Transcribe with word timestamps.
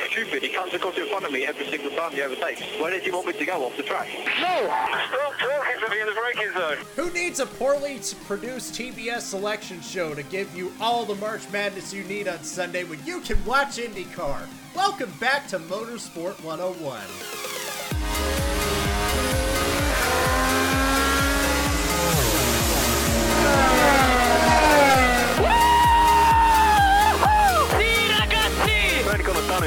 so 0.00 0.06
stupid. 0.08 0.42
He 0.42 0.48
comes 0.48 0.74
across 0.74 0.96
in 0.96 1.06
front 1.08 1.24
of 1.24 1.32
me 1.32 1.46
every 1.46 1.66
single 1.66 1.90
time 1.90 2.12
he 2.12 2.22
overtakes. 2.22 2.62
Where 2.80 2.90
does 2.90 3.02
he 3.02 3.10
want 3.10 3.26
me 3.26 3.32
to 3.32 3.44
go 3.44 3.64
off 3.64 3.76
the 3.76 3.82
track? 3.82 4.08
No! 4.40 4.66
Stop 4.66 5.34
talking 5.38 5.84
to 5.84 5.90
me 5.90 6.00
in 6.00 6.06
the 6.06 6.12
braking 6.12 6.52
zone! 6.52 6.76
Who 6.96 7.10
needs 7.12 7.40
a 7.40 7.46
poorly 7.46 8.00
produced 8.26 8.74
TBS 8.74 9.20
selection 9.20 9.80
show 9.80 10.14
to 10.14 10.22
give 10.24 10.54
you 10.56 10.72
all 10.80 11.04
the 11.04 11.14
March 11.16 11.42
Madness 11.50 11.92
you 11.92 12.04
need 12.04 12.28
on 12.28 12.42
Sunday 12.42 12.84
when 12.84 13.04
you 13.04 13.20
can 13.20 13.42
watch 13.44 13.76
IndyCar? 13.78 14.46
Welcome 14.74 15.12
back 15.20 15.48
to 15.48 15.58
Motorsport 15.58 16.42
101. 16.44 17.45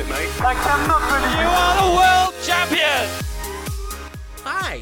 Gone 0.09 0.17
and 0.17 0.19
done 0.19 0.23
it, 0.23 0.29
mate. 0.29 0.41
I 0.41 0.53
cannot 0.53 1.01
believe 1.09 1.39
you 1.39 1.47
are 1.47 1.75
the 1.81 1.91
world 1.95 2.33
champion! 2.43 3.07
Hi. 4.43 4.81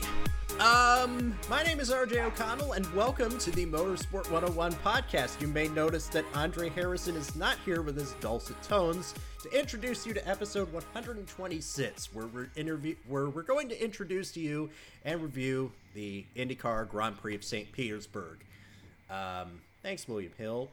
Um, 0.59 1.37
my 1.49 1.61
name 1.63 1.79
is 1.79 1.91
RJ 1.91 2.25
O'Connell, 2.25 2.73
and 2.73 2.85
welcome 2.95 3.37
to 3.37 3.51
the 3.51 3.65
Motorsport 3.65 4.31
101 4.31 4.73
podcast. 4.73 5.39
You 5.39 5.47
may 5.47 5.67
notice 5.67 6.07
that 6.07 6.25
Andre 6.33 6.69
Harrison 6.69 7.15
is 7.15 7.35
not 7.35 7.57
here 7.63 7.83
with 7.83 7.95
his 7.95 8.13
dulcet 8.13 8.61
tones 8.63 9.13
to 9.43 9.59
introduce 9.59 10.05
you 10.05 10.13
to 10.15 10.27
episode 10.27 10.71
126, 10.73 12.15
where 12.15 12.25
we're 12.27 12.49
interview 12.55 12.95
where 13.07 13.29
we're 13.29 13.43
going 13.43 13.69
to 13.69 13.83
introduce 13.83 14.31
to 14.31 14.39
you 14.39 14.69
and 15.05 15.21
review 15.21 15.71
the 15.93 16.25
IndyCar 16.35 16.89
Grand 16.89 17.17
Prix 17.17 17.35
of 17.35 17.43
St. 17.43 17.71
Petersburg. 17.71 18.39
Um, 19.11 19.61
thanks, 19.83 20.07
William 20.07 20.33
Hill. 20.37 20.69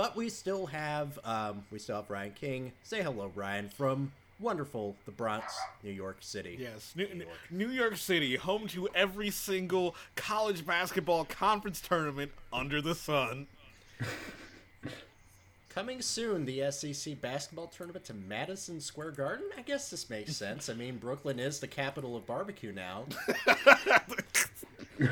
But 0.00 0.16
we 0.16 0.30
still 0.30 0.64
have 0.64 1.18
um, 1.26 1.62
we 1.70 1.78
still 1.78 1.96
have 1.96 2.08
Ryan 2.08 2.32
King. 2.32 2.72
Say 2.84 3.02
hello, 3.02 3.30
Ryan, 3.34 3.68
from 3.68 4.12
wonderful 4.38 4.96
the 5.04 5.10
Bronx, 5.10 5.54
New 5.84 5.90
York 5.90 6.16
City. 6.20 6.56
Yes, 6.58 6.94
New, 6.96 7.06
New 7.50 7.68
York 7.68 7.98
City, 7.98 8.36
home 8.36 8.66
to 8.68 8.88
every 8.94 9.28
single 9.28 9.94
college 10.16 10.64
basketball 10.64 11.26
conference 11.26 11.82
tournament 11.82 12.32
under 12.50 12.80
the 12.80 12.94
sun. 12.94 13.46
Coming 15.68 16.00
soon, 16.00 16.46
the 16.46 16.70
SEC 16.70 17.20
basketball 17.20 17.66
tournament 17.66 18.06
to 18.06 18.14
Madison 18.14 18.80
Square 18.80 19.10
Garden. 19.10 19.44
I 19.58 19.60
guess 19.60 19.90
this 19.90 20.08
makes 20.08 20.34
sense. 20.34 20.70
I 20.70 20.72
mean, 20.72 20.96
Brooklyn 20.96 21.38
is 21.38 21.60
the 21.60 21.68
capital 21.68 22.16
of 22.16 22.26
barbecue 22.26 22.72
now. 22.72 23.04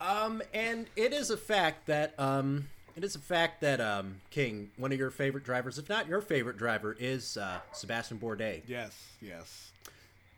um, 0.00 0.40
and 0.54 0.86
it 0.94 1.12
is 1.12 1.30
a 1.30 1.36
fact 1.36 1.86
that 1.86 2.14
um, 2.16 2.68
it 3.00 3.06
is 3.06 3.16
a 3.16 3.18
fact 3.18 3.62
that 3.62 3.80
um, 3.80 4.16
King, 4.28 4.70
one 4.76 4.92
of 4.92 4.98
your 4.98 5.10
favorite 5.10 5.42
drivers, 5.42 5.78
if 5.78 5.88
not 5.88 6.06
your 6.06 6.20
favorite 6.20 6.58
driver, 6.58 6.94
is 7.00 7.38
uh, 7.38 7.60
Sebastian 7.72 8.18
Bourdais. 8.18 8.60
Yes, 8.66 8.94
yes. 9.22 9.72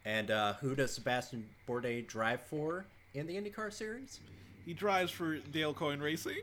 And 0.04 0.30
uh, 0.30 0.52
who 0.54 0.76
does 0.76 0.92
Sebastian 0.92 1.44
Bourdais 1.68 2.06
drive 2.06 2.40
for 2.40 2.84
in 3.14 3.26
the 3.26 3.34
IndyCar 3.34 3.72
series? 3.72 4.20
He 4.64 4.74
drives 4.74 5.10
for 5.10 5.38
Dale 5.38 5.74
Coyne 5.74 5.98
Racing. 5.98 6.38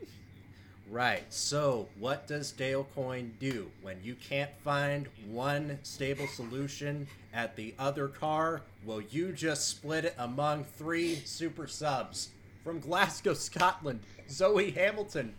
Right. 0.90 1.24
So, 1.32 1.88
what 1.98 2.26
does 2.26 2.52
Dale 2.52 2.86
Coyne 2.94 3.34
do 3.40 3.70
when 3.80 3.96
you 4.02 4.14
can't 4.14 4.50
find 4.62 5.08
one 5.26 5.78
stable 5.84 6.26
solution 6.26 7.08
at 7.32 7.56
the 7.56 7.74
other 7.78 8.08
car? 8.08 8.60
Well, 8.84 9.00
you 9.00 9.32
just 9.32 9.68
split 9.68 10.04
it 10.04 10.14
among 10.18 10.64
three 10.64 11.14
super 11.24 11.66
subs 11.66 12.28
from 12.62 12.78
Glasgow, 12.78 13.32
Scotland. 13.34 14.00
Zoe 14.28 14.70
Hamilton. 14.72 15.34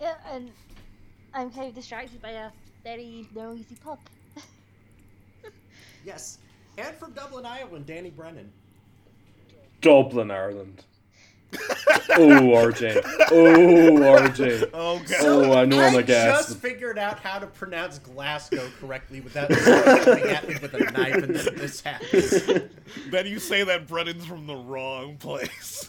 Yeah, 0.00 0.14
and 0.32 0.50
I'm 1.34 1.50
kind 1.50 1.68
of 1.68 1.74
distracted 1.74 2.22
by 2.22 2.30
a 2.30 2.50
very 2.84 3.26
noisy 3.34 3.76
pub. 3.82 3.98
Yes. 6.04 6.38
And 6.78 6.94
from 6.96 7.12
Dublin, 7.12 7.44
Ireland, 7.44 7.84
Danny 7.84 8.08
Brennan. 8.08 8.50
Dublin, 9.80 10.30
Ireland. 10.30 10.84
Oh, 11.54 12.52
RJ. 12.52 13.02
Oh, 13.30 14.18
RJ. 14.18 14.70
Oh, 14.74 14.98
God. 14.98 15.16
Oh, 15.22 15.52
I 15.58 15.64
know 15.64 15.80
I'm 15.80 15.96
I 15.96 16.00
a 16.00 16.02
guest. 16.02 16.48
just 16.48 16.60
figured 16.60 16.98
out 16.98 17.18
how 17.20 17.38
to 17.38 17.46
pronounce 17.46 17.98
Glasgow 17.98 18.68
correctly 18.80 19.20
without 19.20 19.52
someone 19.52 20.04
coming 20.04 20.24
at 20.24 20.48
me 20.48 20.56
with 20.60 20.74
a 20.74 20.78
knife, 20.92 21.14
and 21.14 21.34
then 21.34 21.54
this 21.56 21.80
happens. 21.80 22.42
then 23.10 23.26
you 23.26 23.38
say 23.38 23.64
that 23.64 23.86
Brennan's 23.86 24.26
from 24.26 24.46
the 24.46 24.56
wrong 24.56 25.16
place. 25.16 25.88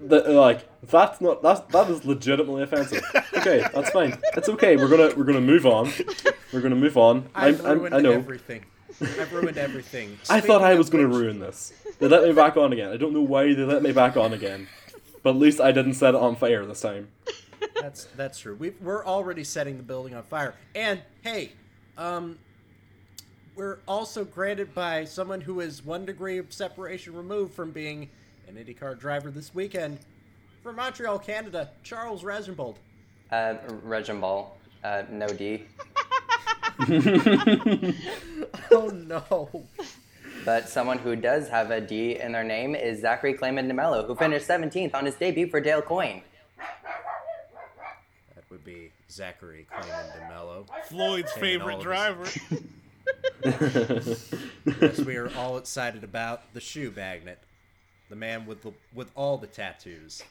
The- 0.00 0.20
like 0.30 0.66
that's 0.88 1.20
not 1.20 1.42
that's 1.42 1.60
that 1.72 1.90
is 1.90 2.04
legitimately 2.04 2.62
offensive. 2.62 3.02
Okay, 3.34 3.64
that's 3.74 3.90
fine. 3.90 4.18
It's 4.36 4.48
okay. 4.48 4.76
We're 4.76 4.88
gonna 4.88 5.14
we're 5.16 5.24
gonna 5.24 5.40
move 5.40 5.66
on. 5.66 5.92
We're 6.52 6.60
gonna 6.62 6.76
move 6.76 6.96
on. 6.96 7.28
I've 7.34 7.60
I'm, 7.60 7.66
I'm, 7.72 7.78
ruined 7.80 7.94
I 7.94 8.00
know. 8.00 8.12
everything. 8.12 8.64
I've 9.00 9.32
ruined 9.32 9.58
everything. 9.58 10.18
I 10.28 10.40
thought 10.40 10.60
Speaking 10.60 10.64
I 10.66 10.74
was 10.74 10.90
gonna 10.90 11.08
which- 11.08 11.16
ruin 11.18 11.38
this. 11.40 11.72
They 12.00 12.08
let 12.08 12.24
me 12.24 12.32
back 12.32 12.56
on 12.56 12.72
again. 12.72 12.90
I 12.90 12.96
don't 12.96 13.12
know 13.12 13.20
why 13.20 13.52
they 13.52 13.62
let 13.62 13.82
me 13.82 13.92
back 13.92 14.16
on 14.16 14.32
again, 14.32 14.68
but 15.22 15.30
at 15.30 15.36
least 15.36 15.60
I 15.60 15.70
didn't 15.70 15.94
set 15.94 16.14
it 16.14 16.20
on 16.20 16.34
fire 16.34 16.64
this 16.64 16.80
time. 16.80 17.08
That's 17.78 18.06
that's 18.16 18.38
true. 18.38 18.54
We 18.54 18.70
we're 18.80 19.04
already 19.04 19.44
setting 19.44 19.76
the 19.76 19.82
building 19.82 20.14
on 20.14 20.22
fire. 20.22 20.54
And 20.74 21.02
hey, 21.20 21.52
um, 21.98 22.38
we're 23.54 23.80
also 23.86 24.24
granted 24.24 24.74
by 24.74 25.04
someone 25.04 25.42
who 25.42 25.60
is 25.60 25.84
one 25.84 26.06
degree 26.06 26.38
of 26.38 26.50
separation 26.54 27.14
removed 27.14 27.52
from 27.52 27.70
being 27.70 28.08
an 28.48 28.54
IndyCar 28.54 28.98
driver 28.98 29.30
this 29.30 29.54
weekend 29.54 29.98
from 30.62 30.76
Montreal, 30.76 31.18
Canada. 31.18 31.68
Charles 31.82 32.22
Regenbold. 32.22 32.76
Uh, 33.30 33.54
Regimball, 33.86 34.48
uh, 34.82 35.02
no 35.10 35.26
D. 35.28 35.64
Oh 38.72 38.88
no. 38.88 39.66
But 40.44 40.68
someone 40.68 40.98
who 40.98 41.16
does 41.16 41.48
have 41.48 41.70
a 41.70 41.80
D 41.80 42.18
in 42.18 42.32
their 42.32 42.44
name 42.44 42.74
is 42.74 43.00
Zachary 43.00 43.34
Claman 43.34 43.68
DeMelo, 43.68 44.06
who 44.06 44.14
finished 44.14 44.48
17th 44.48 44.94
on 44.94 45.06
his 45.06 45.14
debut 45.14 45.48
for 45.48 45.60
Dale 45.60 45.82
Coyne. 45.82 46.22
That 48.34 48.44
would 48.50 48.64
be 48.64 48.90
Zachary 49.10 49.66
Claman 49.70 50.10
DeMelo. 50.16 50.66
Floyd's 50.84 51.32
Came 51.32 51.44
in 51.44 51.60
all 51.62 51.68
favorite 51.68 51.76
of 51.76 51.82
driver. 51.82 52.26
Yes, 54.80 54.98
we 55.00 55.16
are 55.16 55.30
all 55.36 55.56
excited 55.56 56.04
about 56.04 56.52
the 56.52 56.60
shoe 56.60 56.92
magnet, 56.94 57.38
the 58.08 58.16
man 58.16 58.46
with 58.46 58.62
the 58.62 58.72
with 58.94 59.10
all 59.14 59.38
the 59.38 59.46
tattoos 59.46 60.22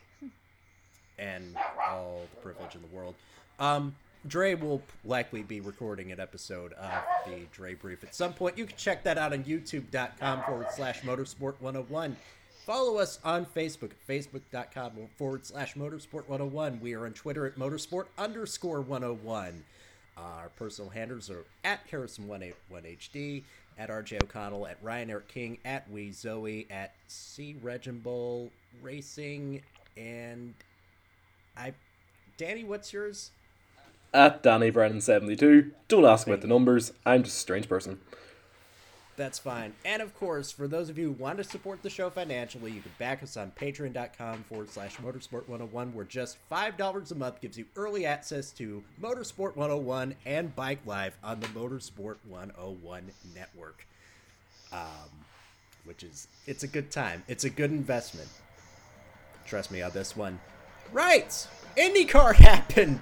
and 1.17 1.55
all 1.87 2.21
the 2.33 2.41
privilege 2.41 2.75
in 2.75 2.81
the 2.81 2.95
world. 2.95 3.15
Um, 3.59 3.95
Dre 4.27 4.53
will 4.53 4.81
likely 5.05 5.43
be 5.43 5.61
recording 5.61 6.11
an 6.11 6.19
episode 6.19 6.73
of 6.73 6.91
the 7.25 7.47
Dre 7.53 7.73
Brief 7.73 8.03
at 8.03 8.13
some 8.13 8.33
point. 8.33 8.57
You 8.57 8.65
can 8.65 8.75
check 8.75 9.03
that 9.03 9.17
out 9.17 9.31
on 9.31 9.43
YouTube.com 9.45 10.43
forward 10.43 10.67
slash 10.75 11.01
Motorsport 11.01 11.55
101. 11.61 12.17
Follow 12.65 12.97
us 12.97 13.19
on 13.23 13.45
Facebook 13.45 13.91
at 13.91 14.07
Facebook.com 14.07 14.91
forward 15.17 15.45
slash 15.45 15.75
Motorsport 15.75 16.27
101. 16.27 16.79
We 16.81 16.93
are 16.95 17.05
on 17.05 17.13
Twitter 17.13 17.45
at 17.45 17.57
Motorsport 17.57 18.05
underscore 18.17 18.81
101. 18.81 19.63
Uh, 20.17 20.21
our 20.21 20.49
personal 20.49 20.89
handlers 20.89 21.29
are 21.29 21.45
at 21.63 21.79
Harrison181HD, 21.89 23.43
at 23.77 23.89
RJ 23.89 24.21
O'Connell, 24.21 24.67
at 24.67 24.77
Ryan 24.81 25.11
Eric 25.11 25.29
King, 25.29 25.57
at 25.63 25.89
Wee 25.89 26.11
Zoe, 26.11 26.67
at 26.69 26.93
C 27.07 27.55
Reginbull 27.63 28.49
Racing, 28.81 29.61
and 29.95 30.53
I. 31.55 31.73
Danny, 32.37 32.65
what's 32.65 32.91
yours? 32.91 33.31
At 34.13 34.41
Danny 34.41 34.69
Brennan 34.69 35.01
seventy 35.01 35.35
two. 35.35 35.71
Don't 35.87 36.05
ask 36.05 36.25
about 36.25 36.41
the 36.41 36.47
numbers. 36.47 36.93
I'm 37.05 37.23
just 37.23 37.37
a 37.37 37.39
strange 37.39 37.69
person. 37.69 37.99
That's 39.19 39.37
fine. 39.37 39.73
And 39.83 40.01
of 40.01 40.15
course, 40.17 40.49
for 40.49 40.65
those 40.65 40.89
of 40.89 40.97
you 40.97 41.07
who 41.07 41.11
want 41.11 41.39
to 41.39 41.43
support 41.43 41.83
the 41.83 41.89
show 41.89 42.09
financially, 42.09 42.71
you 42.71 42.81
can 42.81 42.93
back 42.97 43.21
us 43.21 43.35
on 43.35 43.51
patreon.com 43.51 44.45
forward 44.45 44.69
slash 44.69 44.95
motorsport 44.95 45.49
101, 45.49 45.93
where 45.93 46.05
just 46.05 46.37
$5 46.49 47.11
a 47.11 47.15
month 47.15 47.41
gives 47.41 47.57
you 47.57 47.65
early 47.75 48.05
access 48.05 48.51
to 48.51 48.81
Motorsport 49.01 49.57
101 49.57 50.15
and 50.25 50.55
Bike 50.55 50.79
Live 50.85 51.17
on 51.21 51.41
the 51.41 51.47
Motorsport 51.47 52.15
101 52.29 53.11
network. 53.35 53.85
Um, 54.71 54.79
which 55.83 56.03
is, 56.03 56.29
it's 56.47 56.63
a 56.63 56.67
good 56.67 56.89
time. 56.89 57.21
It's 57.27 57.43
a 57.43 57.49
good 57.49 57.71
investment. 57.71 58.29
Trust 59.45 59.69
me 59.69 59.81
on 59.81 59.91
this 59.91 60.15
one. 60.15 60.39
Right! 60.93 61.45
IndyCar 61.77 62.35
happened! 62.35 62.99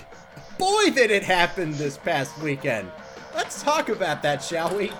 Boy, 0.57 0.89
did 0.89 1.11
it 1.11 1.23
happen 1.23 1.71
this 1.73 1.97
past 1.97 2.37
weekend! 2.41 2.91
Let's 3.35 3.61
talk 3.61 3.89
about 3.89 4.23
that, 4.23 4.43
shall 4.43 4.75
we? 4.75 4.91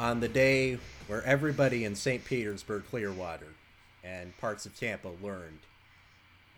On 0.00 0.20
the 0.20 0.28
day 0.28 0.78
where 1.08 1.22
everybody 1.24 1.84
in 1.84 1.94
St. 1.94 2.24
Petersburg, 2.24 2.84
Clearwater, 2.88 3.48
and 4.02 4.36
parts 4.38 4.64
of 4.64 4.74
Tampa 4.74 5.10
learned 5.22 5.58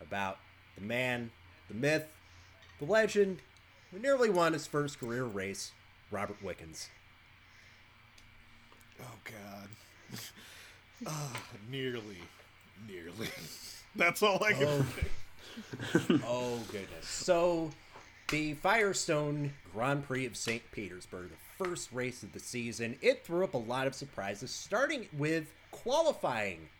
about 0.00 0.38
the 0.76 0.80
man, 0.80 1.32
the 1.66 1.74
myth, 1.74 2.06
the 2.78 2.84
legend 2.84 3.38
who 3.90 3.98
nearly 3.98 4.30
won 4.30 4.52
his 4.52 4.68
first 4.68 5.00
career 5.00 5.24
race, 5.24 5.72
Robert 6.12 6.40
Wickens. 6.42 6.88
Oh 9.02 9.16
God. 9.24 10.20
Ah, 11.04 11.32
nearly, 11.68 12.18
nearly. 12.86 13.26
That's 13.96 14.22
all 14.22 14.40
I 14.44 14.52
can. 14.52 14.68
Oh. 14.68 14.86
say. 14.94 16.20
Oh 16.24 16.60
goodness. 16.70 17.08
So 17.08 17.72
the 18.32 18.54
Firestone 18.54 19.52
Grand 19.74 20.06
Prix 20.06 20.24
of 20.24 20.38
St. 20.38 20.62
Petersburg, 20.72 21.28
the 21.28 21.64
first 21.64 21.92
race 21.92 22.22
of 22.22 22.32
the 22.32 22.40
season, 22.40 22.96
it 23.02 23.26
threw 23.26 23.44
up 23.44 23.52
a 23.52 23.58
lot 23.58 23.86
of 23.86 23.94
surprises, 23.94 24.50
starting 24.50 25.06
with 25.18 25.52
qualifying, 25.70 26.70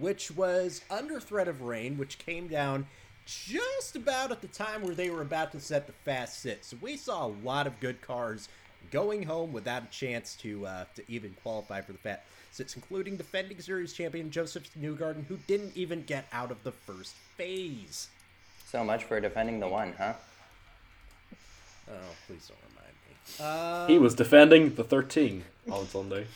which 0.00 0.32
was 0.32 0.80
under 0.90 1.20
threat 1.20 1.46
of 1.46 1.62
rain, 1.62 1.96
which 1.96 2.18
came 2.18 2.48
down 2.48 2.88
just 3.24 3.94
about 3.94 4.32
at 4.32 4.40
the 4.40 4.48
time 4.48 4.82
where 4.82 4.96
they 4.96 5.10
were 5.10 5.22
about 5.22 5.52
to 5.52 5.60
set 5.60 5.86
the 5.86 5.92
fast 5.92 6.40
six. 6.40 6.66
So 6.66 6.76
we 6.80 6.96
saw 6.96 7.24
a 7.24 7.34
lot 7.44 7.68
of 7.68 7.78
good 7.78 8.02
cars 8.02 8.48
going 8.90 9.22
home 9.22 9.52
without 9.52 9.84
a 9.84 9.90
chance 9.96 10.34
to 10.38 10.66
uh, 10.66 10.84
to 10.96 11.04
even 11.06 11.36
qualify 11.44 11.82
for 11.82 11.92
the 11.92 11.98
fast 11.98 12.22
six, 12.50 12.74
including 12.74 13.16
defending 13.16 13.60
series 13.60 13.92
champion 13.92 14.28
Josef 14.28 14.68
Newgarden, 14.76 15.24
who 15.26 15.38
didn't 15.46 15.76
even 15.76 16.02
get 16.02 16.26
out 16.32 16.50
of 16.50 16.64
the 16.64 16.72
first 16.72 17.14
phase. 17.36 18.08
So 18.66 18.82
much 18.82 19.04
for 19.04 19.20
defending 19.20 19.60
the 19.60 19.68
one, 19.68 19.94
huh? 19.96 20.14
Oh, 21.90 21.92
please 22.26 22.48
don't 22.48 22.58
remind 22.70 22.94
me. 23.08 23.14
Uh, 23.40 23.86
He 23.86 23.98
was 23.98 24.14
defending 24.14 24.74
the 24.74 24.84
13 24.84 25.44
on 25.70 25.86
Sunday. 25.86 26.26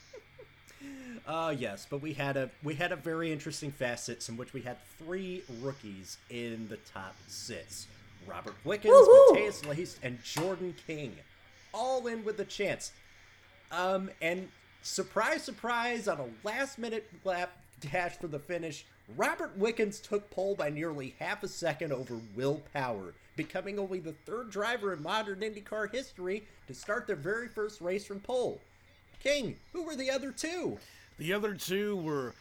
uh, 1.26 1.54
yes, 1.56 1.86
but 1.88 2.00
we 2.02 2.12
had 2.12 2.36
a 2.36 2.50
we 2.62 2.74
had 2.74 2.92
a 2.92 2.96
very 2.96 3.32
interesting 3.32 3.70
fast 3.70 4.04
six 4.04 4.28
in 4.28 4.36
which 4.36 4.52
we 4.52 4.62
had 4.62 4.76
three 4.98 5.42
rookies 5.60 6.18
in 6.30 6.68
the 6.68 6.76
top 6.92 7.14
six: 7.26 7.86
Robert 8.26 8.54
Wickens, 8.64 8.92
Matheus 8.94 9.62
Leist, 9.62 9.96
and 10.02 10.22
Jordan 10.22 10.74
King, 10.86 11.14
all 11.72 12.06
in 12.06 12.24
with 12.24 12.38
a 12.40 12.44
chance. 12.44 12.92
Um, 13.72 14.10
and 14.22 14.48
surprise, 14.82 15.42
surprise, 15.42 16.06
on 16.08 16.20
a 16.20 16.46
last 16.46 16.78
minute 16.78 17.10
lap 17.24 17.50
dash 17.80 18.16
for 18.16 18.28
the 18.28 18.38
finish, 18.38 18.84
Robert 19.14 19.56
Wickens 19.56 20.00
took 20.00 20.28
pole 20.30 20.54
by 20.54 20.68
nearly 20.68 21.14
half 21.20 21.42
a 21.42 21.48
second 21.48 21.92
over 21.92 22.18
Will 22.34 22.60
Power, 22.72 23.14
becoming 23.36 23.78
only 23.78 24.00
the 24.00 24.12
third 24.24 24.50
driver 24.50 24.92
in 24.92 25.02
modern 25.02 25.40
IndyCar 25.40 25.92
history 25.92 26.42
to 26.66 26.74
start 26.74 27.06
their 27.06 27.16
very 27.16 27.48
first 27.48 27.80
race 27.80 28.04
from 28.04 28.18
pole. 28.20 28.60
King, 29.22 29.56
who 29.72 29.84
were 29.84 29.96
the 29.96 30.10
other 30.10 30.32
two? 30.32 30.78
The 31.18 31.32
other 31.32 31.54
two 31.54 31.96
were 31.96 32.34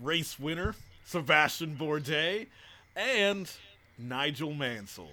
race 0.00 0.38
winner 0.38 0.74
Sebastian 1.04 1.76
Bourdais 1.76 2.46
and 2.96 3.50
Nigel 3.98 4.52
Mansell. 4.52 5.10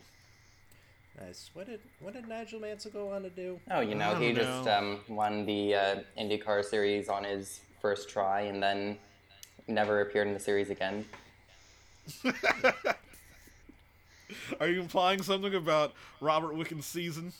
Nice. 1.19 1.49
What 1.53 1.67
did 1.67 1.81
what 1.99 2.13
did 2.13 2.27
Nigel 2.27 2.59
Mansell 2.59 2.91
go 2.91 3.11
on 3.11 3.23
to 3.23 3.29
do? 3.29 3.59
Oh, 3.69 3.81
you 3.81 3.95
know, 3.95 4.15
he 4.15 4.31
don't 4.31 4.45
just 4.45 4.67
um, 4.69 5.01
won 5.09 5.45
the 5.45 5.75
uh, 5.75 5.95
IndyCar 6.17 6.63
series 6.63 7.09
on 7.09 7.23
his 7.23 7.61
first 7.81 8.09
try 8.09 8.41
and 8.41 8.63
then 8.63 8.97
never 9.69 10.01
appeared 10.01 10.27
in 10.27 10.33
the 10.33 10.39
series 10.39 10.69
again. 10.69 11.05
Are 14.59 14.67
you 14.67 14.81
implying 14.81 15.21
something 15.21 15.55
about 15.55 15.93
Robert 16.21 16.55
Wickens' 16.55 16.85
season? 16.85 17.31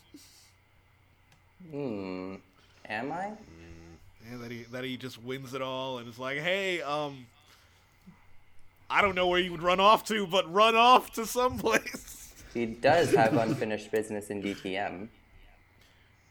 Hmm. 1.70 2.36
Am 2.88 3.12
I? 3.12 3.32
Yeah, 4.30 4.38
that 4.38 4.52
he 4.52 4.64
that 4.72 4.84
he 4.84 4.98
just 4.98 5.22
wins 5.22 5.54
it 5.54 5.62
all 5.62 5.98
and 6.00 6.08
it's 6.08 6.20
like, 6.20 6.40
hey, 6.40 6.82
um, 6.82 7.26
I 8.90 9.02
don't 9.02 9.16
know 9.16 9.28
where 9.28 9.40
you 9.40 9.52
would 9.52 9.62
run 9.64 9.80
off 9.80 10.06
to, 10.06 10.26
but 10.26 10.52
run 10.52 10.76
off 10.76 11.14
to 11.14 11.26
someplace. 11.26 12.16
He 12.52 12.66
does 12.66 13.14
have 13.14 13.36
unfinished 13.38 13.92
business 13.92 14.32
in 14.32 14.42
DTM. 14.42 15.10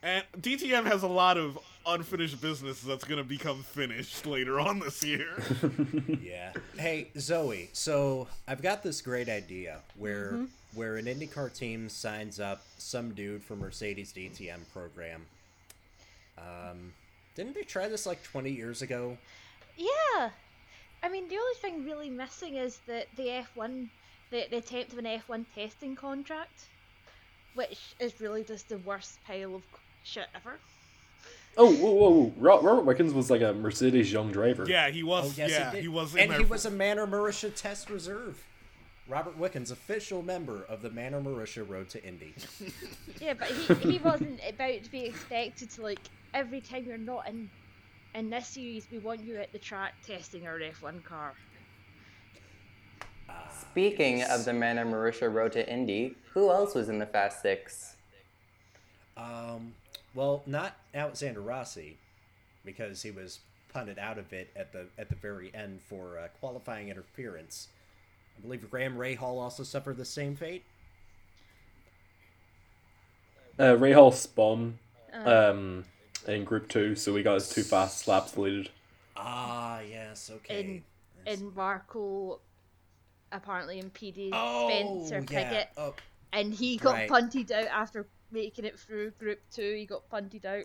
And 0.02 0.24
DTM 0.36 0.84
has 0.86 1.04
a 1.04 1.08
lot 1.08 1.38
of 1.38 1.56
unfinished 1.88 2.40
business 2.40 2.80
that's 2.80 3.04
gonna 3.04 3.24
become 3.24 3.62
finished 3.62 4.26
later 4.26 4.60
on 4.60 4.78
this 4.78 5.02
year. 5.04 5.36
Yeah. 6.22 6.52
Hey, 6.76 7.08
Zoe. 7.18 7.70
So 7.72 8.28
I've 8.46 8.62
got 8.62 8.82
this 8.82 9.00
great 9.00 9.28
idea 9.28 9.80
where 9.96 10.46
where 10.74 10.96
an 10.96 11.06
IndyCar 11.06 11.52
team 11.56 11.88
signs 11.88 12.38
up 12.38 12.62
some 12.76 13.14
dude 13.14 13.42
from 13.42 13.60
Mercedes 13.60 14.12
DTM 14.12 14.60
program. 14.72 15.26
Um, 16.36 16.92
didn't 17.34 17.54
they 17.54 17.62
try 17.62 17.88
this 17.88 18.06
like 18.06 18.22
20 18.22 18.50
years 18.50 18.82
ago? 18.82 19.16
Yeah. 19.76 20.30
I 21.02 21.08
mean, 21.08 21.28
the 21.28 21.36
only 21.36 21.54
thing 21.60 21.84
really 21.84 22.10
missing 22.10 22.56
is 22.56 22.78
that 22.86 23.06
the 23.16 23.44
F1, 23.56 23.88
the, 24.30 24.44
the 24.50 24.58
attempt 24.58 24.92
of 24.92 24.98
an 24.98 25.04
F1 25.04 25.46
testing 25.54 25.96
contract, 25.96 26.66
which 27.54 27.94
is 27.98 28.20
really 28.20 28.44
just 28.44 28.68
the 28.68 28.78
worst 28.78 29.18
pile 29.26 29.54
of 29.54 29.62
shit 30.04 30.26
ever. 30.34 30.58
Oh, 31.60 31.72
whoa, 31.72 31.90
whoa, 31.90 32.10
whoa. 32.10 32.32
Robert 32.38 32.84
Wickens 32.84 33.12
was 33.12 33.30
like 33.30 33.42
a 33.42 33.52
Mercedes 33.52 34.12
young 34.12 34.30
driver. 34.30 34.64
yeah, 34.68 34.88
he 34.90 35.02
was. 35.02 35.26
Oh, 35.26 35.34
yes, 35.36 35.50
yeah, 35.50 35.70
he, 35.72 35.82
did. 35.82 35.88
was 35.88 36.14
and 36.14 36.30
there. 36.30 36.38
he 36.38 36.44
was 36.44 36.64
a 36.66 36.70
Manor 36.70 37.06
Marussia 37.06 37.52
Test 37.54 37.90
Reserve. 37.90 38.44
Robert 39.08 39.36
Wickens, 39.36 39.70
official 39.70 40.22
member 40.22 40.64
of 40.68 40.82
the 40.82 40.90
Manor 40.90 41.20
Marussia 41.20 41.68
Road 41.68 41.88
to 41.90 42.04
Indy. 42.04 42.34
Yeah, 43.20 43.34
but 43.34 43.48
he, 43.48 43.92
he 43.92 43.98
wasn't 43.98 44.38
about 44.48 44.84
to 44.84 44.90
be 44.92 45.06
expected 45.06 45.70
to, 45.70 45.82
like, 45.82 45.98
every 46.34 46.60
time 46.60 46.84
you're 46.86 46.96
not 46.96 47.28
in 47.28 47.50
in 48.14 48.30
this 48.30 48.46
series, 48.48 48.86
we 48.90 48.98
want 48.98 49.22
you 49.22 49.36
at 49.36 49.52
the 49.52 49.58
track 49.58 49.94
testing 50.06 50.46
our 50.46 50.58
F1 50.58 51.02
car. 51.04 51.34
Speaking 53.60 54.22
of 54.22 54.44
the 54.44 54.52
Manor 54.52 54.86
Marussia 54.86 55.32
Road 55.32 55.52
to 55.52 55.70
Indy, 55.70 56.16
who 56.32 56.50
else 56.50 56.74
was 56.74 56.88
in 56.88 56.98
the 56.98 57.06
Fast 57.06 57.42
Six? 57.42 57.96
Um, 59.16 59.74
well, 60.14 60.42
not 60.46 60.76
Alexander 60.94 61.40
Rossi, 61.40 61.98
because 62.64 63.02
he 63.02 63.10
was 63.10 63.40
punted 63.72 63.98
out 63.98 64.18
of 64.18 64.32
it 64.32 64.50
at 64.56 64.72
the 64.72 64.86
at 64.98 65.08
the 65.08 65.14
very 65.14 65.54
end 65.54 65.80
for 65.82 66.18
uh, 66.18 66.28
qualifying 66.40 66.88
interference. 66.88 67.68
I 68.38 68.42
believe 68.42 68.68
Graham 68.70 68.96
Rahal 68.96 69.40
also 69.40 69.62
suffered 69.62 69.96
the 69.96 70.04
same 70.04 70.36
fate. 70.36 70.64
Uh, 73.58 73.74
Rahal 73.74 74.14
spun 74.14 74.78
um, 75.12 75.84
in 76.28 76.44
Group 76.44 76.68
2, 76.68 76.94
so 76.94 77.12
we 77.12 77.24
got 77.24 77.34
his 77.34 77.48
two 77.48 77.64
fast 77.64 78.06
laps 78.06 78.32
deleted. 78.32 78.70
Ah, 79.16 79.80
yes, 79.80 80.30
okay. 80.32 80.60
In 80.60 80.84
in 81.26 81.52
Marco, 81.54 82.38
apparently 83.32 83.78
impeded 83.80 84.30
oh, 84.32 84.68
Spencer 84.68 85.24
yeah. 85.32 85.64
Oh, 85.76 85.94
and 86.32 86.54
he 86.54 86.76
got 86.76 86.94
right. 86.94 87.08
punted 87.08 87.50
out 87.52 87.66
after 87.66 88.06
making 88.30 88.64
it 88.64 88.78
through 88.78 89.12
Group 89.12 89.40
Two. 89.50 89.74
He 89.76 89.86
got 89.86 90.08
punted 90.08 90.46
out. 90.46 90.64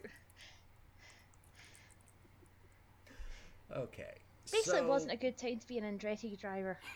okay. 3.75 4.15
Basically, 4.51 4.79
it 4.79 4.86
wasn't 4.86 5.13
a 5.13 5.17
good 5.17 5.38
time 5.38 5.60
to 5.60 5.67
be 5.67 5.77
an 5.77 5.98
Andretti 5.98 6.39
driver. 6.39 6.77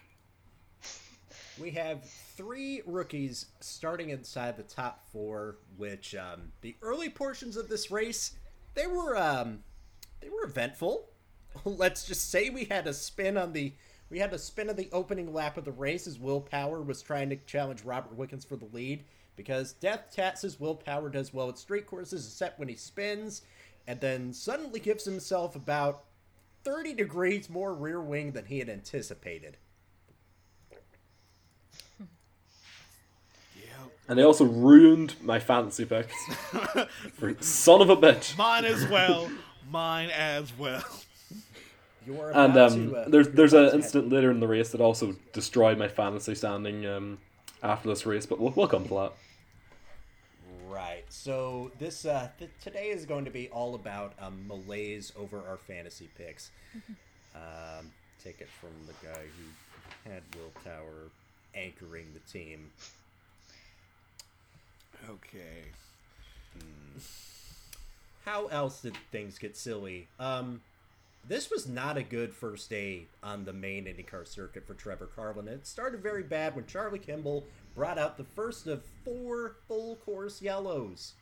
We 1.59 1.71
have 1.71 2.03
three 2.03 2.83
rookies 2.85 3.47
starting 3.61 4.11
inside 4.11 4.57
the 4.57 4.63
top 4.63 5.03
four, 5.11 5.55
which 5.75 6.13
um, 6.13 6.51
the 6.61 6.75
early 6.83 7.09
portions 7.09 7.57
of 7.57 7.67
this 7.67 7.89
race 7.89 8.33
they 8.75 8.85
were 8.85 9.17
um, 9.17 9.63
they 10.21 10.29
were 10.29 10.43
eventful. 10.43 11.09
Let's 11.65 12.05
just 12.05 12.29
say 12.29 12.49
we 12.49 12.65
had 12.65 12.85
a 12.85 12.93
spin 12.93 13.37
on 13.37 13.53
the 13.53 13.73
we 14.09 14.19
had 14.19 14.33
a 14.33 14.39
spin 14.39 14.69
on 14.69 14.75
the 14.75 14.89
opening 14.93 15.33
lap 15.33 15.57
of 15.57 15.65
the 15.65 15.71
race 15.71 16.05
as 16.05 16.19
Will 16.19 16.41
Power 16.41 16.81
was 16.81 17.01
trying 17.01 17.29
to 17.31 17.37
challenge 17.37 17.83
Robert 17.83 18.15
Wickens 18.15 18.45
for 18.45 18.55
the 18.55 18.69
lead 18.71 19.03
because 19.37 19.71
Death 19.71 20.09
Tat 20.13 20.37
says 20.37 20.59
Will 20.59 20.81
does 21.11 21.33
well 21.33 21.47
at 21.47 21.57
street 21.57 21.87
courses 21.87 22.27
except 22.27 22.59
when 22.59 22.67
he 22.67 22.75
spins, 22.75 23.43
and 23.87 24.01
then 24.01 24.33
suddenly 24.33 24.81
gives 24.81 25.05
himself 25.05 25.55
about 25.55 26.03
30 26.65 26.93
degrees 26.95 27.49
more 27.49 27.73
rear 27.73 28.01
wing 28.01 28.33
than 28.33 28.45
he 28.45 28.59
had 28.59 28.67
anticipated. 28.67 29.55
And 34.09 34.17
they 34.17 34.23
also 34.23 34.45
ruined 34.45 35.15
my 35.21 35.37
fantasy 35.37 35.83
picks. 35.83 36.15
Son 37.45 37.81
of 37.81 37.89
a 37.89 37.97
bitch. 37.97 38.37
Mine 38.37 38.63
as 38.63 38.87
well. 38.87 39.29
Mine 39.69 40.09
as 40.11 40.57
well. 40.57 40.81
You're 42.05 42.29
And 42.31 42.53
about 42.53 42.71
um, 42.71 42.89
to, 42.91 42.95
uh, 42.95 43.09
there's 43.09 43.27
there's 43.29 43.53
an 43.53 43.63
to 43.63 43.65
head- 43.65 43.75
incident 43.75 44.13
later 44.13 44.31
in 44.31 44.39
the 44.39 44.47
race 44.47 44.69
that 44.69 44.79
also 44.79 45.13
destroyed 45.33 45.77
my 45.77 45.89
fantasy 45.89 46.35
standing 46.35 46.85
um, 46.85 47.17
after 47.61 47.89
this 47.89 48.05
race, 48.05 48.25
but 48.25 48.39
we'll, 48.39 48.53
we'll 48.55 48.69
come 48.69 48.87
to 48.87 48.93
that. 48.93 49.11
Right. 50.69 51.05
So 51.09 51.71
this 51.79 52.05
uh, 52.05 52.29
th- 52.37 52.51
today 52.61 52.89
is 52.89 53.05
going 53.05 53.25
to 53.25 53.31
be 53.31 53.47
all 53.49 53.75
about 53.75 54.13
um, 54.19 54.47
malaise 54.47 55.13
over 55.17 55.41
our 55.47 55.57
fantasy 55.57 56.09
picks. 56.17 56.51
um, 57.35 57.91
take 58.23 58.41
it 58.41 58.49
from 58.59 58.71
the 58.85 58.93
guy 59.07 59.21
who 59.21 60.09
had 60.11 60.23
Will 60.35 60.51
Tower 60.63 61.09
anchoring 61.55 62.07
the 62.13 62.31
team. 62.31 62.71
Okay. 65.09 65.69
how 68.25 68.47
else 68.47 68.81
did 68.81 68.97
things 69.11 69.37
get 69.37 69.55
silly? 69.55 70.07
Um, 70.19 70.61
this 71.27 71.49
was 71.49 71.67
not 71.67 71.97
a 71.97 72.03
good 72.03 72.33
first 72.33 72.69
day 72.69 73.07
on 73.21 73.45
the 73.45 73.53
main 73.53 73.85
IndyCar 73.85 74.27
circuit 74.27 74.65
for 74.65 74.73
Trevor 74.73 75.07
Carlin. 75.07 75.47
It 75.47 75.67
started 75.67 76.01
very 76.01 76.23
bad 76.23 76.55
when 76.55 76.65
Charlie 76.65 76.99
Kimball 76.99 77.45
brought 77.75 77.97
out 77.97 78.17
the 78.17 78.23
first 78.23 78.67
of 78.67 78.83
four 79.03 79.55
full 79.67 79.97
course 79.97 80.41
yellows. 80.41 81.13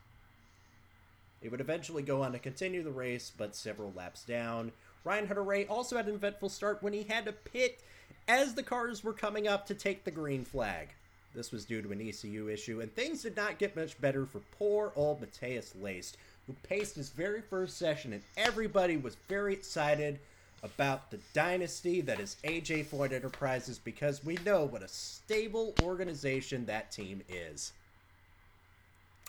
He 1.42 1.50
would 1.50 1.62
eventually 1.62 2.04
go 2.04 2.24
on 2.24 2.32
to 2.32 2.40
continue 2.40 2.82
the 2.82 2.92
race, 2.92 3.32
but 3.36 3.56
several 3.56 3.94
laps 3.96 4.24
down. 4.24 4.72
Ryan 5.04 5.28
Hunter-Reay 5.28 5.70
also 5.70 5.98
had 5.98 6.08
an 6.08 6.16
eventful 6.16 6.50
start 6.50 6.82
when 6.82 6.94
he 6.94 7.04
had 7.04 7.25
to 7.25 7.32
pit 7.32 7.84
as 8.28 8.56
the 8.56 8.64
cars 8.64 9.04
were 9.04 9.14
coming 9.14 9.48
up 9.48 9.68
to 9.68 9.75
take 9.75 10.04
the 10.04 10.12
green 10.12 10.44
flag. 10.44 10.90
This 11.36 11.52
was 11.52 11.66
due 11.66 11.82
to 11.82 11.92
an 11.92 12.02
ECU 12.02 12.50
issue, 12.50 12.82
and 12.82 12.94
things 12.94 13.22
did 13.22 13.36
not 13.36 13.60
get 13.60 13.75
much 13.75 14.00
better 14.00 14.25
for 14.25 14.40
poor 14.58 14.94
old 14.96 15.22
Matheus 15.22 15.75
Leist, 15.75 16.14
who 16.48 16.54
paced 16.64 16.96
his 16.96 17.10
very 17.10 17.42
first 17.42 17.78
session, 17.78 18.14
and 18.14 18.22
everybody 18.38 18.98
was 18.98 19.18
very 19.28 19.54
excited 19.54 20.20
about 20.64 21.12
the 21.12 21.20
dynasty 21.34 22.02
that 22.02 22.20
is 22.20 22.38
AJ 22.44 22.86
Foyt 22.86 23.12
Enterprises 23.12 23.78
because 23.80 24.24
we 24.24 24.38
know 24.46 24.66
what 24.66 24.82
a 24.82 24.88
stable 24.88 25.74
organization 25.84 26.66
that 26.66 26.92
team 26.92 27.22
is. 27.30 27.72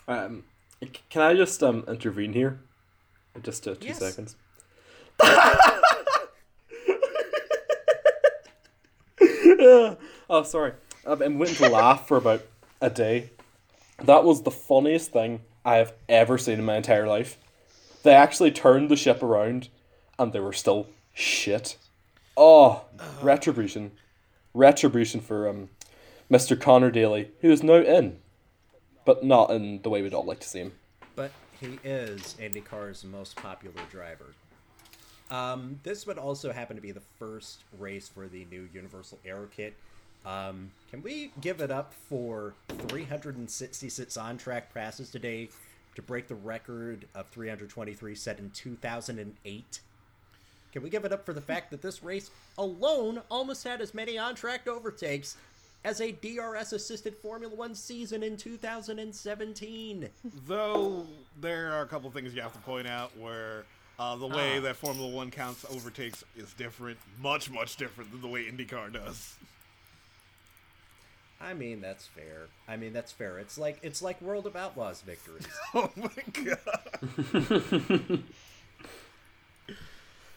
Um, 0.07 0.43
can 1.09 1.21
I 1.21 1.33
just 1.35 1.61
um 1.63 1.83
intervene 1.87 2.33
here? 2.33 2.59
Just 3.43 3.67
uh, 3.67 3.75
two 3.75 3.87
Yes. 3.87 3.99
seconds. 3.99 4.35
oh, 10.29 10.43
sorry. 10.43 10.73
I've 11.05 11.19
been 11.19 11.37
waiting 11.39 11.55
to 11.55 11.69
laugh 11.69 12.07
for 12.07 12.17
about 12.17 12.41
a 12.81 12.89
day. 12.89 13.31
That 14.03 14.23
was 14.23 14.43
the 14.43 14.51
funniest 14.51 15.11
thing 15.11 15.41
I 15.67 15.75
have 15.75 15.93
ever 16.07 16.37
seen 16.37 16.59
in 16.59 16.65
my 16.65 16.77
entire 16.77 17.05
life. 17.05 17.37
They 18.03 18.13
actually 18.13 18.51
turned 18.51 18.87
the 18.89 18.95
ship 18.95 19.21
around, 19.21 19.67
and 20.17 20.31
they 20.31 20.39
were 20.39 20.53
still 20.53 20.87
shit. 21.13 21.75
Oh, 22.37 22.85
retribution, 23.21 23.91
retribution 24.53 25.19
for 25.19 25.49
um, 25.49 25.69
Mr. 26.31 26.59
Conor 26.59 26.89
Daly, 26.89 27.31
who 27.41 27.51
is 27.51 27.63
now 27.63 27.81
in, 27.81 28.19
but 29.03 29.25
not 29.25 29.49
in 29.49 29.81
the 29.81 29.89
way 29.89 30.01
we'd 30.01 30.13
all 30.13 30.23
like 30.23 30.39
to 30.39 30.47
see 30.47 30.59
him. 30.59 30.71
but 31.17 31.31
he 31.59 31.79
is 31.83 32.37
IndyCar's 32.39 33.03
most 33.03 33.35
popular 33.35 33.81
driver. 33.91 34.27
Um, 35.29 35.81
this 35.83 36.07
would 36.07 36.17
also 36.17 36.53
happen 36.53 36.77
to 36.77 36.81
be 36.81 36.91
the 36.91 37.01
first 37.19 37.63
race 37.77 38.07
for 38.07 38.27
the 38.27 38.45
new 38.49 38.69
Universal 38.73 39.19
Aero 39.25 39.47
Kit. 39.53 39.73
Um, 40.27 40.71
can 40.91 41.01
we 41.01 41.31
give 41.39 41.61
it 41.61 41.71
up 41.71 41.93
for 42.09 42.53
366 42.89 44.17
on-track 44.17 44.73
passes 44.73 45.09
today 45.09 45.47
to 45.95 46.01
break 46.01 46.27
the 46.27 46.35
record 46.35 47.05
of 47.15 47.27
323 47.29 48.13
set 48.13 48.37
in 48.39 48.49
2008? 48.51 49.79
Can 50.73 50.83
we 50.83 50.89
give 50.89 51.05
it 51.05 51.13
up 51.13 51.25
for 51.25 51.31
the 51.33 51.39
fact 51.41 51.71
that 51.71 51.81
this 51.81 52.03
race 52.03 52.29
alone 52.57 53.21
almost 53.31 53.63
had 53.63 53.79
as 53.79 53.93
many 53.93 54.17
on-track 54.17 54.67
overtakes 54.67 55.37
as 55.85 56.01
a 56.01 56.11
DRS-assisted 56.11 57.15
Formula 57.15 57.55
One 57.55 57.73
season 57.73 58.21
in 58.21 58.35
2017? 58.35 60.09
Though 60.45 61.07
there 61.39 61.71
are 61.71 61.83
a 61.83 61.87
couple 61.87 62.11
things 62.11 62.35
you 62.35 62.41
have 62.41 62.51
to 62.53 62.59
point 62.59 62.85
out 62.85 63.15
where 63.17 63.63
uh, 63.97 64.17
the 64.17 64.27
way 64.27 64.57
Ah. 64.57 64.61
that 64.61 64.75
Formula 64.75 65.07
One 65.07 65.31
counts 65.31 65.65
overtakes 65.71 66.25
is 66.35 66.51
different, 66.53 66.97
much 67.21 67.49
much 67.49 67.77
different 67.77 68.11
than 68.11 68.19
the 68.21 68.27
way 68.27 68.43
IndyCar 68.43 68.91
does. 68.91 69.35
I 71.39 71.53
mean, 71.53 71.81
that's 71.81 72.05
fair. 72.07 72.47
I 72.67 72.77
mean, 72.77 72.93
that's 72.93 73.11
fair. 73.11 73.37
It's 73.37 73.57
like 73.57 73.77
it's 73.83 74.01
like 74.01 74.21
World 74.21 74.47
of 74.47 74.55
Outlaws 74.55 75.01
victories. 75.01 75.47
Oh 75.73 75.89
my 75.95 76.09
god! 76.43 78.23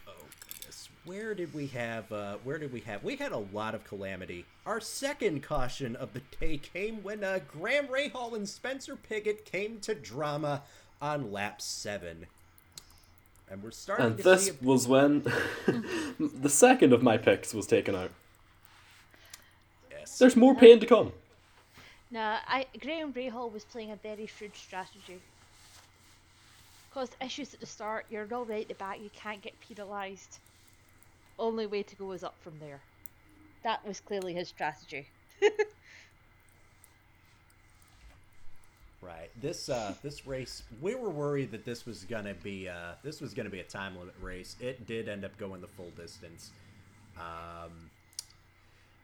Oh 0.06 0.12
goodness, 0.40 0.88
Where 1.04 1.34
did 1.34 1.54
we 1.54 1.68
have? 1.68 2.10
Uh, 2.12 2.36
where 2.44 2.58
did 2.58 2.72
we 2.72 2.80
have? 2.80 3.02
We 3.04 3.16
had 3.16 3.32
a 3.32 3.38
lot 3.38 3.74
of 3.74 3.84
calamity. 3.84 4.44
Our 4.66 4.80
second 4.80 5.42
caution 5.42 5.96
of 5.96 6.12
the 6.12 6.22
day 6.40 6.58
came 6.58 7.02
when 7.02 7.24
uh, 7.24 7.40
Graham 7.50 7.86
Rahal 7.86 8.34
and 8.34 8.48
Spencer 8.48 8.96
Pigot 8.96 9.44
came 9.44 9.78
to 9.80 9.94
drama 9.94 10.62
on 11.00 11.32
lap 11.32 11.60
seven, 11.62 12.26
and 13.50 13.62
we're 13.62 13.70
starting 13.70 14.06
And 14.06 14.16
to 14.18 14.22
this 14.22 14.46
see. 14.46 14.50
A, 14.50 14.64
was 14.66 14.86
when 14.88 15.22
the 16.18 16.50
second 16.50 16.92
of 16.92 17.02
my 17.02 17.16
picks 17.16 17.54
was 17.54 17.66
taken 17.66 17.94
out. 17.94 18.10
Yes. 20.10 20.18
There's 20.18 20.36
more 20.36 20.54
pain 20.54 20.80
to 20.80 20.86
come. 20.86 21.12
Nah, 22.10 22.38
I 22.46 22.66
Graham 22.80 23.12
Rahal 23.12 23.52
was 23.52 23.64
playing 23.64 23.92
a 23.92 23.96
very 23.96 24.26
shrewd 24.26 24.56
strategy. 24.56 25.20
Caused 26.92 27.14
issues 27.24 27.54
at 27.54 27.60
the 27.60 27.66
start, 27.66 28.06
you're 28.10 28.26
already 28.32 28.62
at 28.62 28.68
the 28.68 28.74
back, 28.74 29.00
you 29.00 29.10
can't 29.14 29.40
get 29.40 29.54
penalised. 29.60 30.38
Only 31.38 31.66
way 31.66 31.84
to 31.84 31.96
go 31.96 32.10
is 32.12 32.24
up 32.24 32.34
from 32.42 32.54
there. 32.58 32.80
That 33.62 33.86
was 33.86 34.00
clearly 34.00 34.34
his 34.34 34.48
strategy. 34.48 35.06
Right. 39.02 39.30
This 39.40 39.70
uh 39.70 39.94
this 40.02 40.26
race 40.26 40.62
we 40.82 40.94
were 40.94 41.08
worried 41.08 41.52
that 41.52 41.64
this 41.64 41.86
was 41.86 42.04
gonna 42.04 42.34
be 42.34 42.68
uh 42.68 42.92
this 43.02 43.20
was 43.20 43.32
gonna 43.32 43.48
be 43.48 43.60
a 43.60 43.64
time 43.64 43.98
limit 43.98 44.14
race. 44.20 44.56
It 44.60 44.86
did 44.86 45.08
end 45.08 45.24
up 45.24 45.36
going 45.38 45.62
the 45.62 45.68
full 45.68 45.90
distance. 45.96 46.50
Um 47.16 47.90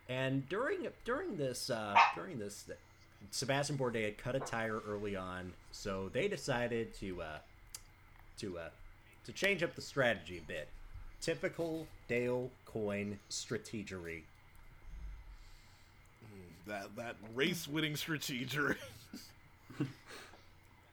and 0.09 0.49
during 0.49 0.87
during 1.05 1.37
this 1.37 1.71
uh 1.71 1.97
during 2.15 2.39
this 2.39 2.69
Sebastian 3.31 3.77
Bourdais 3.77 4.05
had 4.05 4.19
cut 4.19 4.37
a 4.37 4.41
tire 4.41 4.81
early 4.89 5.17
on, 5.17 5.53
so 5.73 6.11
they 6.13 6.29
decided 6.29 6.95
to 7.01 7.23
uh 7.23 7.39
to 8.39 8.59
uh 8.59 8.69
to 9.25 9.33
change 9.33 9.63
up 9.63 9.75
the 9.75 9.83
strategy 9.83 10.39
a 10.39 10.43
bit. 10.43 10.69
Typical 11.21 11.87
Dale 12.09 12.51
Coyne 12.67 13.19
strategery. 13.31 14.23
That 16.67 16.95
that 16.97 17.17
race 17.35 17.67
winning 17.67 17.97
strategy. 17.97 18.47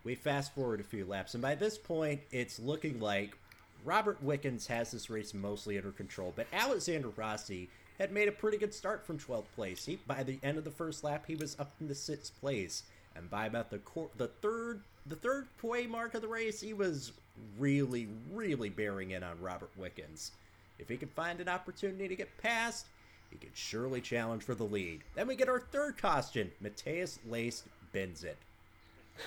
We 0.03 0.15
fast 0.15 0.53
forward 0.53 0.81
a 0.81 0.83
few 0.83 1.05
laps, 1.05 1.33
and 1.33 1.41
by 1.41 1.55
this 1.55 1.77
point, 1.77 2.19
it's 2.29 2.59
looking 2.59 2.99
like 2.99 3.37
Robert 3.85 4.21
Wickens 4.21 4.67
has 4.67 4.91
this 4.91 5.09
race 5.09 5.33
mostly 5.33 5.77
under 5.77 5.91
control. 5.91 6.33
But 6.35 6.47
Alexander 6.51 7.07
Rossi 7.15 7.69
had 7.99 8.11
made 8.11 8.27
a 8.27 8.31
pretty 8.31 8.57
good 8.57 8.73
start 8.73 9.05
from 9.05 9.19
12th 9.19 9.45
place. 9.55 9.85
He, 9.85 9.97
by 10.07 10.23
the 10.23 10.39
end 10.43 10.57
of 10.57 10.63
the 10.63 10.71
first 10.71 11.03
lap, 11.03 11.25
he 11.27 11.35
was 11.35 11.55
up 11.59 11.71
in 11.79 11.87
the 11.87 11.95
sixth 11.95 12.39
place, 12.39 12.83
and 13.15 13.29
by 13.29 13.45
about 13.45 13.69
the 13.69 13.79
cor- 13.79 14.09
the 14.17 14.27
third 14.27 14.81
the 15.05 15.15
third 15.17 15.47
way 15.61 15.85
mark 15.85 16.13
of 16.15 16.21
the 16.21 16.27
race, 16.27 16.61
he 16.61 16.73
was 16.73 17.11
really 17.59 18.07
really 18.31 18.69
bearing 18.69 19.11
in 19.11 19.23
on 19.23 19.39
Robert 19.41 19.71
Wickens. 19.77 20.31
If 20.79 20.89
he 20.89 20.97
could 20.97 21.11
find 21.11 21.39
an 21.39 21.49
opportunity 21.49 22.07
to 22.07 22.15
get 22.15 22.35
past, 22.37 22.87
he 23.29 23.37
could 23.37 23.55
surely 23.55 24.01
challenge 24.01 24.43
for 24.43 24.55
the 24.55 24.63
lead. 24.63 25.01
Then 25.15 25.27
we 25.27 25.35
get 25.35 25.49
our 25.49 25.59
third 25.59 25.97
caution. 25.97 26.51
Matheus 26.63 27.19
Leist 27.29 27.63
bends 27.91 28.23
it. 28.23 28.37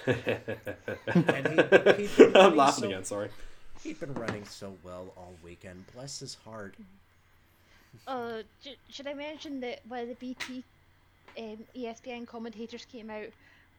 and 1.06 1.46
he, 1.98 2.24
I'm 2.34 2.56
laughing 2.56 2.82
so- 2.82 2.86
again, 2.88 3.04
sorry. 3.04 3.28
He'd 3.82 4.00
been 4.00 4.14
running 4.14 4.44
so 4.44 4.74
well 4.82 5.12
all 5.16 5.34
weekend. 5.44 5.84
Bless 5.94 6.18
his 6.18 6.34
heart. 6.44 6.74
Uh, 8.06 8.42
j- 8.62 8.76
should 8.88 9.06
I 9.06 9.14
mention 9.14 9.60
that 9.60 9.80
when 9.88 10.08
the 10.08 10.14
BT 10.14 10.64
um, 11.38 11.58
ESPN 11.74 12.26
commentators 12.26 12.84
came 12.84 13.10
out, 13.10 13.28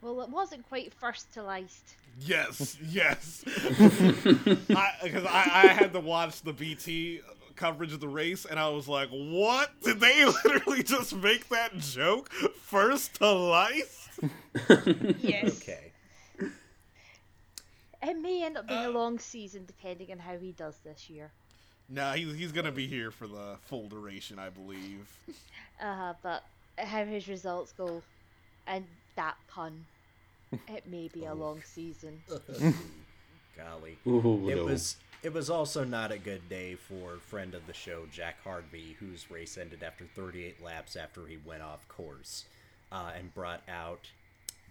well, 0.01 0.21
it 0.21 0.29
wasn't 0.29 0.67
quite 0.67 0.93
first 0.93 1.33
to 1.33 1.43
last. 1.43 1.95
Yes, 2.19 2.77
yes. 2.89 3.43
Because 5.03 5.25
I, 5.25 5.49
I, 5.53 5.67
had 5.67 5.93
to 5.93 5.99
watch 5.99 6.41
the 6.41 6.53
BT 6.53 7.21
coverage 7.55 7.93
of 7.93 7.99
the 7.99 8.07
race, 8.07 8.45
and 8.45 8.59
I 8.59 8.69
was 8.69 8.87
like, 8.87 9.09
"What? 9.09 9.71
Did 9.81 9.99
they 9.99 10.25
literally 10.45 10.83
just 10.83 11.15
make 11.15 11.47
that 11.49 11.77
joke 11.77 12.31
first 12.31 13.15
to 13.15 13.31
life?" 13.31 14.19
Yes. 15.19 15.61
Okay. 15.61 15.91
It 18.01 18.19
may 18.19 18.43
end 18.43 18.57
up 18.57 18.67
being 18.67 18.85
a 18.85 18.89
long 18.89 19.19
season 19.19 19.65
depending 19.65 20.11
on 20.11 20.19
how 20.19 20.37
he 20.37 20.51
does 20.51 20.77
this 20.83 21.09
year. 21.09 21.31
Nah, 21.89 22.13
he's 22.13 22.35
he's 22.35 22.51
gonna 22.51 22.71
be 22.71 22.87
here 22.87 23.11
for 23.11 23.27
the 23.27 23.55
full 23.65 23.87
duration, 23.87 24.39
I 24.39 24.49
believe. 24.49 25.07
Uh, 25.81 26.13
but 26.21 26.43
how 26.77 27.05
his 27.05 27.27
results 27.27 27.71
go, 27.77 28.01
and 28.67 28.85
that 29.15 29.35
pun, 29.47 29.85
it 30.67 30.85
may 30.87 31.07
be 31.13 31.25
a 31.25 31.33
long 31.33 31.61
season. 31.63 32.21
Golly. 33.57 33.97
Ooh, 34.05 34.49
It 34.49 34.55
no. 34.57 34.65
was 34.65 34.97
it 35.23 35.33
was 35.33 35.49
also 35.49 35.83
not 35.83 36.11
a 36.11 36.17
good 36.17 36.47
day 36.49 36.75
for 36.75 37.17
friend 37.17 37.55
of 37.55 37.65
the 37.67 37.73
show 37.73 38.03
Jack 38.11 38.35
Harvey, 38.43 38.95
whose 38.99 39.31
race 39.31 39.57
ended 39.57 39.81
after 39.81 40.05
38 40.05 40.63
laps 40.63 40.95
after 40.95 41.25
he 41.25 41.37
went 41.43 41.63
off 41.63 41.87
course, 41.87 42.45
uh, 42.91 43.11
and 43.17 43.33
brought 43.33 43.61
out 43.67 44.09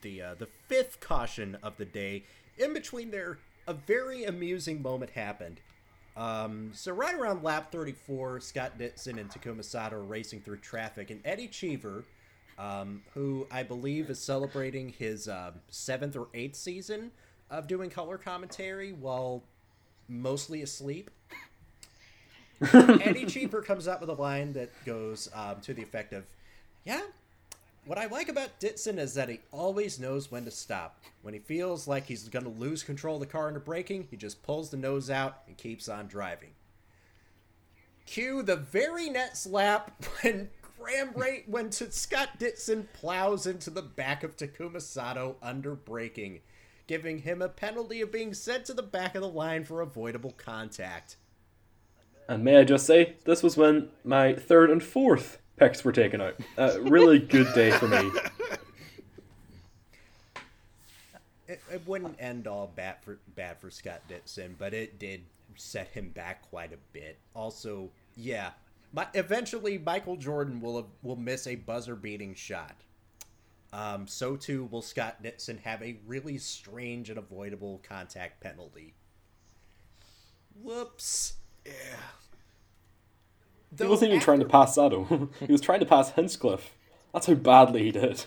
the 0.03 0.23
uh, 0.23 0.35
the 0.35 0.47
fifth 0.47 1.01
caution 1.01 1.57
of 1.63 1.77
the 1.79 1.85
day. 1.85 2.25
In 2.59 2.73
between 2.73 3.11
there, 3.11 3.39
a 3.67 3.75
very 3.75 4.25
amusing 4.25 4.83
moment 4.83 5.11
happened. 5.13 5.61
Um, 6.17 6.71
so 6.73 6.93
right 6.93 7.15
around 7.15 7.43
lap 7.43 7.71
34, 7.71 8.41
Scott 8.41 8.79
Dixon 8.79 9.19
and 9.19 9.31
Takuma 9.31 9.63
Sato 9.63 9.97
are 9.97 10.03
racing 10.03 10.41
through 10.41 10.59
traffic, 10.59 11.11
and 11.11 11.21
Eddie 11.25 11.49
Cheever, 11.49 12.05
um, 12.59 13.03
who 13.13 13.47
I 13.51 13.63
believe 13.63 14.09
is 14.09 14.19
celebrating 14.19 14.89
his 14.89 15.29
um 15.29 15.55
seventh 15.69 16.17
or 16.17 16.29
eighth 16.33 16.57
season 16.57 17.11
of 17.51 17.67
doing 17.67 17.91
color 17.91 18.17
commentary 18.17 18.93
while 18.93 19.43
mostly 20.09 20.63
asleep. 20.63 21.11
Eddie 22.73 23.27
Cheever 23.27 23.61
comes 23.61 23.87
up 23.87 24.01
with 24.01 24.09
a 24.09 24.15
line 24.15 24.55
that 24.55 24.71
goes 24.87 25.29
um, 25.35 25.61
to 25.61 25.75
the 25.75 25.83
effect 25.83 26.15
of, 26.15 26.25
"Yeah, 26.85 27.03
what 27.87 27.99
I 27.99 28.07
like 28.07 28.29
about 28.29 28.59
Ditson 28.61 28.99
is 28.99 29.15
that 29.15 29.29
he 29.29 29.41
always 29.53 30.01
knows 30.01 30.31
when 30.31 30.45
to 30.45 30.51
stop. 30.51 30.99
When 31.23 31.35
he 31.35 31.41
feels 31.41 31.87
like 31.87 32.07
he's 32.07 32.29
going 32.29 32.45
to 32.45 32.51
lose 32.51 32.83
control 32.83 33.17
of 33.17 33.21
the 33.21 33.27
car 33.27 33.47
under 33.47 33.61
braking, 33.61 34.09
he 34.11 34.17
just 34.17 34.43
pulls 34.43 34.71
the 34.71 34.77
nose 34.77 35.09
out 35.09 35.43
and 35.47 35.57
keeps 35.57 35.89
on 35.89 36.09
driving." 36.09 36.51
Cue 38.07 38.43
the 38.43 38.57
very 38.57 39.11
next 39.11 39.47
lap 39.47 40.05
when 40.21 40.51
Graham 40.79 41.13
Rate 41.15 41.45
when 41.49 41.73
Scott 41.73 42.39
Ditson 42.39 42.87
plows 42.93 43.47
into 43.47 43.71
the 43.71 43.83
back 43.83 44.23
of 44.23 44.37
Takuma 44.37 44.81
Sato 44.81 45.37
under 45.43 45.75
braking, 45.75 46.41
giving 46.87 47.19
him 47.19 47.43
a 47.43 47.49
penalty 47.49 48.01
of 48.01 48.13
being 48.13 48.35
sent 48.35 48.65
to 48.67 48.75
the 48.75 48.83
back 48.83 49.15
of 49.15 49.23
the 49.23 49.29
line 49.29 49.65
for 49.65 49.81
avoidable 49.81 50.35
contact. 50.37 51.17
And 52.29 52.43
may 52.43 52.59
I 52.59 52.65
just 52.65 52.87
say, 52.87 53.17
this 53.25 53.43
was 53.43 53.57
when 53.57 53.91
my 54.05 54.35
third 54.35 54.71
and 54.71 54.83
fourth 54.83 55.39
picks 55.57 55.85
were 55.85 55.93
taken 55.93 56.21
out. 56.21 56.37
A 56.57 56.81
really 56.81 57.19
good 57.19 57.53
day 57.55 57.71
for 57.71 57.89
me. 57.89 58.11
It, 61.49 61.63
it 61.73 61.87
wouldn't 61.87 62.17
end 62.19 62.49
all 62.49 62.73
bad 62.75 62.97
for 63.03 63.19
bad 63.37 63.59
for 63.61 63.71
Scott 63.71 64.01
Ditson, 64.09 64.57
but 64.59 64.75
it 64.75 64.99
did 64.99 65.23
set 65.55 65.89
him 65.89 66.11
back 66.11 66.43
quite 66.51 66.73
a 66.73 66.79
bit. 66.93 67.19
Also, 67.35 67.91
yeah, 68.17 68.51
my, 68.93 69.07
eventually 69.15 69.79
Michael 69.79 70.17
Jordan 70.17 70.61
will 70.61 70.89
will 71.03 71.17
miss 71.17 71.47
a 71.47 71.55
buzzer 71.55 71.95
beating 71.95 72.35
shot. 72.35 72.75
Um, 73.73 74.07
so 74.07 74.37
too 74.37 74.65
will 74.71 74.83
Scott 74.83 75.23
Ditson 75.23 75.61
have 75.61 75.83
a 75.83 75.99
really 76.07 76.39
strange 76.39 77.11
and 77.11 77.19
avoidable 77.19 77.81
contact 77.87 78.41
penalty. 78.41 78.95
Whoops. 80.63 81.35
Yeah. 81.65 81.73
He 83.77 83.85
wasn't 83.85 84.11
even 84.11 84.21
trying 84.21 84.41
to 84.41 84.47
pass 84.47 84.75
Sato. 84.75 85.29
he 85.41 85.53
was 85.53 85.61
trying 85.61 85.81
to 85.81 85.87
pass 85.87 86.11
Hinchcliffe. 86.11 86.75
That's 87.13 87.27
how 87.27 87.35
badly 87.35 87.85
he 87.85 87.93
did. 87.93 88.25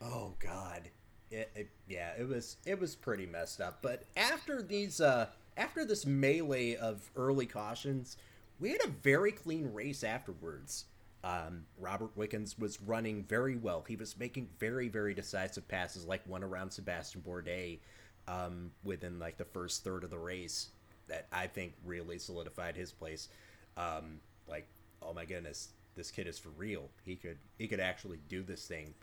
Oh 0.00 0.34
God, 0.40 0.90
it, 1.30 1.50
it, 1.54 1.70
yeah, 1.88 2.12
it 2.18 2.26
was 2.26 2.56
it 2.66 2.80
was 2.80 2.96
pretty 2.96 3.26
messed 3.26 3.60
up. 3.60 3.78
But 3.82 4.04
after 4.16 4.62
these, 4.62 5.00
uh, 5.00 5.26
after 5.56 5.84
this 5.84 6.04
melee 6.06 6.74
of 6.74 7.08
early 7.16 7.46
cautions, 7.46 8.16
we 8.58 8.70
had 8.70 8.84
a 8.84 8.88
very 8.88 9.32
clean 9.32 9.72
race 9.72 10.02
afterwards. 10.02 10.86
Um, 11.22 11.66
Robert 11.78 12.16
Wickens 12.16 12.58
was 12.58 12.80
running 12.80 13.24
very 13.24 13.56
well. 13.56 13.84
He 13.86 13.96
was 13.96 14.18
making 14.18 14.48
very 14.58 14.88
very 14.88 15.14
decisive 15.14 15.68
passes, 15.68 16.06
like 16.06 16.26
one 16.26 16.42
around 16.42 16.70
Sebastian 16.70 17.22
Bourdais, 17.22 17.78
um, 18.26 18.72
within 18.82 19.18
like 19.18 19.36
the 19.36 19.44
first 19.44 19.84
third 19.84 20.02
of 20.04 20.10
the 20.10 20.18
race. 20.18 20.70
That 21.08 21.26
I 21.32 21.46
think 21.46 21.74
really 21.84 22.18
solidified 22.18 22.76
his 22.76 22.92
place. 22.92 23.28
Um, 23.76 24.20
like, 24.50 24.66
oh 25.02 25.14
my 25.14 25.24
goodness, 25.24 25.68
this 25.96 26.10
kid 26.10 26.26
is 26.26 26.38
for 26.38 26.50
real. 26.50 26.88
He 27.04 27.16
could 27.16 27.38
he 27.58 27.68
could 27.68 27.80
actually 27.80 28.18
do 28.28 28.42
this 28.42 28.66
thing. 28.66 28.94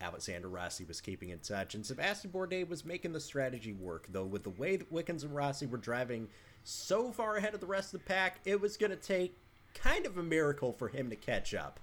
Alexander 0.00 0.48
Rossi 0.48 0.84
was 0.84 1.00
keeping 1.00 1.30
in 1.30 1.38
touch, 1.38 1.74
and 1.74 1.86
Sebastian 1.86 2.32
Bourdais 2.32 2.68
was 2.68 2.84
making 2.84 3.12
the 3.12 3.20
strategy 3.20 3.72
work. 3.72 4.06
Though 4.10 4.24
with 4.24 4.42
the 4.42 4.50
way 4.50 4.76
that 4.76 4.90
Wickens 4.90 5.22
and 5.22 5.34
Rossi 5.34 5.66
were 5.66 5.78
driving 5.78 6.28
so 6.64 7.12
far 7.12 7.36
ahead 7.36 7.54
of 7.54 7.60
the 7.60 7.66
rest 7.66 7.94
of 7.94 8.00
the 8.00 8.06
pack, 8.06 8.40
it 8.44 8.60
was 8.60 8.76
going 8.76 8.90
to 8.90 8.96
take 8.96 9.36
kind 9.74 10.04
of 10.06 10.18
a 10.18 10.22
miracle 10.22 10.72
for 10.72 10.88
him 10.88 11.08
to 11.10 11.16
catch 11.16 11.54
up. 11.54 11.78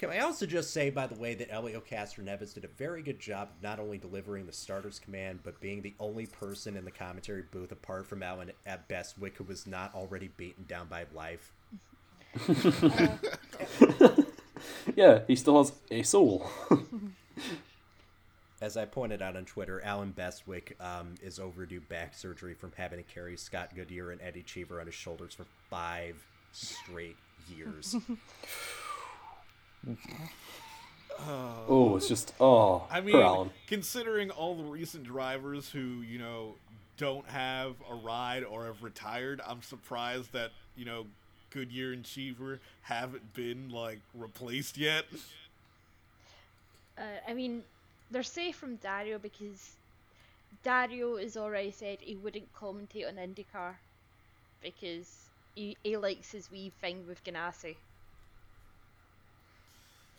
Can 0.00 0.08
I 0.08 0.20
also 0.20 0.46
just 0.46 0.72
say, 0.72 0.88
by 0.88 1.06
the 1.06 1.14
way, 1.14 1.34
that 1.34 1.52
Elio 1.52 1.78
Castroneves 1.80 2.54
did 2.54 2.64
a 2.64 2.68
very 2.68 3.02
good 3.02 3.20
job 3.20 3.50
of 3.54 3.62
not 3.62 3.78
only 3.78 3.98
delivering 3.98 4.46
the 4.46 4.52
starter's 4.52 4.98
command, 4.98 5.40
but 5.44 5.60
being 5.60 5.82
the 5.82 5.92
only 6.00 6.24
person 6.24 6.74
in 6.74 6.86
the 6.86 6.90
commentary 6.90 7.44
booth, 7.50 7.70
apart 7.70 8.06
from 8.06 8.22
Allen 8.22 8.50
at 8.64 8.88
Bestwick, 8.88 9.36
who 9.36 9.44
was 9.44 9.66
not 9.66 9.94
already 9.94 10.28
beaten 10.38 10.64
down 10.66 10.88
by 10.88 11.04
life. 11.14 11.52
Yeah, 14.94 15.20
he 15.26 15.36
still 15.36 15.58
has 15.58 15.72
a 15.90 16.02
soul. 16.02 16.50
As 18.60 18.76
I 18.76 18.84
pointed 18.84 19.22
out 19.22 19.36
on 19.36 19.46
Twitter, 19.46 19.80
Allen 19.82 20.12
Bestwick 20.16 20.76
um, 20.80 21.14
is 21.22 21.38
overdue 21.38 21.80
back 21.80 22.14
surgery 22.14 22.52
from 22.54 22.72
having 22.76 22.98
to 22.98 23.04
carry 23.04 23.36
Scott 23.36 23.70
Goodyear 23.74 24.10
and 24.10 24.20
Eddie 24.20 24.42
Cheever 24.42 24.80
on 24.80 24.86
his 24.86 24.94
shoulders 24.94 25.32
for 25.32 25.46
five 25.70 26.16
straight 26.52 27.16
years. 27.48 27.96
oh, 31.26 31.96
it's 31.96 32.08
just 32.08 32.34
oh, 32.40 32.86
I 32.90 33.00
mean, 33.00 33.16
Allen. 33.16 33.50
considering 33.66 34.30
all 34.30 34.54
the 34.54 34.64
recent 34.64 35.04
drivers 35.04 35.70
who, 35.70 36.02
you 36.02 36.18
know, 36.18 36.54
don't 36.96 37.26
have 37.28 37.74
a 37.90 37.94
ride 37.94 38.44
or 38.44 38.66
have 38.66 38.82
retired, 38.82 39.40
I'm 39.46 39.62
surprised 39.62 40.32
that, 40.32 40.50
you 40.76 40.84
know, 40.84 41.06
Goodyear 41.50 41.92
and 41.92 42.04
Cheever 42.04 42.60
haven't 42.82 43.34
been, 43.34 43.70
like, 43.70 44.00
replaced 44.14 44.76
yet. 44.76 45.06
Uh, 46.98 47.02
I 47.26 47.32
mean, 47.32 47.62
they're 48.10 48.22
safe 48.22 48.56
from 48.56 48.76
Dario 48.76 49.18
because 49.18 49.76
Dario 50.62 51.16
has 51.16 51.36
already 51.36 51.70
said 51.70 51.98
he 52.00 52.16
wouldn't 52.16 52.52
commentate 52.54 53.08
on 53.08 53.14
IndyCar 53.14 53.74
because 54.62 55.26
he, 55.54 55.76
he 55.82 55.96
likes 55.96 56.30
his 56.30 56.50
wee 56.50 56.70
thing 56.80 57.06
with 57.08 57.24
Ganassi. 57.24 57.76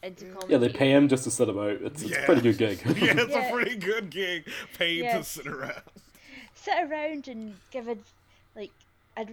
And 0.04 0.18
to 0.18 0.26
Yeah, 0.50 0.58
they 0.58 0.70
pay 0.70 0.92
him 0.92 1.08
just 1.08 1.24
to 1.26 1.32
sit 1.32 1.48
him 1.50 1.60
out. 1.60 1.78
It's, 1.82 2.02
it's 2.02 2.18
a 2.18 2.22
pretty 2.24 2.42
good 2.42 2.58
gig. 2.58 2.82
yeah, 3.02 3.14
it's 3.22 3.32
Yeah. 3.32 3.48
a 3.48 3.52
pretty 3.52 3.76
good 3.76 4.10
gig 4.10 4.48
paid 4.78 5.04
Yeah. 5.04 5.18
to 5.20 5.24
sit 5.24 5.48
around. 5.48 5.82
sit 6.56 6.74
around 6.84 7.28
and 7.28 7.56
give 7.72 7.88
a 7.88 7.98
like 8.56 8.72
a 9.18 9.28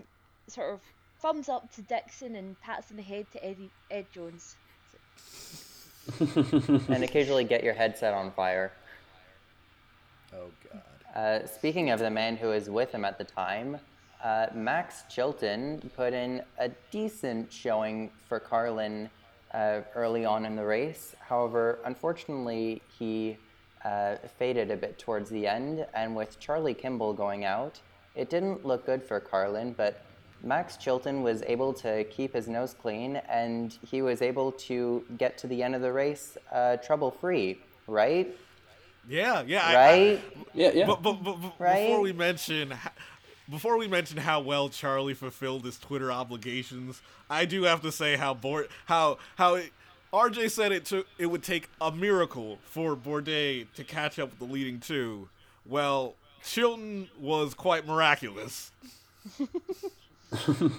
sort 0.46 0.74
of 0.74 0.80
thumbs 1.20 1.48
up 1.48 1.72
to 1.74 1.82
Dixon 1.82 2.36
and 2.36 2.60
pats 2.60 2.90
on 2.90 2.96
the 2.96 3.02
head 3.02 3.26
to 3.32 3.44
Eddie 3.44 3.70
Ed 3.90 4.06
Jones. 4.12 4.56
and 6.20 7.04
occasionally 7.04 7.44
get 7.44 7.62
your 7.64 7.74
headset 7.74 8.14
on 8.14 8.30
fire. 8.32 8.72
oh, 10.32 10.46
God. 10.72 10.82
Uh, 11.14 11.46
speaking 11.46 11.90
of 11.90 11.98
the 11.98 12.10
man 12.10 12.36
who 12.36 12.48
was 12.48 12.70
with 12.70 12.92
him 12.92 13.04
at 13.04 13.18
the 13.18 13.24
time, 13.24 13.78
uh, 14.22 14.46
Max 14.54 15.02
Chilton 15.10 15.90
put 15.96 16.12
in 16.12 16.42
a 16.58 16.70
decent 16.90 17.52
showing 17.52 18.10
for 18.28 18.38
Carlin 18.40 19.10
uh, 19.54 19.80
early 19.94 20.24
on 20.24 20.44
in 20.44 20.56
the 20.56 20.64
race. 20.64 21.14
However, 21.20 21.78
unfortunately, 21.84 22.82
he 22.98 23.36
uh, 23.84 24.16
faded 24.38 24.70
a 24.70 24.76
bit 24.76 24.98
towards 24.98 25.30
the 25.30 25.46
end, 25.46 25.86
and 25.94 26.14
with 26.14 26.38
Charlie 26.40 26.74
Kimball 26.74 27.12
going 27.14 27.44
out, 27.44 27.80
it 28.14 28.28
didn't 28.30 28.64
look 28.64 28.84
good 28.86 29.02
for 29.02 29.20
Carlin, 29.20 29.74
but 29.76 30.02
Max 30.42 30.76
Chilton 30.76 31.22
was 31.22 31.42
able 31.46 31.72
to 31.74 32.04
keep 32.04 32.32
his 32.34 32.48
nose 32.48 32.74
clean, 32.80 33.16
and 33.28 33.76
he 33.88 34.02
was 34.02 34.22
able 34.22 34.52
to 34.52 35.04
get 35.16 35.38
to 35.38 35.46
the 35.46 35.62
end 35.62 35.74
of 35.74 35.82
the 35.82 35.92
race 35.92 36.36
uh, 36.52 36.76
trouble 36.76 37.10
free, 37.10 37.58
right? 37.86 38.34
Yeah, 39.08 39.42
yeah. 39.46 39.62
I- 39.64 39.70
I- 39.72 39.74
Right? 39.74 40.20
Yeah, 40.54 40.70
yeah. 40.74 40.86
But, 40.86 41.02
but, 41.02 41.24
but, 41.24 41.40
but 41.40 41.52
Right? 41.58 41.86
before 41.86 42.00
we 42.00 42.12
mention 42.12 42.72
h- 42.72 42.78
before 43.50 43.76
we 43.78 43.88
mention 43.88 44.18
how 44.18 44.40
well 44.40 44.68
Charlie 44.68 45.14
fulfilled 45.14 45.64
his 45.64 45.78
Twitter 45.78 46.12
obligations, 46.12 47.00
I 47.30 47.44
do 47.44 47.62
have 47.64 47.82
to 47.82 47.92
say 47.92 48.16
how 48.16 48.34
Bort 48.34 48.70
how 48.86 49.18
how 49.36 49.56
it, 49.56 49.72
RJ 50.12 50.50
said 50.50 50.72
it 50.72 50.84
took 50.84 51.06
it 51.18 51.26
would 51.26 51.42
take 51.42 51.68
a 51.80 51.90
miracle 51.90 52.58
for 52.64 52.96
Bourdais 52.96 53.66
to 53.74 53.84
catch 53.84 54.18
up 54.18 54.30
with 54.30 54.38
the 54.38 54.52
leading 54.52 54.80
two. 54.80 55.28
Well, 55.66 56.14
Chilton 56.42 57.08
was 57.20 57.54
quite 57.54 57.86
miraculous. 57.86 58.70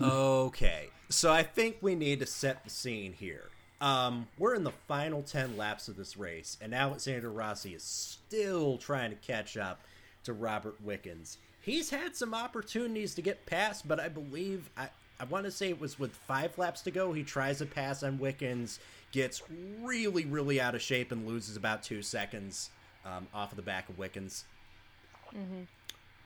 Okay, 0.02 0.90
so 1.10 1.32
I 1.32 1.42
think 1.42 1.78
we 1.82 1.96
need 1.96 2.20
to 2.20 2.26
set 2.28 2.64
the 2.64 2.70
scene 2.70 3.14
here. 3.14 3.50
Um, 3.82 4.28
we're 4.38 4.54
in 4.54 4.64
the 4.64 4.74
final 4.88 5.24
10 5.24 5.58
laps 5.58 5.88
of 5.88 5.96
this 5.96 6.18
race, 6.18 6.58
and 6.62 6.74
Alexander 6.74 7.32
Rossi 7.32 7.74
is 7.74 7.82
still 7.82 8.78
trying 8.78 9.10
to 9.10 9.16
catch 9.16 9.58
up 9.58 9.82
to 10.24 10.34
Robert 10.34 10.76
Wickens. 10.84 11.38
He's 11.62 11.90
had 11.90 12.16
some 12.16 12.34
opportunities 12.34 13.14
to 13.16 13.22
get 13.22 13.46
past, 13.46 13.88
but 13.88 14.00
I 14.00 14.08
believe, 14.10 14.70
I, 14.78 14.90
I 15.20 15.26
want 15.26 15.46
to 15.46 15.52
say 15.52 15.70
it 15.70 15.80
was 15.80 16.00
with 16.00 16.14
five 16.14 16.58
laps 16.58 16.82
to 16.82 16.92
go, 16.92 17.12
he 17.14 17.24
tries 17.24 17.62
a 17.62 17.66
pass 17.66 18.02
on 18.04 18.18
Wickens, 18.18 18.80
gets 19.12 19.42
really, 19.82 20.26
really 20.26 20.62
out 20.62 20.76
of 20.76 20.82
shape, 20.82 21.12
and 21.12 21.28
loses 21.28 21.58
about 21.58 21.84
two 21.84 22.02
seconds 22.02 22.70
um, 23.06 23.28
off 23.34 23.52
of 23.52 23.56
the 23.58 23.62
back 23.62 23.90
of 23.90 23.98
Wickens. 23.98 24.46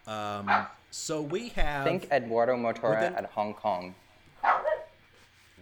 Um, 0.07 0.49
so 0.91 1.21
we 1.21 1.49
have. 1.49 1.85
Think 1.85 2.07
Edoardo 2.11 2.55
Mortara 2.55 2.99
Within- 3.01 3.15
at 3.15 3.25
Hong 3.31 3.53
Kong. 3.53 3.95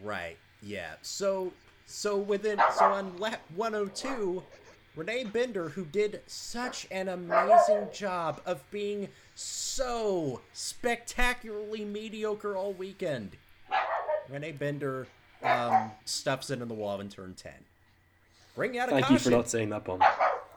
Right. 0.03 0.37
Yeah. 0.61 0.93
So 1.01 1.53
so 1.85 2.17
within 2.17 2.59
so 2.75 2.85
on 2.85 3.17
lap 3.19 3.41
102, 3.55 4.41
René 4.97 5.31
Binder, 5.31 5.69
who 5.69 5.85
did 5.85 6.21
such 6.27 6.85
an 6.91 7.07
amazing 7.07 7.87
job 7.93 8.41
of 8.45 8.69
being 8.71 9.07
so 9.35 10.41
spectacularly 10.53 11.85
mediocre 11.85 12.55
all 12.57 12.73
weekend, 12.73 13.31
René 14.31 14.57
Binder 14.57 15.07
um, 15.43 15.91
stuffs 16.05 16.49
it 16.49 16.61
in 16.61 16.67
the 16.67 16.73
wall 16.73 16.99
in 16.99 17.09
turn 17.09 17.33
10. 17.35 17.53
Bring 18.55 18.77
out 18.77 18.89
a 18.89 18.91
Thank 18.91 19.05
caution. 19.05 19.13
you 19.13 19.19
for 19.19 19.29
not 19.29 19.49
saying 19.49 19.69
that 19.69 19.85
pun. 19.85 20.01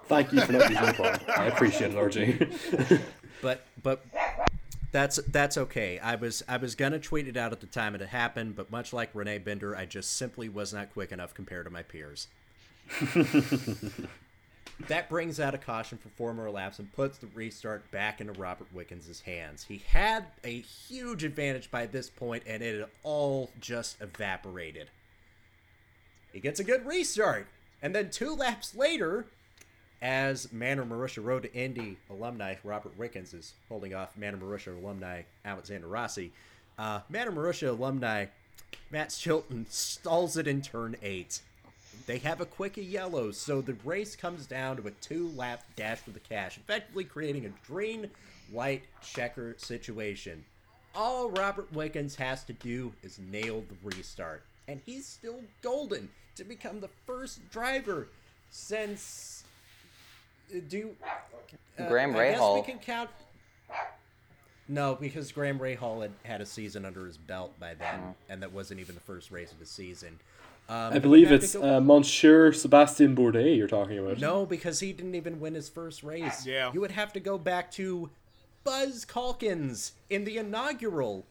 Thank 0.07 0.33
you 0.33 0.41
for 0.41 0.53
not 0.53 0.69
using 0.69 0.85
the 0.85 0.93
pun. 0.95 1.21
I 1.37 1.47
appreciate 1.47 1.93
it, 1.93 1.97
RJ. 1.97 3.01
But 3.43 3.67
but 3.83 4.03
That's 4.91 5.17
that's 5.29 5.59
okay. 5.59 5.99
I 5.99 6.15
was 6.15 6.43
I 6.49 6.57
was 6.57 6.75
gonna 6.75 6.99
tweet 6.99 7.29
it 7.29 7.37
out 7.37 7.53
at 7.53 7.61
the 7.61 7.67
time 7.67 7.95
it 7.95 8.01
happened, 8.01 8.57
but 8.57 8.71
much 8.71 8.93
like 8.93 9.13
René 9.13 9.45
Binder, 9.45 9.77
I 9.77 9.85
just 9.87 10.17
simply 10.17 10.49
was 10.49 10.73
not 10.73 10.93
quick 10.95 11.13
enough 11.13 11.35
compared 11.35 11.67
to 11.67 11.71
my 11.71 11.83
peers. 11.83 12.29
that 14.89 15.09
brings 15.09 15.39
out 15.39 15.55
a 15.55 15.59
caution 15.59 15.99
for 15.99 16.09
four 16.11 16.35
more 16.35 16.51
laps 16.51 16.79
and 16.79 16.93
puts 16.93 17.19
the 17.19 17.29
restart 17.29 17.89
back 17.91 18.21
into 18.21 18.33
Robert 18.33 18.67
Wickens' 18.73 19.21
hands. 19.21 19.65
He 19.65 19.83
had 19.89 20.27
a 20.43 20.61
huge 20.61 21.25
advantage 21.25 21.71
by 21.71 21.87
this 21.87 22.11
point, 22.11 22.43
and 22.47 22.63
it 22.63 22.81
had 22.81 22.89
all 23.03 23.51
just 23.61 24.01
evaporated. 24.01 24.91
He 26.33 26.41
gets 26.41 26.59
a 26.59 26.65
good 26.65 26.85
restart, 26.87 27.47
and 27.81 27.95
then 27.95 28.11
two 28.11 28.35
laps 28.35 28.75
later, 28.75 29.27
as 30.03 30.53
Manor 30.53 30.85
Marussia 30.85 31.25
Road 31.25 31.45
to 31.45 31.55
Indy 31.55 31.97
alumni 32.11 32.57
Robert 32.65 32.99
Wickens 32.99 33.33
is 33.33 33.55
holding 33.69 33.95
off 33.95 34.17
Manor 34.17 34.37
Marussia 34.37 34.77
alumni 34.77 35.23
Alexander 35.45 35.87
Rossi. 35.87 36.33
Uh, 36.79 37.01
Manor 37.09 37.33
Marussia 37.33 37.71
alumni 37.71 38.27
Matt 38.91 39.11
Chilton 39.11 39.67
stalls 39.71 40.37
it 40.37 40.47
in 40.47 40.61
turn 40.61 40.97
eight. 41.03 41.41
They 42.07 42.19
have 42.19 42.41
a 42.41 42.47
quick 42.47 42.75
yellow, 42.77 43.31
so 43.31 43.61
the 43.63 43.77
race 43.85 44.15
comes 44.15 44.47
down 44.47 44.77
to 44.77 44.87
a 44.87 44.91
two 44.91 45.31
lap 45.37 45.63
dash 45.75 45.99
for 45.99 46.11
the 46.11 46.21
cash, 46.21 46.59
effectively 46.59 47.05
creating 47.05 47.47
a 47.47 47.67
green 47.67 48.11
white 48.51 48.83
checker 49.03 49.55
situation. 49.57 50.45
All 50.95 51.31
Robert 51.31 51.73
Wickens 51.73 52.15
has 52.17 52.45
to 52.45 52.53
do 52.53 52.93
is 53.03 53.19
nail 53.31 53.65
the 53.69 53.77
restart, 53.97 54.43
and 54.69 54.81
he's 54.85 55.07
still 55.07 55.41
golden 55.63 56.09
to 56.37 56.45
become 56.45 56.81
the 56.81 56.91
first 57.07 57.41
driver 57.51 58.07
since. 58.51 59.45
uh, 60.55 60.59
Do 60.69 60.95
uh, 61.79 61.89
Graham 61.89 62.15
I 62.17 62.31
guess 62.33 62.39
Rahal. 62.39 62.55
we 62.57 62.63
can 62.63 62.79
count. 62.79 63.11
No, 64.69 64.95
because 64.95 65.33
Graham 65.33 65.59
Rahal 65.59 66.03
had 66.03 66.13
had 66.23 66.41
a 66.41 66.47
season 66.47 66.85
under 66.85 67.05
his 67.07 67.17
belt 67.19 67.59
by 67.59 67.75
then, 67.75 68.01
Oh. 68.03 68.15
and 68.29 68.43
that 68.43 68.53
wasn't 68.53 68.81
even 68.81 68.95
the 68.95 69.01
first 69.01 69.31
race 69.31 69.53
of 69.53 69.59
the 69.59 69.67
season. 69.67 70.19
Um, 70.69 70.95
I 70.95 70.99
believe 70.99 71.31
it's 71.31 71.55
go- 71.55 71.77
uh, 71.77 71.81
Monsieur 71.81 72.53
Sebastian 72.53 73.15
Bourdais 73.15 73.57
you're 73.57 73.69
talking 73.69 73.99
about. 73.99 74.19
no, 74.19 74.47
because 74.47 74.81
he 74.81 74.93
didn't 74.93 75.15
even 75.15 75.39
win 75.39 75.55
his 75.55 75.69
first 75.69 76.03
race. 76.03 76.47
Yeah. 76.47 76.71
You 76.73 76.81
would 76.81 76.93
have 76.93 77.13
to 77.13 77.21
go 77.21 77.37
back 77.37 77.71
to 77.73 78.11
Buzz 78.65 79.05
Calkins 79.05 79.93
in 80.09 80.25
the 80.25 80.39
inaugural 80.39 81.27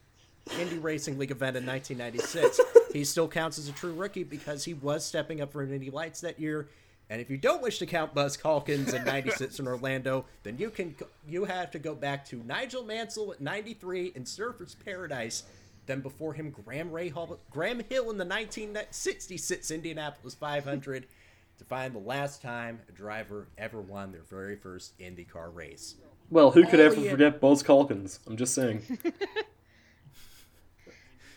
Indy 0.60 0.78
Racing 0.78 1.18
League 1.18 1.32
event 1.32 1.58
in 1.58 1.66
1996. 1.66 2.60
he 2.94 3.04
still 3.04 3.28
counts 3.28 3.58
as 3.58 3.68
a 3.68 3.72
true 3.72 3.94
rookie 3.94 4.24
because 4.24 4.66
he 4.66 4.76
was 4.76 5.04
stepping 5.04 5.42
up 5.42 5.52
for 5.52 5.64
Indy 5.64 5.90
Lights 5.90 6.22
that 6.22 6.40
year. 6.40 6.68
And 7.10 7.20
if 7.20 7.30
you 7.30 7.38
don't 7.38 7.62
wish 7.62 7.80
to 7.80 7.86
count 7.86 8.14
Buzz 8.14 8.38
Calkins 8.38 8.94
in 8.94 9.04
96 9.04 9.60
in 9.60 9.68
Orlando, 9.68 10.26
then 10.44 10.58
you 10.58 10.70
can 10.70 10.96
you 11.28 11.46
have 11.46 11.72
to 11.72 11.80
go 11.80 11.96
back 11.96 12.26
to 12.30 12.38
Nigel 12.46 12.84
Mansell 12.84 13.32
at 13.34 13.42
93 13.42 14.14
in 14.16 14.24
Surfers 14.24 14.76
Paradise. 14.84 15.44
Then 15.86 16.02
before 16.02 16.34
him, 16.34 16.50
Graham 16.50 16.90
Rahal, 16.92 17.38
Graham 17.52 17.82
Hill 17.90 18.10
in 18.10 18.18
the 18.18 18.26
1966 18.26 19.70
Indianapolis 19.72 20.34
500 20.34 21.08
to 21.58 21.66
find 21.66 21.94
the 21.94 22.00
last 22.00 22.42
time 22.42 22.80
a 22.88 22.92
driver 22.92 23.48
ever 23.58 23.82
won 23.82 24.12
their 24.12 24.24
very 24.24 24.56
first 24.56 24.98
IndyCar 25.00 25.54
race. 25.54 25.96
Well, 26.30 26.52
who 26.52 26.66
could 26.66 26.80
All 26.80 26.86
ever 26.88 26.96
he 26.96 27.04
had- 27.04 27.12
forget 27.12 27.42
Buzz 27.42 27.62
Calkins? 27.64 28.20
I'm 28.26 28.38
just 28.38 28.54
saying. 28.54 28.82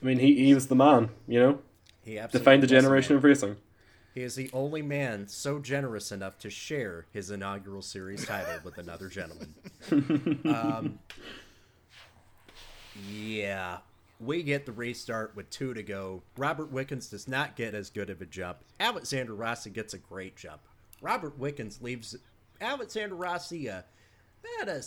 I 0.01 0.05
mean, 0.05 0.19
he, 0.19 0.45
he 0.45 0.55
was 0.55 0.69
the 0.69 0.77
man, 0.77 1.11
you 1.27 1.41
know? 1.41 1.59
He 2.05 2.19
absolutely 2.19 2.39
Defined 2.45 2.63
the 2.63 2.67
generation 2.69 3.17
of 3.17 3.25
racing. 3.25 3.57
He 4.15 4.23
is 4.23 4.35
the 4.37 4.49
only 4.53 4.81
man 4.81 5.27
so 5.29 5.59
generous 5.59 6.13
enough 6.13 6.39
to 6.39 6.49
share 6.51 7.07
his 7.13 7.31
inaugural 7.31 7.83
series 7.83 8.25
title 8.25 8.61
with 8.65 8.79
another 8.79 9.09
gentleman. 9.09 9.55
um, 10.47 10.99
yeah, 13.11 13.79
we 14.21 14.43
get 14.43 14.67
the 14.67 14.73
restart 14.73 15.37
with 15.37 15.51
two 15.51 15.75
to 15.75 15.83
go. 15.83 16.23
Robert 16.37 16.71
Wickens 16.73 17.09
does 17.09 17.29
not 17.29 17.57
get 17.57 17.75
as 17.75 17.91
good 17.91 18.11
of 18.11 18.23
a 18.23 18.27
jump. 18.27 18.59
Alexander 18.81 19.35
Rossi 19.35 19.71
gets 19.71 19.95
a 19.95 19.99
great 19.99 20.37
jump. 20.37 20.61
Robert 21.03 21.39
Wickens 21.39 21.83
leaves 21.83 22.17
Alexander 22.61 23.15
Rossi 23.15 23.69
uh, 23.69 23.83
at 24.61 24.69
a 24.69 24.83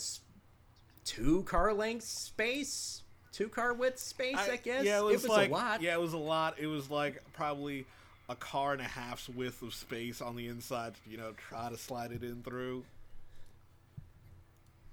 two 1.04 1.42
car 1.44 1.72
length 1.72 2.04
space, 2.04 3.02
two 3.32 3.48
car 3.48 3.72
width 3.72 3.98
space, 3.98 4.36
I, 4.36 4.56
guess. 4.56 4.84
Yeah, 4.84 4.98
it 4.98 5.04
was, 5.04 5.28
like 5.28 5.50
a 5.50 5.52
lot. 5.52 5.82
yeah, 5.82 5.94
it 5.94 6.00
was 6.00 6.12
a 6.12 6.18
lot. 6.18 6.58
It 6.58 6.66
was 6.66 6.90
like 6.90 7.22
probably 7.32 7.86
a 8.28 8.34
car 8.34 8.72
and 8.72 8.80
a 8.80 8.84
half's 8.84 9.28
width 9.28 9.62
of 9.62 9.74
space 9.74 10.20
on 10.20 10.36
the 10.36 10.48
inside. 10.48 10.94
You 11.08 11.18
know, 11.18 11.32
try 11.48 11.68
to 11.68 11.76
slide 11.76 12.12
it 12.12 12.22
in 12.22 12.42
through. 12.42 12.84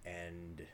and 0.06 0.66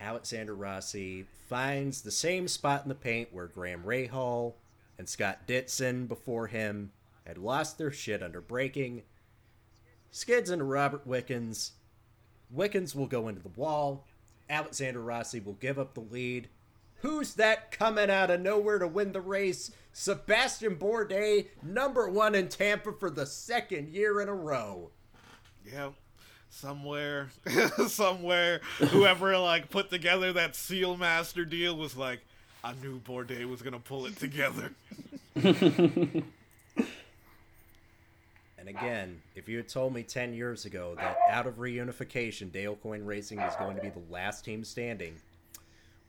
Alexander 0.00 0.54
Rossi 0.54 1.26
finds 1.48 2.00
the 2.00 2.10
same 2.10 2.48
spot 2.48 2.82
in 2.84 2.88
the 2.88 2.94
paint 2.94 3.32
where 3.32 3.46
Graham 3.46 3.82
Rahal 3.82 4.54
and 4.98 5.08
Scott 5.08 5.40
Ditson 5.46 6.06
before 6.06 6.46
him 6.46 6.92
had 7.26 7.36
lost 7.38 7.76
their 7.76 7.90
shit 7.90 8.22
under 8.22 8.40
braking. 8.40 9.02
Skids 10.10 10.50
into 10.50 10.64
Robert 10.64 11.06
Wickens. 11.06 11.72
Wickens 12.50 12.94
will 12.94 13.06
go 13.06 13.28
into 13.28 13.42
the 13.42 13.48
wall. 13.50 14.06
Alexander 14.48 15.00
Rossi 15.00 15.38
will 15.38 15.54
give 15.54 15.78
up 15.78 15.94
the 15.94 16.00
lead. 16.00 16.48
Who's 17.02 17.34
that 17.34 17.70
coming 17.70 18.10
out 18.10 18.30
of 18.30 18.40
nowhere 18.40 18.78
to 18.78 18.86
win 18.86 19.12
the 19.12 19.20
race? 19.20 19.70
Sebastian 19.92 20.76
Bourdais, 20.76 21.46
number 21.62 22.08
one 22.08 22.34
in 22.34 22.48
Tampa 22.48 22.92
for 22.92 23.10
the 23.10 23.26
second 23.26 23.88
year 23.88 24.20
in 24.20 24.28
a 24.28 24.34
row. 24.34 24.90
Yeah. 25.64 25.90
Somewhere, 26.50 27.30
somewhere, 27.88 28.60
whoever 28.78 29.38
like 29.38 29.70
put 29.70 29.88
together 29.88 30.32
that 30.34 30.56
Seal 30.56 30.96
Master 30.96 31.44
deal 31.44 31.76
was 31.76 31.96
like, 31.96 32.20
I 32.62 32.74
knew 32.82 33.00
Bourdais 33.00 33.48
was 33.48 33.62
gonna 33.62 33.78
pull 33.78 34.06
it 34.06 34.16
together. 34.18 34.72
And 38.60 38.68
again, 38.68 39.22
if 39.34 39.48
you 39.48 39.56
had 39.56 39.68
told 39.68 39.94
me 39.94 40.02
10 40.02 40.34
years 40.34 40.66
ago 40.66 40.94
that 40.96 41.16
out 41.30 41.46
of 41.46 41.54
reunification, 41.54 42.52
Dale 42.52 42.76
Coyne 42.76 43.06
Racing 43.06 43.38
was 43.38 43.56
going 43.56 43.74
to 43.74 43.80
be 43.80 43.88
the 43.88 44.02
last 44.10 44.44
team 44.44 44.64
standing, 44.64 45.14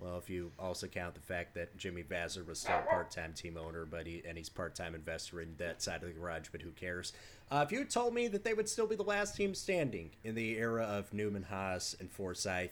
well, 0.01 0.17
if 0.17 0.29
you 0.29 0.51
also 0.57 0.87
count 0.87 1.13
the 1.13 1.21
fact 1.21 1.53
that 1.53 1.77
Jimmy 1.77 2.01
Vasser 2.03 2.45
was 2.45 2.59
still 2.59 2.79
a 2.79 2.89
part-time 2.89 3.33
team 3.33 3.55
owner, 3.55 3.85
but 3.85 4.07
he 4.07 4.23
and 4.27 4.35
he's 4.37 4.49
part-time 4.49 4.95
investor 4.95 5.41
in 5.41 5.53
that 5.59 5.81
side 5.81 6.01
of 6.01 6.07
the 6.07 6.13
garage, 6.13 6.47
but 6.51 6.61
who 6.61 6.71
cares? 6.71 7.13
Uh, 7.51 7.63
if 7.65 7.71
you 7.71 7.85
told 7.85 8.13
me 8.13 8.27
that 8.27 8.43
they 8.43 8.55
would 8.55 8.67
still 8.67 8.87
be 8.87 8.95
the 8.95 9.03
last 9.03 9.35
team 9.35 9.53
standing 9.53 10.09
in 10.23 10.33
the 10.33 10.57
era 10.57 10.83
of 10.83 11.13
Newman 11.13 11.43
Haas 11.43 11.95
and 11.99 12.11
Forsythe 12.11 12.71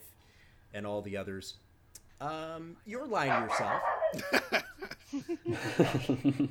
and 0.74 0.84
all 0.84 1.02
the 1.02 1.16
others, 1.16 1.54
um, 2.20 2.76
you're 2.84 3.06
lying 3.06 3.48
yourself. 3.48 3.80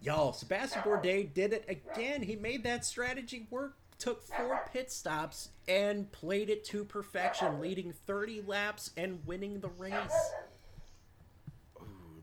Y'all, 0.00 0.32
Sebastian 0.32 0.82
Bourdais 0.82 1.34
did 1.34 1.52
it 1.52 1.64
again. 1.68 2.22
He 2.22 2.36
made 2.36 2.62
that 2.62 2.84
strategy 2.84 3.46
work, 3.50 3.76
took 3.98 4.22
four 4.22 4.60
pit 4.72 4.90
stops, 4.90 5.50
and 5.68 6.10
played 6.12 6.50
it 6.50 6.64
to 6.66 6.84
perfection, 6.84 7.60
leading 7.60 7.92
30 8.06 8.42
laps 8.46 8.90
and 8.96 9.20
winning 9.26 9.60
the 9.60 9.68
race. 9.68 10.30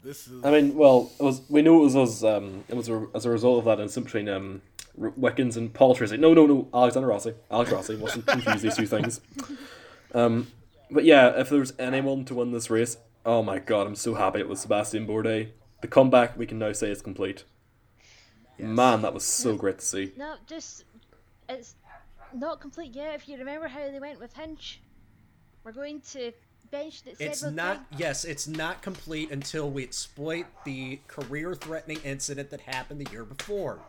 This 0.04 0.28
is 0.28 0.44
I 0.44 0.52
mean, 0.52 0.76
well, 0.76 1.12
it 1.20 1.24
was 1.24 1.42
we 1.50 1.62
knew 1.62 1.80
it 1.80 1.84
was 1.84 1.96
as 1.96 2.24
um 2.24 2.66
it 2.68 2.76
was 2.76 2.90
a, 2.90 3.08
as 3.16 3.26
a 3.26 3.30
result 3.30 3.60
of 3.60 3.66
that 3.66 3.82
incident 3.82 4.06
between 4.06 4.28
um 4.28 4.62
R- 5.02 5.14
Wickens 5.16 5.56
and 5.56 5.74
Paul 5.74 5.96
Tracy. 5.96 6.18
No, 6.18 6.34
no, 6.34 6.46
no, 6.46 6.68
Alexander 6.74 7.08
Rossi. 7.08 7.34
Alex 7.50 7.72
Rossi. 7.72 7.96
Mustn't 7.96 8.28
confuse 8.28 8.62
these 8.62 8.76
two 8.76 8.86
things. 8.86 9.22
Um, 10.14 10.48
but 10.92 11.06
yeah, 11.06 11.30
if 11.40 11.50
there 11.50 11.60
was 11.60 11.74
anyone 11.80 12.26
to 12.26 12.36
win 12.36 12.52
this 12.52 12.70
race, 12.70 12.98
oh 13.26 13.42
my 13.42 13.60
god, 13.60 13.88
I'm 13.88 13.96
so 13.96 14.14
happy 14.14 14.40
it 14.40 14.48
was 14.50 14.60
Sebastian 14.60 15.08
Bourdais. 15.08 15.50
The 15.82 15.88
comeback 15.88 16.38
we 16.38 16.46
can 16.46 16.60
now 16.60 16.72
say 16.74 16.92
is 16.92 17.02
complete. 17.02 17.46
Man, 18.60 19.02
that 19.02 19.14
was 19.14 19.24
so 19.24 19.56
great 19.56 19.80
to 19.80 19.86
see. 19.86 20.12
No, 20.16 20.36
just 20.46 20.84
it's 21.50 21.76
not 22.34 22.60
complete 22.62 22.96
yet. 22.96 23.16
If 23.16 23.28
you 23.28 23.38
remember 23.38 23.68
how 23.68 23.90
they 23.92 24.00
went 24.00 24.20
with 24.20 24.34
Hinch, 24.34 24.82
we're 25.64 25.72
going 25.72 26.02
to 26.12 26.32
bench 26.72 27.02
it 27.06 27.18
It's 27.20 27.44
not, 27.44 27.76
times. 27.76 27.88
yes, 27.98 28.26
it's 28.26 28.48
not 28.48 28.82
complete 28.82 29.32
until 29.32 29.70
we 29.70 29.84
exploit 29.84 30.46
the 30.66 31.00
career 31.08 31.54
threatening 31.54 32.00
incident 32.04 32.50
that 32.50 32.62
happened 32.62 33.06
the 33.06 33.12
year 33.12 33.24
before. 33.24 33.80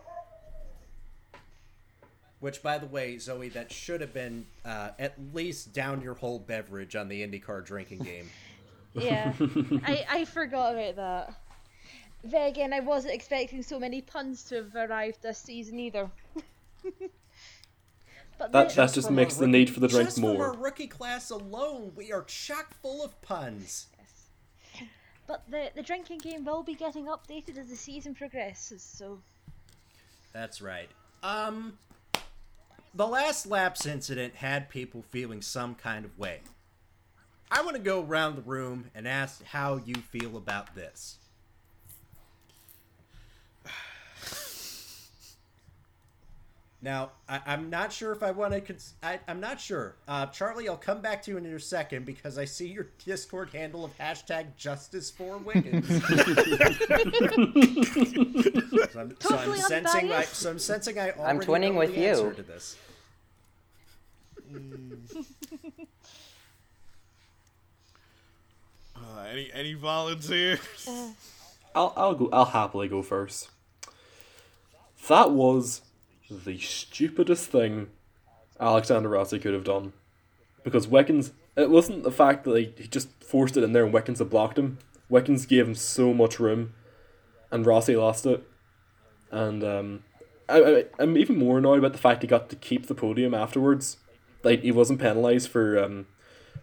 Which, 2.40 2.62
by 2.62 2.76
the 2.78 2.86
way, 2.86 3.16
Zoe, 3.18 3.48
that 3.50 3.72
should 3.72 4.02
have 4.02 4.12
been 4.12 4.44
uh, 4.66 4.90
at 4.98 5.14
least 5.32 5.72
down 5.72 6.02
your 6.02 6.14
whole 6.14 6.38
beverage 6.38 6.94
on 6.94 7.08
the 7.08 7.26
IndyCar 7.26 7.64
drinking 7.64 7.98
game. 8.04 8.28
Yeah, 8.92 9.32
I 9.40 10.06
I 10.10 10.24
forgot 10.26 10.74
about 10.74 10.96
that. 10.96 11.34
Then 12.22 12.46
again, 12.48 12.72
I 12.72 12.80
wasn't 12.80 13.14
expecting 13.14 13.62
so 13.62 13.78
many 13.80 14.00
puns 14.02 14.42
to 14.44 14.56
have 14.56 14.74
arrived 14.76 15.22
this 15.22 15.38
season 15.38 15.78
either. 15.80 16.10
but 18.38 18.52
That 18.52 18.70
that 18.74 18.92
just 18.92 19.10
makes 19.10 19.34
the 19.34 19.42
rookie- 19.46 19.52
need 19.52 19.70
for 19.70 19.80
the 19.80 19.88
drink 19.88 20.08
just 20.08 20.18
from 20.20 20.34
more. 20.34 20.46
our 20.46 20.56
rookie 20.56 20.86
class 20.86 21.30
alone, 21.30 21.92
we 21.94 22.12
are 22.12 22.22
chock 22.24 22.74
full 22.82 23.04
of 23.04 23.20
puns. 23.22 23.86
Yes. 23.98 24.88
but 25.26 25.42
the 25.50 25.70
the 25.74 25.82
drinking 25.82 26.18
game 26.18 26.44
will 26.44 26.62
be 26.62 26.74
getting 26.74 27.06
updated 27.06 27.56
as 27.58 27.68
the 27.68 27.76
season 27.76 28.14
progresses. 28.14 28.82
So 28.82 29.20
That's 30.32 30.60
right. 30.60 30.90
Um, 31.22 31.78
the 32.94 33.06
last 33.06 33.46
laps 33.46 33.86
incident 33.86 34.34
had 34.36 34.68
people 34.68 35.02
feeling 35.10 35.40
some 35.42 35.74
kind 35.74 36.04
of 36.04 36.18
way. 36.18 36.40
I 37.50 37.62
want 37.62 37.76
to 37.76 37.82
go 37.82 38.02
around 38.02 38.36
the 38.36 38.42
room 38.42 38.90
and 38.94 39.06
ask 39.06 39.42
how 39.44 39.76
you 39.84 39.94
feel 39.94 40.36
about 40.36 40.74
this. 40.74 41.18
Now, 46.84 47.12
I, 47.30 47.40
I'm 47.46 47.70
not 47.70 47.94
sure 47.94 48.12
if 48.12 48.22
I 48.22 48.30
want 48.30 48.52
to. 48.52 48.60
Cons- 48.60 48.92
I, 49.02 49.18
I'm 49.26 49.40
not 49.40 49.58
sure. 49.58 49.96
Uh, 50.06 50.26
Charlie, 50.26 50.68
I'll 50.68 50.76
come 50.76 51.00
back 51.00 51.22
to 51.22 51.30
you 51.30 51.38
in 51.38 51.46
a 51.46 51.58
second 51.58 52.04
because 52.04 52.36
I 52.36 52.44
see 52.44 52.68
your 52.68 52.88
Discord 53.02 53.48
handle 53.54 53.86
of 53.86 53.96
hashtag 53.96 54.54
justice 54.58 55.10
for 55.10 55.38
Wickens. 55.38 55.88
so 58.92 59.00
I'm, 59.00 59.16
so 59.18 59.34
I'm 59.34 59.56
sensing 59.56 60.12
I, 60.12 60.24
so 60.24 60.50
I'm 60.50 60.58
sensing 60.58 60.98
I 60.98 61.12
already 61.12 61.46
twinning 61.46 61.72
know 61.72 61.78
with 61.78 61.94
the 61.94 62.02
you. 62.02 62.08
answer 62.08 62.34
to 62.34 62.42
this. 62.42 62.76
Uh, 68.96 69.22
any 69.24 69.50
any 69.52 69.74
volunteers? 69.74 70.60
I'll 71.74 71.92
I'll 71.96 72.14
go. 72.14 72.28
I'll 72.32 72.44
happily 72.44 72.86
go 72.88 73.02
first. 73.02 73.50
That 75.08 75.32
was 75.32 75.82
the 76.34 76.58
stupidest 76.58 77.50
thing 77.50 77.88
Alexander 78.60 79.08
Rossi 79.08 79.38
could 79.38 79.54
have 79.54 79.64
done, 79.64 79.92
because 80.62 80.88
Wickens. 80.88 81.32
It 81.56 81.70
wasn't 81.70 82.02
the 82.02 82.10
fact 82.10 82.42
that 82.44 82.56
he 82.76 82.88
just 82.88 83.08
forced 83.22 83.56
it 83.56 83.62
in 83.62 83.72
there 83.72 83.84
and 83.84 83.94
Wickens 83.94 84.18
had 84.18 84.28
blocked 84.28 84.58
him. 84.58 84.78
Wickens 85.08 85.46
gave 85.46 85.68
him 85.68 85.76
so 85.76 86.12
much 86.12 86.40
room, 86.40 86.74
and 87.52 87.64
Rossi 87.64 87.94
lost 87.94 88.26
it. 88.26 88.42
And 89.30 89.62
um, 89.62 90.04
I, 90.48 90.62
I 90.62 90.84
I'm 90.98 91.16
even 91.16 91.38
more 91.38 91.58
annoyed 91.58 91.78
about 91.78 91.92
the 91.92 91.98
fact 91.98 92.22
he 92.22 92.28
got 92.28 92.48
to 92.50 92.56
keep 92.56 92.86
the 92.86 92.94
podium 92.94 93.34
afterwards. 93.34 93.98
Like 94.42 94.62
he 94.62 94.72
wasn't 94.72 95.00
penalised 95.00 95.48
for 95.48 95.78
um, 95.82 96.06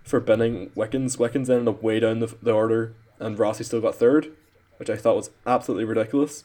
for 0.04 0.20
binning 0.20 0.72
Wickens. 0.76 1.18
Wickens 1.18 1.50
ended 1.50 1.68
up 1.68 1.82
way 1.82 2.02
down 2.02 2.20
the, 2.20 2.36
the 2.42 2.52
order, 2.52 2.94
and 3.20 3.40
Rossi 3.40 3.64
still 3.64 3.82
got 3.82 3.96
third, 3.96 4.32
which 4.78 4.90
I 4.90 4.98
thought 4.98 5.16
was 5.16 5.30
absolutely 5.46 5.86
ridiculous. 5.86 6.44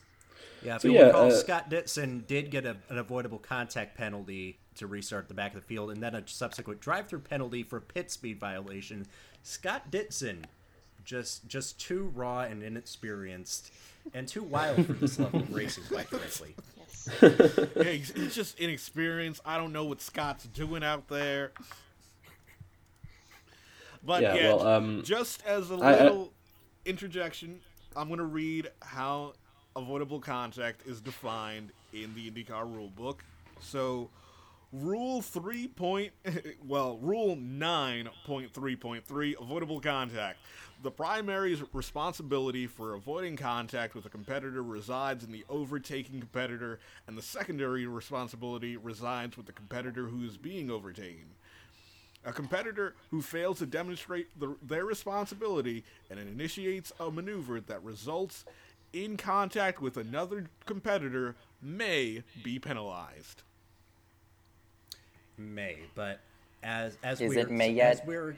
Yeah, 0.63 0.77
if 0.77 0.83
So, 0.83 0.89
you 0.89 0.95
yeah, 0.95 1.07
recall, 1.07 1.27
uh, 1.29 1.31
Scott 1.31 1.71
Ditson 1.71 2.27
did 2.27 2.51
get 2.51 2.65
a, 2.65 2.77
an 2.89 2.99
avoidable 2.99 3.39
contact 3.39 3.97
penalty 3.97 4.59
to 4.77 4.87
restart 4.87 5.29
the 5.29 5.35
back 5.35 5.55
of 5.55 5.61
the 5.61 5.67
field, 5.67 5.91
and 5.91 6.03
then 6.03 6.15
a 6.15 6.27
subsequent 6.27 6.81
drive-through 6.81 7.21
penalty 7.21 7.63
for 7.63 7.81
pit 7.81 8.11
speed 8.11 8.39
violation. 8.39 9.07
Scott 9.43 9.91
Ditson, 9.91 10.45
just 11.05 11.47
just 11.47 11.79
too 11.81 12.13
raw 12.15 12.41
and 12.41 12.63
inexperienced, 12.63 13.73
and 14.15 14.27
too 14.27 14.43
wild 14.43 14.85
for 14.87 14.93
this 14.95 15.19
level 15.19 15.41
of 15.41 15.55
racing, 15.55 15.85
quite 15.85 16.09
frankly. 16.09 16.55
Yes. 16.77 17.09
yeah, 17.77 17.85
he's, 17.85 18.13
he's 18.13 18.35
just 18.35 18.59
inexperienced. 18.59 19.41
I 19.45 19.57
don't 19.57 19.73
know 19.73 19.85
what 19.85 20.01
Scott's 20.01 20.45
doing 20.47 20.83
out 20.83 21.09
there. 21.09 21.53
But 24.05 24.23
Yeah, 24.23 24.35
yeah, 24.35 24.55
well, 24.55 24.67
um, 24.67 25.03
just 25.05 25.45
as 25.47 25.71
a 25.71 25.77
little 25.77 26.33
interjection, 26.85 27.61
I'm 27.97 28.09
going 28.09 28.19
to 28.19 28.25
read 28.25 28.71
how 28.81 29.35
avoidable 29.77 30.19
contact 30.19 30.87
is 30.87 31.01
defined 31.01 31.71
in 31.93 32.13
the 32.15 32.31
IndyCar 32.31 32.67
rulebook. 32.67 33.19
So, 33.61 34.09
Rule 34.73 35.23
3. 35.23 35.69
Point, 35.69 36.13
well, 36.67 36.99
Rule 36.99 37.37
9.3.3 37.37 39.41
avoidable 39.41 39.81
contact. 39.81 40.39
The 40.83 40.91
primary 40.91 41.61
responsibility 41.73 42.67
for 42.67 42.95
avoiding 42.95 43.37
contact 43.37 43.95
with 43.95 44.05
a 44.07 44.11
competitor 44.11 44.63
resides 44.63 45.25
in 45.25 45.33
the 45.33 45.45
overtaking 45.49 46.21
competitor, 46.21 46.81
and 47.07 47.17
the 47.17 47.23
secondary 47.23 47.87
responsibility 47.87 48.77
resides 48.77 49.37
with 49.37 49.47
the 49.47 49.53
competitor 49.53 50.07
who 50.07 50.25
is 50.25 50.37
being 50.37 50.71
overtaken. 50.71 51.25
A 52.27 52.33
competitor 52.33 52.95
who 53.11 53.23
fails 53.23 53.61
to 53.61 53.67
demonstrate 53.67 54.39
the, 54.39 54.57
their 54.61 54.85
responsibility 54.85 55.85
and 56.11 56.19
initiates 56.19 56.93
a 56.99 57.11
maneuver 57.11 57.61
that 57.61 57.83
results 57.85 58.45
in 59.05 59.17
contact 59.17 59.81
with 59.81 59.97
another 59.97 60.47
competitor 60.65 61.37
may 61.61 62.23
be 62.43 62.59
penalized. 62.59 63.43
May, 65.39 65.79
but 65.95 66.21
as 66.63 66.97
as 67.03 67.21
Is 67.21 67.35
we're, 67.35 67.39
it 67.41 67.51
May 67.51 67.79
as 67.81 68.01
we're 68.07 68.37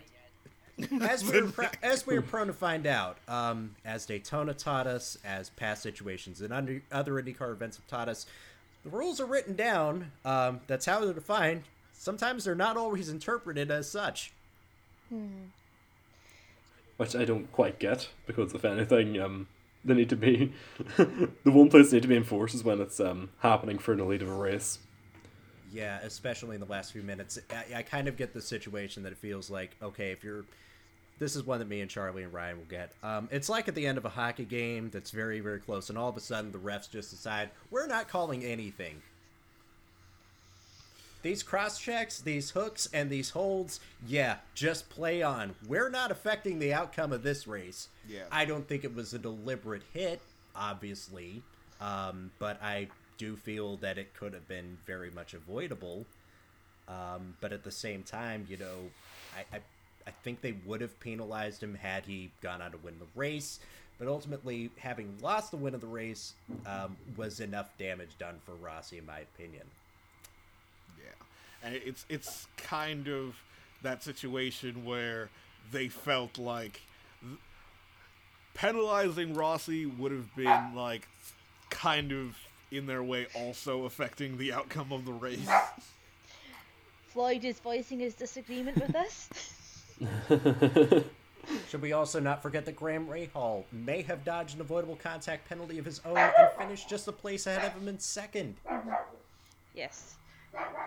as 1.01 1.25
we're 1.25 1.47
pro- 1.53 1.69
as 1.83 2.07
we're 2.07 2.23
prone 2.23 2.49
to 2.49 2.53
find 2.53 2.87
out, 2.87 3.19
um, 3.29 3.77
as 3.85 4.07
Daytona 4.07 4.55
taught 4.55 4.87
us, 4.87 5.17
as 5.25 5.51
past 5.51 5.83
situations 5.83 6.41
and 6.41 6.53
under, 6.53 6.83
other 6.91 7.13
IndyCar 7.13 7.53
events 7.53 7.77
have 7.77 7.87
taught 7.87 8.09
us, 8.09 8.27
the 8.83 8.91
rules 8.91 9.21
are 9.21 9.27
written 9.27 9.55
down. 9.55 10.13
Um, 10.25 10.61
that's 10.67 10.87
how 10.87 11.05
they're 11.05 11.15
defined. 11.15 11.65
Sometimes 11.93 12.45
they're 12.45 12.55
not 12.55 12.77
always 12.77 13.09
interpreted 13.09 13.71
as 13.71 13.91
such. 13.91 14.33
which 16.97 17.15
I 17.17 17.25
don't 17.25 17.51
quite 17.53 17.79
get 17.79 18.09
because 18.27 18.55
if 18.55 18.65
anything, 18.65 19.21
um, 19.21 19.47
they 19.89 19.95
need 19.95 20.11
to 20.11 20.17
be 20.17 20.53
the 20.97 21.51
one 21.51 21.69
place 21.69 21.91
they 21.91 21.97
need 21.97 22.03
to 22.03 22.09
be 22.09 22.17
enforced 22.17 22.55
is 22.55 22.65
when 22.65 22.81
it's 22.81 23.01
um 23.01 23.31
happening 23.41 23.79
for 23.79 23.93
an 23.93 24.01
elite 24.01 24.23
of 24.23 24.29
a 24.29 24.35
race. 24.35 24.79
Yeah, 25.73 25.99
especially 26.03 26.55
in 26.55 26.61
the 26.61 26.67
last 26.67 26.93
few 26.93 27.03
minutes. 27.03 27.39
I, 27.51 27.79
I 27.79 27.83
kind 27.83 28.09
of 28.09 28.17
get 28.17 28.33
the 28.33 28.41
situation 28.41 29.03
that 29.03 29.13
it 29.13 29.19
feels 29.19 29.51
like, 29.51 29.77
okay, 29.83 30.13
if 30.13 30.25
you're. 30.25 30.45
This 31.19 31.35
is 31.35 31.43
one 31.43 31.59
that 31.59 31.69
me 31.69 31.81
and 31.81 31.91
Charlie 31.91 32.23
and 32.23 32.33
Ryan 32.33 32.59
will 32.59 32.65
get. 32.67 32.93
Um, 33.03 33.29
it's 33.33 33.49
like 33.49 33.67
at 33.67 33.75
the 33.75 33.85
end 33.85 33.99
of 33.99 34.05
a 34.05 34.09
hockey 34.09 34.45
game 34.45 34.89
that's 34.89 35.11
very, 35.11 35.41
very 35.41 35.59
close, 35.59 35.89
and 35.89 35.99
all 35.99 36.09
of 36.09 36.17
a 36.17 36.21
sudden 36.21 36.53
the 36.53 36.59
refs 36.59 36.89
just 36.89 37.11
decide, 37.11 37.51
we're 37.73 37.89
not 37.89 38.07
calling 38.07 38.45
anything. 38.45 39.03
These 41.23 41.43
cross 41.43 41.81
checks, 41.81 42.21
these 42.21 42.51
hooks, 42.51 42.89
and 42.93 43.11
these 43.11 43.31
holds, 43.31 43.81
yeah, 44.07 44.37
just 44.55 44.89
play 44.89 45.23
on. 45.23 45.55
We're 45.67 45.91
not 45.91 46.11
affecting 46.11 46.59
the 46.59 46.73
outcome 46.73 47.13
of 47.13 47.23
this 47.23 47.47
race. 47.47 47.89
Yeah. 48.09 48.25
I 48.31 48.45
don't 48.45 48.67
think 48.69 48.85
it 48.85 48.95
was 48.95 49.15
a 49.15 49.19
deliberate 49.19 49.83
hit, 49.93 50.21
obviously, 50.55 51.43
um, 51.81 52.31
but 52.39 52.63
I 52.63 52.89
do 53.19 53.35
feel 53.35 53.77
that 53.79 53.99
it 53.99 54.15
could 54.15 54.33
have 54.33 54.47
been 54.47 54.79
very 54.87 55.11
much 55.11 55.35
avoidable. 55.35 56.07
Um, 56.87 57.35
but 57.41 57.53
at 57.53 57.65
the 57.65 57.71
same 57.71 58.03
time, 58.05 58.47
you 58.49 58.57
know, 58.57 58.91
I, 59.37 59.57
I, 59.57 59.61
I 60.07 60.11
think 60.23 60.41
they 60.41 60.55
would 60.65 60.81
have 60.81 60.99
penalized 61.01 61.63
him 61.63 61.75
had 61.75 62.05
he 62.05 62.31
gone 62.41 62.63
on 62.63 62.71
to 62.71 62.79
win 62.79 62.95
the 62.99 63.07
race. 63.15 63.59
But 63.99 64.07
ultimately, 64.07 64.71
having 64.79 65.19
lost 65.21 65.51
the 65.51 65.57
win 65.57 65.75
of 65.75 65.81
the 65.81 65.89
race 65.89 66.35
um, 66.65 66.97
was 67.17 67.41
enough 67.41 67.77
damage 67.77 68.17
done 68.19 68.37
for 68.47 68.55
Rossi, 68.55 68.99
in 68.99 69.07
my 69.07 69.19
opinion. 69.19 69.65
Yeah, 71.63 71.69
and 71.69 71.77
it's 71.77 72.05
it's 72.09 72.47
kind 72.57 73.09
of 73.09 73.37
that 73.83 74.03
situation 74.03 74.85
where 74.85 75.31
they 75.71 75.89
felt 75.89 76.39
like 76.39 76.83
th- 77.21 77.39
penalizing 78.55 79.35
Rossi 79.35 79.87
would 79.87 80.13
have 80.13 80.35
been 80.35 80.75
like 80.75 81.07
kind 81.71 82.13
of 82.13 82.37
in 82.71 82.87
their 82.87 83.03
way, 83.03 83.27
also 83.35 83.85
affecting 83.85 84.37
the 84.37 84.53
outcome 84.53 84.93
of 84.93 85.05
the 85.05 85.13
race. 85.13 85.49
Floyd 87.09 87.45
is 87.45 87.59
voicing 87.59 88.01
his 88.01 88.15
disagreement 88.15 88.77
with 88.77 88.95
us. 88.95 89.31
Should 91.71 91.81
we 91.81 91.93
also 91.93 92.21
not 92.21 92.43
forget 92.43 92.67
that 92.67 92.77
Graham 92.77 93.07
Rahal 93.07 93.65
may 93.73 94.03
have 94.03 94.23
dodged 94.23 94.55
an 94.57 94.61
avoidable 94.61 94.97
contact 94.97 95.49
penalty 95.49 95.79
of 95.79 95.85
his 95.87 96.01
own 96.05 96.19
and 96.19 96.51
finished 96.59 96.91
just 96.91 97.09
a 97.09 97.13
place 97.13 97.47
ahead 97.47 97.65
of 97.65 97.81
him 97.81 97.89
in 97.89 97.99
second? 97.99 98.57
yes. 99.75 100.17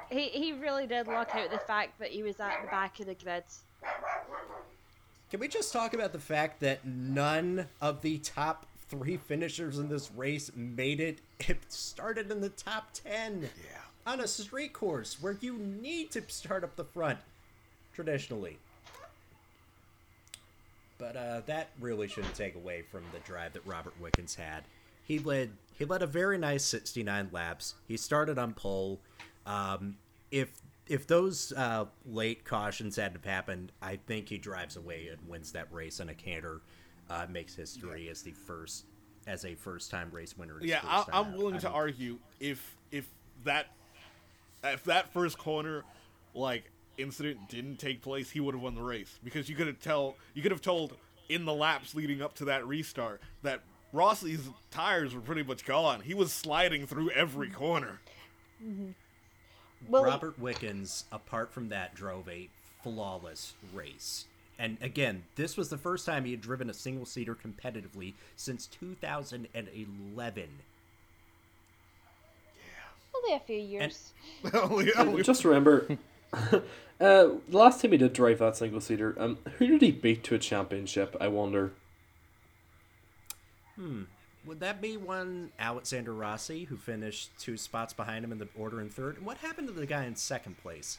He, 0.10 0.30
he 0.30 0.54
really 0.54 0.88
did 0.88 1.08
luck 1.08 1.32
out 1.34 1.52
the 1.52 1.60
fact 1.60 2.00
that 2.00 2.10
he 2.10 2.24
was 2.24 2.40
at 2.40 2.62
the 2.62 2.68
back 2.68 3.00
of 3.00 3.06
the 3.06 3.16
grid. 3.16 3.44
Can 5.30 5.40
we 5.40 5.48
just 5.48 5.72
talk 5.72 5.94
about 5.94 6.12
the 6.12 6.20
fact 6.20 6.60
that 6.60 6.86
none 6.86 7.68
of 7.80 8.02
the 8.02 8.18
top 8.18 8.66
three 8.90 9.16
finishers 9.16 9.80
in 9.80 9.88
this 9.88 10.12
race 10.12 10.52
made 10.56 11.00
it? 11.00 11.20
It 11.48 11.58
started 11.70 12.30
in 12.30 12.42
the 12.42 12.50
top 12.50 12.90
10. 12.94 13.42
Yeah. 13.42 13.78
On 14.06 14.20
a 14.20 14.28
street 14.28 14.74
course 14.74 15.18
where 15.20 15.38
you 15.42 15.58
need 15.58 16.12
to 16.12 16.22
start 16.28 16.64
up 16.64 16.76
the 16.76 16.84
front, 16.84 17.18
traditionally. 17.96 18.58
But 21.00 21.16
uh, 21.16 21.42
that 21.48 21.70
really 21.80 22.08
shouldn't 22.08 22.36
take 22.36 22.54
away 22.54 22.84
from 22.84 23.02
the 23.12 23.20
drive 23.20 23.54
that 23.54 23.66
Robert 23.66 23.94
Wickens 24.00 24.36
had. 24.36 24.64
He 25.04 25.18
led 25.18 25.50
he 25.80 25.86
led 25.86 26.04
a 26.04 26.08
very 26.08 26.38
nice 26.38 26.64
69 26.64 27.30
laps. 27.32 27.74
He 27.88 27.98
started 27.98 28.38
on 28.38 28.54
pole. 28.54 29.00
Um, 29.46 29.98
if 30.32 30.52
if 30.88 31.08
those 31.08 31.54
uh, 31.54 31.86
late 32.06 32.44
cautions 32.44 32.96
hadn't 32.96 33.24
have 33.24 33.26
happened, 33.26 33.72
I 33.82 33.98
think 33.98 34.30
he 34.30 34.38
drives 34.38 34.76
away 34.76 35.08
and 35.08 35.28
wins 35.28 35.52
that 35.54 35.72
race 35.72 36.00
on 36.00 36.10
a 36.10 36.14
canter. 36.14 36.62
Uh, 37.10 37.26
makes 37.30 37.54
history 37.56 38.08
as 38.10 38.22
the 38.22 38.32
first 38.32 38.86
as 39.28 39.44
a 39.46 39.56
first 39.56 39.92
time 39.92 40.10
race 40.12 40.38
winner. 40.38 40.58
Yeah, 40.62 40.80
I, 40.84 41.04
I'm 41.12 41.36
willing 41.36 41.56
I 41.56 41.60
to 41.60 41.68
mean, 41.68 41.76
argue 41.76 42.18
if 42.40 42.78
if 42.92 43.08
that 43.44 43.68
if 44.64 44.84
that 44.86 45.12
first 45.12 45.38
corner 45.38 45.84
like 46.34 46.72
incident 46.98 47.50
didn't 47.50 47.78
take 47.78 48.02
place, 48.02 48.30
he 48.30 48.40
would 48.40 48.56
have 48.56 48.64
won 48.64 48.76
the 48.76 48.82
race 48.82 49.20
because 49.24 49.50
you 49.50 49.56
could 49.56 49.68
have 49.68 49.80
tell 49.80 50.16
you 50.34 50.42
could 50.42 50.52
have 50.52 50.62
told 50.62 50.96
in 51.28 51.46
the 51.46 51.54
laps 51.54 51.94
leading 51.96 52.22
up 52.22 52.34
to 52.36 52.46
that 52.46 52.66
restart 52.66 53.22
that 53.44 53.62
Rossi's 53.94 54.50
tires 54.70 55.14
were 55.14 55.22
pretty 55.22 55.44
much 55.44 55.66
gone. 55.66 56.02
He 56.02 56.14
was 56.14 56.32
sliding 56.32 56.88
through 56.88 57.10
every 57.12 57.50
corner. 57.50 58.00
Well, 59.88 60.04
Robert 60.04 60.40
Wickens, 60.40 61.06
apart 61.12 61.52
from 61.52 61.70
that, 61.70 61.96
drove 61.96 62.28
a 62.30 62.50
flawless 62.84 63.54
race. 63.74 64.26
And 64.60 64.78
again, 64.82 65.24
this 65.36 65.58
was 65.58 65.70
the 65.70 65.78
first 65.78 66.06
time 66.06 66.24
he 66.26 66.32
had 66.32 66.42
driven 66.42 66.70
a 66.70 66.74
single 66.74 67.06
seater 67.06 67.36
competitively 67.36 68.14
since 68.36 68.68
2011. 68.68 70.44
Yeah. 72.56 72.62
only 73.16 73.34
a 73.36 73.40
few 73.40 73.58
years. 73.58 74.12
Only- 74.54 74.94
only- 74.98 75.24
Just 75.24 75.44
remember, 75.46 75.98
uh, 76.34 76.60
the 77.00 77.40
last 77.50 77.82
time 77.82 77.92
he 77.92 77.98
did 77.98 78.14
drive 78.14 78.38
that 78.40 78.56
single 78.56 78.82
seater, 78.82 79.16
um, 79.18 79.40
who 79.58 79.66
did 79.68 79.82
he 79.82 79.92
beat 79.92 80.24
to 80.26 80.36
a 80.36 80.40
championship? 80.40 81.16
I 81.20 81.28
wonder. 81.28 81.72
Would 84.46 84.60
that 84.62 84.82
be 84.82 84.98
one 84.98 85.52
Alexander 85.60 86.14
Rossi, 86.14 86.64
who 86.64 86.76
finished 86.76 87.30
two 87.40 87.58
spots 87.58 87.94
behind 87.94 88.26
him 88.26 88.32
in 88.32 88.40
the 88.40 88.48
order 88.58 88.82
in 88.82 88.90
third? 88.90 89.18
And 89.18 89.26
what 89.26 89.38
happened 89.38 89.68
to 89.68 89.74
the 89.74 89.86
guy 89.86 90.06
in 90.06 90.16
second 90.16 90.58
place? 90.58 90.98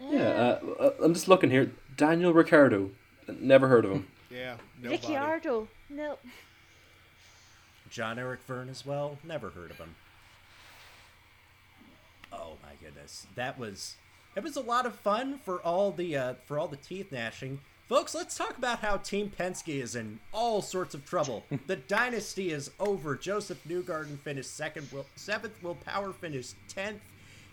Yeah, 0.00 0.20
uh, 0.20 0.66
uh, 0.80 0.90
I'm 1.02 1.14
just 1.14 1.28
looking 1.28 1.50
here. 1.50 1.70
Daniel 1.96 2.32
Ricciardo. 2.32 2.90
Never 3.28 3.68
heard 3.68 3.84
of 3.84 3.92
him. 3.92 4.06
yeah, 4.30 4.56
nobody. 4.78 4.96
Ricciardo. 4.96 5.68
No. 5.90 6.18
Jean-Eric 7.90 8.40
Vergne 8.46 8.70
as 8.70 8.84
well. 8.84 9.18
Never 9.22 9.50
heard 9.50 9.70
of 9.70 9.78
him. 9.78 9.94
Oh 12.32 12.54
my 12.62 12.72
goodness, 12.82 13.26
that 13.36 13.58
was 13.58 13.96
it 14.34 14.42
was 14.42 14.56
a 14.56 14.60
lot 14.60 14.86
of 14.86 14.94
fun 14.96 15.38
for 15.38 15.60
all 15.60 15.92
the 15.92 16.16
uh, 16.16 16.34
for 16.46 16.58
all 16.58 16.66
the 16.66 16.76
teeth 16.76 17.12
gnashing. 17.12 17.60
Folks, 17.88 18.14
let's 18.14 18.36
talk 18.36 18.56
about 18.56 18.78
how 18.78 18.96
Team 18.96 19.30
Penske 19.38 19.82
is 19.82 19.94
in 19.94 20.18
all 20.32 20.62
sorts 20.62 20.94
of 20.94 21.04
trouble. 21.04 21.44
the 21.66 21.76
dynasty 21.76 22.50
is 22.50 22.70
over. 22.80 23.14
Josef 23.14 23.58
Newgarden 23.68 24.18
finished 24.18 24.54
second. 24.56 24.90
Will, 24.90 25.04
seventh. 25.16 25.62
Will 25.62 25.74
Power 25.74 26.12
finished 26.12 26.54
tenth, 26.68 27.02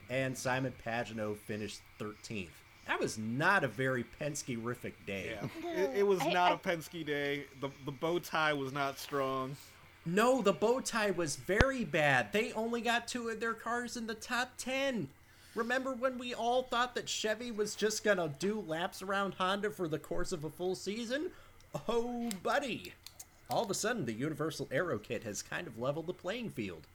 and 0.10 0.38
Simon 0.38 0.74
Pagenaud 0.86 1.38
finished 1.38 1.82
thirteenth. 2.00 2.52
That 2.88 3.00
was 3.00 3.18
not 3.18 3.64
a 3.64 3.68
very 3.68 4.06
Penske-rific 4.20 4.94
day. 5.06 5.36
Yeah, 5.64 5.70
it, 5.80 5.98
it 6.00 6.08
was 6.08 6.22
I- 6.22 6.32
not 6.32 6.52
I- 6.52 6.56
a 6.56 6.58
Penske 6.58 7.06
day. 7.06 7.46
The 7.60 7.70
the 7.86 7.92
bow 7.92 8.20
tie 8.20 8.54
was 8.54 8.72
not 8.72 8.98
strong. 9.00 9.58
No, 10.06 10.42
the 10.42 10.54
bow 10.54 10.80
tie 10.80 11.12
was 11.12 11.36
very 11.36 11.84
bad. 11.86 12.32
They 12.32 12.54
only 12.54 12.82
got 12.82 13.08
two 13.08 13.30
of 13.30 13.40
their 13.40 13.54
cars 13.54 13.96
in 13.98 14.08
the 14.08 14.16
top 14.16 14.54
10. 14.58 15.10
Remember 15.56 15.94
when 15.94 16.18
we 16.18 16.34
all 16.34 16.64
thought 16.64 16.96
that 16.96 17.10
Chevy 17.10 17.52
was 17.52 17.76
just 17.76 18.04
going 18.04 18.18
to 18.18 18.32
do 18.40 18.64
laps 18.68 19.02
around 19.02 19.34
Honda 19.34 19.70
for 19.70 19.88
the 19.88 20.00
course 20.00 20.32
of 20.32 20.46
a 20.46 20.50
full 20.50 20.76
season? 20.76 21.32
Oh, 21.88 22.30
buddy. 22.42 22.94
All 23.50 23.64
of 23.64 23.70
a 23.70 23.74
sudden, 23.74 24.06
the 24.06 24.14
Universal 24.14 24.70
Aero 24.72 24.98
Kit 24.98 25.24
has 25.24 25.42
kind 25.42 25.68
of 25.68 25.78
leveled 25.78 26.08
the 26.08 26.14
playing 26.14 26.52
field. 26.52 26.88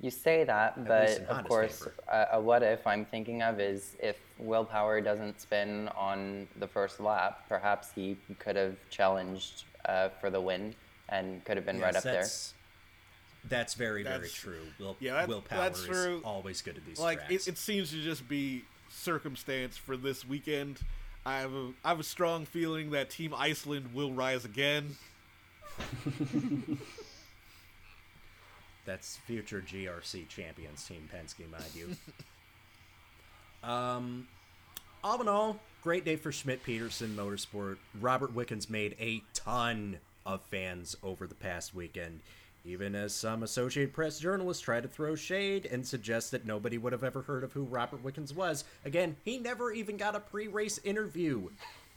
You 0.00 0.10
say 0.10 0.44
that, 0.44 0.86
but 0.86 1.24
of 1.28 1.44
course, 1.48 1.88
a, 2.12 2.26
a 2.32 2.40
what 2.40 2.62
if 2.62 2.86
I'm 2.86 3.04
thinking 3.04 3.42
of 3.42 3.58
is 3.58 3.96
if 3.98 4.16
Will 4.38 4.64
Power 4.64 5.00
doesn't 5.00 5.40
spin 5.40 5.88
on 5.96 6.46
the 6.60 6.68
first 6.68 7.00
lap, 7.00 7.44
perhaps 7.48 7.90
he 7.94 8.16
could 8.38 8.54
have 8.54 8.76
challenged 8.90 9.64
uh, 9.86 10.10
for 10.20 10.30
the 10.30 10.40
win 10.40 10.72
and 11.08 11.44
could 11.44 11.56
have 11.56 11.66
been 11.66 11.80
right 11.80 11.94
Yes, 11.94 12.06
up 12.06 12.12
there. 12.12 12.26
That's, 13.48 13.72
That's 13.72 13.74
very, 13.74 14.02
very 14.02 14.28
true. 14.28 14.60
Will, 14.78 14.96
yeah, 15.00 15.14
that- 15.14 15.28
Will 15.28 15.40
Power 15.40 15.60
that's 15.60 15.80
is 15.80 15.86
true. 15.86 16.20
always 16.24 16.60
good 16.62 16.76
at 16.76 16.84
these 16.84 16.98
Like 16.98 17.20
it, 17.30 17.48
it 17.48 17.58
seems 17.58 17.90
to 17.90 18.02
just 18.02 18.28
be 18.28 18.64
circumstance 18.90 19.76
for 19.76 19.96
this 19.96 20.26
weekend. 20.26 20.80
I 21.24 21.38
have 21.40 21.52
a 21.54 21.72
I 21.84 21.88
have 21.90 22.00
a 22.00 22.04
strong 22.04 22.46
feeling 22.46 22.90
that 22.90 23.10
Team 23.10 23.34
Iceland 23.34 23.94
will 23.94 24.12
rise 24.12 24.44
again. 24.44 24.96
That's 28.86 29.18
future 29.26 29.60
GRC 29.66 30.28
champions, 30.28 30.84
Team 30.86 31.08
Penske, 31.14 31.50
mind 31.50 31.64
you. 31.74 31.94
um, 33.68 34.26
all 35.04 35.20
in 35.20 35.28
all, 35.28 35.60
great 35.82 36.06
day 36.06 36.16
for 36.16 36.32
Schmidt 36.32 36.62
Peterson 36.62 37.14
Motorsport. 37.14 37.76
Robert 38.00 38.34
Wickens 38.34 38.70
made 38.70 38.96
a 38.98 39.22
ton 39.34 39.98
of 40.24 40.40
fans 40.42 40.96
over 41.02 41.26
the 41.26 41.34
past 41.34 41.74
weekend, 41.74 42.20
even 42.68 42.94
as 42.94 43.14
some 43.14 43.42
Associated 43.42 43.94
Press 43.94 44.18
journalists 44.18 44.62
try 44.62 44.80
to 44.80 44.86
throw 44.86 45.14
shade 45.14 45.66
and 45.66 45.86
suggest 45.86 46.30
that 46.30 46.44
nobody 46.44 46.76
would 46.76 46.92
have 46.92 47.02
ever 47.02 47.22
heard 47.22 47.42
of 47.42 47.52
who 47.52 47.62
Robert 47.64 48.02
Wickens 48.04 48.34
was. 48.34 48.64
Again, 48.84 49.16
he 49.24 49.38
never 49.38 49.72
even 49.72 49.96
got 49.96 50.14
a 50.14 50.20
pre 50.20 50.48
race 50.48 50.78
interview 50.84 51.48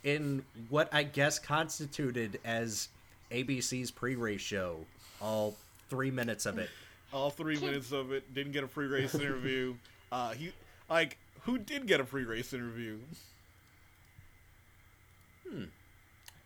in 0.02 0.44
what 0.70 0.88
I 0.92 1.02
guess 1.02 1.38
constituted 1.38 2.40
as 2.44 2.88
ABC's 3.30 3.90
pre 3.90 4.16
race 4.16 4.40
show. 4.40 4.78
All 5.20 5.56
three 5.90 6.10
minutes 6.10 6.46
of 6.46 6.58
it. 6.58 6.70
All 7.12 7.28
three 7.28 7.58
minutes 7.58 7.92
of 7.92 8.10
it 8.10 8.32
didn't 8.34 8.52
get 8.52 8.64
a 8.64 8.68
pre 8.68 8.86
race 8.86 9.14
interview. 9.14 9.74
Uh, 10.12 10.32
he 10.32 10.52
like 10.90 11.16
who 11.44 11.56
did 11.56 11.86
get 11.86 11.98
a 11.98 12.04
pre 12.04 12.24
race 12.24 12.52
interview? 12.52 12.98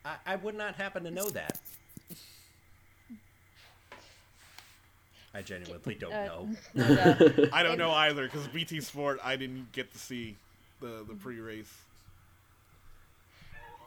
I, 0.04 0.14
I 0.24 0.36
would 0.36 0.54
not 0.54 0.76
happen 0.76 1.02
to 1.02 1.10
know 1.10 1.28
that. 1.30 1.58
I 5.36 5.42
genuinely 5.42 5.94
don't 5.96 6.12
Uh, 6.12 6.24
know. 6.26 6.48
no, 6.74 7.48
I 7.52 7.62
don't 7.62 7.76
know 7.76 7.90
either 7.90 8.24
because 8.24 8.46
BT 8.48 8.80
Sport 8.80 9.20
I 9.22 9.36
didn't 9.36 9.70
get 9.72 9.92
to 9.92 9.98
see 9.98 10.34
the 10.80 11.04
the 11.06 11.14
pre 11.14 11.40
race. 11.40 11.72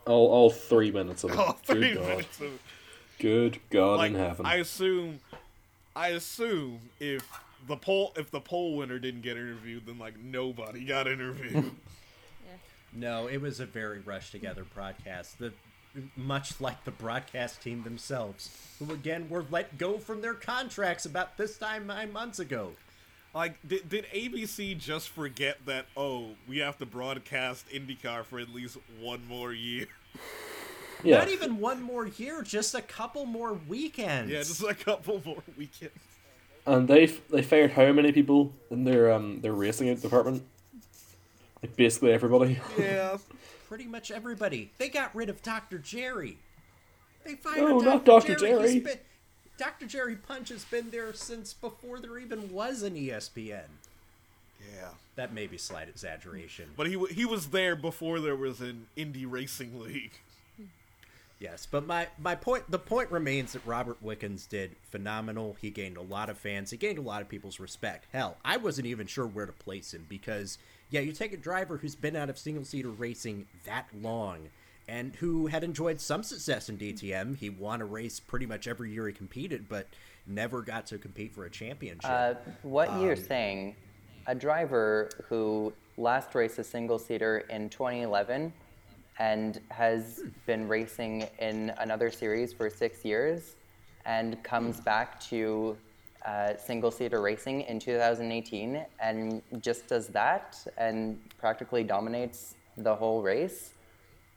All, 0.06 0.28
all 0.28 0.50
three 0.52 0.92
minutes 0.92 1.24
of 1.24 1.32
it. 1.32 1.38
All 1.40 1.54
three 1.54 1.82
Good 1.94 1.96
God. 1.98 2.08
minutes 2.08 2.40
of 2.40 2.46
it. 2.54 2.62
Good 3.20 3.60
God 3.70 3.98
like 3.98 4.12
in 4.12 4.18
heaven. 4.18 4.46
I 4.46 4.56
assume, 4.56 5.20
I 5.96 6.10
assume 6.10 6.80
if 7.00 7.28
the 7.68 7.76
pole 7.76 8.14
if 8.16 8.30
the 8.32 8.40
pole 8.40 8.78
winner 8.78 8.98
didn't 9.00 9.22
get 9.22 9.36
interviewed, 9.38 9.86
then 9.88 9.98
like 10.00 10.18
nobody 10.20 10.86
got 10.86 11.08
interviewed. 11.08 11.72
No, 12.92 13.28
it 13.28 13.40
was 13.40 13.60
a 13.60 13.68
very 13.68 14.00
rushed 14.00 14.32
together 14.32 14.66
broadcast. 14.74 15.38
The 15.38 15.54
much 16.16 16.60
like 16.60 16.84
the 16.84 16.92
broadcast 16.92 17.62
team 17.62 17.84
themselves, 17.84 18.50
who 18.80 18.94
again 18.94 19.30
were 19.30 19.46
let 19.50 19.78
go 19.78 19.98
from 19.98 20.22
their 20.22 20.34
contracts 20.34 21.06
about 21.06 21.38
this 21.38 21.58
time 21.58 21.88
nine 21.88 22.12
months 22.12 22.40
ago. 22.40 22.72
like, 23.34 23.56
did, 23.68 23.88
did 23.90 24.06
ABC 24.14 24.78
just 24.78 25.10
forget 25.10 25.58
that? 25.66 25.86
Oh, 25.96 26.32
we 26.48 26.60
have 26.60 26.78
to 26.80 26.86
broadcast 26.86 27.68
IndyCar 27.70 28.26
for 28.26 28.40
at 28.40 28.50
least 28.50 28.78
one 29.00 29.26
more 29.28 29.54
year. 29.54 29.88
yeah. 31.04 31.18
Not 31.20 31.30
even 31.30 31.60
one 31.60 31.82
more 31.82 32.08
year, 32.08 32.42
just 32.42 32.76
a 32.76 32.82
couple 32.82 33.26
more 33.26 33.54
weekends. 33.68 34.32
Yeah, 34.32 34.40
just 34.40 34.64
a 34.64 34.74
couple 34.74 35.22
more 35.26 35.44
weekends. 35.58 35.94
And 36.66 36.88
they 36.88 37.08
they 37.30 37.42
fired 37.42 37.72
how 37.72 37.92
many 37.92 38.12
people 38.12 38.54
in 38.70 38.84
their 38.84 39.12
um 39.12 39.42
their 39.42 39.54
racing 39.54 39.94
department? 39.96 40.44
Like 41.64 41.76
basically 41.76 42.12
everybody. 42.12 42.60
Yeah, 42.78 43.18
pretty 43.70 43.86
much 43.86 44.10
everybody. 44.12 44.72
They 44.80 44.90
got 44.90 45.16
rid 45.16 45.30
of 45.30 45.42
Dr. 45.44 45.78
Jerry. 45.78 46.40
They 47.24 47.36
fired 47.36 47.60
No, 47.62 47.80
Dr. 47.80 47.86
not 47.86 48.06
Dr. 48.06 48.32
He's 48.34 48.42
Jerry. 48.42 48.80
been- 48.80 49.00
Dr. 49.58 49.86
Jerry 49.86 50.16
Punch 50.16 50.50
has 50.50 50.66
been 50.66 50.90
there 50.90 51.14
since 51.14 51.54
before 51.54 52.00
there 52.00 52.18
even 52.18 52.52
was 52.52 52.82
an 52.82 52.96
ESPN. 52.96 53.66
yeah. 54.76 54.90
That 55.16 55.34
may 55.34 55.48
be 55.48 55.58
slight 55.58 55.90
exaggeration. 55.90 56.70
But 56.78 56.88
he 56.88 56.98
he 57.12 57.26
was 57.26 57.48
there 57.48 57.76
before 57.76 58.20
there 58.22 58.38
was 58.38 58.62
an 58.62 58.88
Indy 58.96 59.26
Racing 59.26 59.80
League. 59.80 60.14
Yes, 61.40 61.68
but 61.70 61.86
my, 61.86 62.08
my 62.18 62.36
point 62.36 62.70
the 62.72 62.80
point 62.80 63.12
remains 63.12 63.52
that 63.54 63.66
Robert 63.66 64.02
Wickens 64.02 64.46
did 64.46 64.76
phenomenal. 64.92 65.58
He 65.62 65.70
gained 65.70 65.98
a 65.98 66.02
lot 66.02 66.30
of 66.30 66.38
fans. 66.38 66.72
He 66.72 66.78
gained 66.78 66.98
a 66.98 67.02
lot 67.02 67.22
of 67.22 67.28
people's 67.30 67.60
respect. 67.60 68.08
Hell, 68.14 68.38
I 68.46 68.56
wasn't 68.58 68.88
even 68.88 69.08
sure 69.08 69.28
where 69.28 69.46
to 69.46 69.52
place 69.54 69.94
him 69.94 70.06
because 70.10 70.58
yeah, 70.90 71.02
you 71.02 71.12
take 71.12 71.34
a 71.34 71.38
driver 71.38 71.78
who's 71.78 71.96
been 71.96 72.16
out 72.16 72.30
of 72.30 72.38
single 72.38 72.66
seater 72.66 72.90
racing 72.90 73.46
that 73.66 73.88
long 74.02 74.50
and 74.88 75.16
who 75.18 75.48
had 75.48 75.64
enjoyed 75.64 76.02
some 76.02 76.24
success 76.24 76.68
in 76.68 76.78
DTM. 76.78 77.38
He 77.38 77.50
won 77.50 77.82
a 77.82 77.86
race 77.86 78.20
pretty 78.20 78.48
much 78.48 78.68
every 78.68 78.92
year 78.92 79.06
he 79.08 79.14
competed, 79.14 79.70
but 79.70 79.88
never 80.26 80.62
got 80.64 80.88
to 80.88 80.98
compete 80.98 81.34
for 81.34 81.46
a 81.46 81.50
championship. 81.50 82.10
Uh, 82.10 82.34
what 82.64 82.90
you're 83.00 83.14
Um, 83.14 83.24
saying, 83.24 83.76
a 84.26 84.34
driver 84.34 85.10
who 85.28 85.74
last 85.98 86.34
raced 86.34 86.58
a 86.58 86.64
single 86.64 86.98
seater 86.98 87.40
in 87.50 87.70
2011 87.70 88.52
and 89.20 89.60
has 89.70 90.22
been 90.48 90.68
racing 90.68 91.28
in 91.40 91.72
another 91.78 92.10
series 92.10 92.52
for 92.54 92.70
six 92.70 93.06
years 93.06 93.56
and 94.06 94.42
comes 94.44 94.80
back 94.80 95.20
to 95.20 95.78
uh, 96.26 96.56
single 96.58 96.92
seater 96.92 97.22
racing 97.22 97.62
in 97.62 97.80
2018 97.80 98.86
and 99.00 99.42
just 99.62 99.88
does 99.88 100.08
that 100.10 100.58
and 100.78 101.20
practically 101.38 101.84
dominates 101.84 102.56
the 102.78 102.94
whole 102.96 103.22
race. 103.22 103.74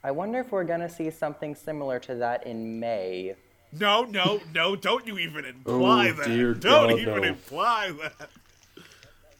I 0.03 0.11
wonder 0.11 0.39
if 0.39 0.51
we're 0.51 0.63
going 0.63 0.81
to 0.81 0.89
see 0.89 1.09
something 1.09 1.55
similar 1.55 1.99
to 1.99 2.15
that 2.15 2.45
in 2.45 2.79
May. 2.79 3.35
No, 3.79 4.03
no, 4.03 4.39
no! 4.53 4.75
Don't 4.75 5.07
you 5.07 5.17
even 5.17 5.45
imply 5.45 6.09
Oh, 6.09 6.13
that! 6.13 6.25
dear 6.27 6.53
don't 6.69 6.89
God, 6.89 6.99
even 6.99 7.15
no. 7.21 7.23
imply 7.23 7.91
that! 8.01 8.29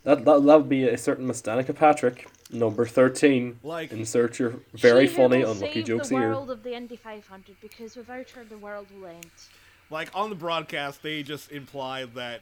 That 0.03 0.25
that 0.25 0.43
that 0.45 0.57
would 0.57 0.69
be 0.69 0.87
a 0.87 0.97
certain 0.97 1.27
Mistanica 1.27 1.73
Patrick, 1.75 2.27
number 2.51 2.85
thirteen. 2.85 3.59
Like- 3.63 3.91
insert 3.91 4.39
your 4.39 4.55
very 4.73 5.05
funny 5.07 5.39
will 5.43 5.51
unlucky 5.51 5.73
save 5.75 5.85
jokes 5.85 6.09
the 6.09 6.15
here. 6.17 6.29
world 6.29 6.49
of 6.49 6.63
the 6.63 6.75
Indy 6.75 6.95
500 6.95 7.55
because 7.61 7.95
without 7.95 8.29
her 8.31 8.43
the 8.43 8.57
world 8.57 8.87
will 8.99 9.07
end. 9.07 9.27
Like 9.93 10.09
on 10.15 10.31
the 10.31 10.35
broadcast, 10.35 11.03
they 11.03 11.21
just 11.21 11.51
implied 11.51 12.15
that 12.15 12.41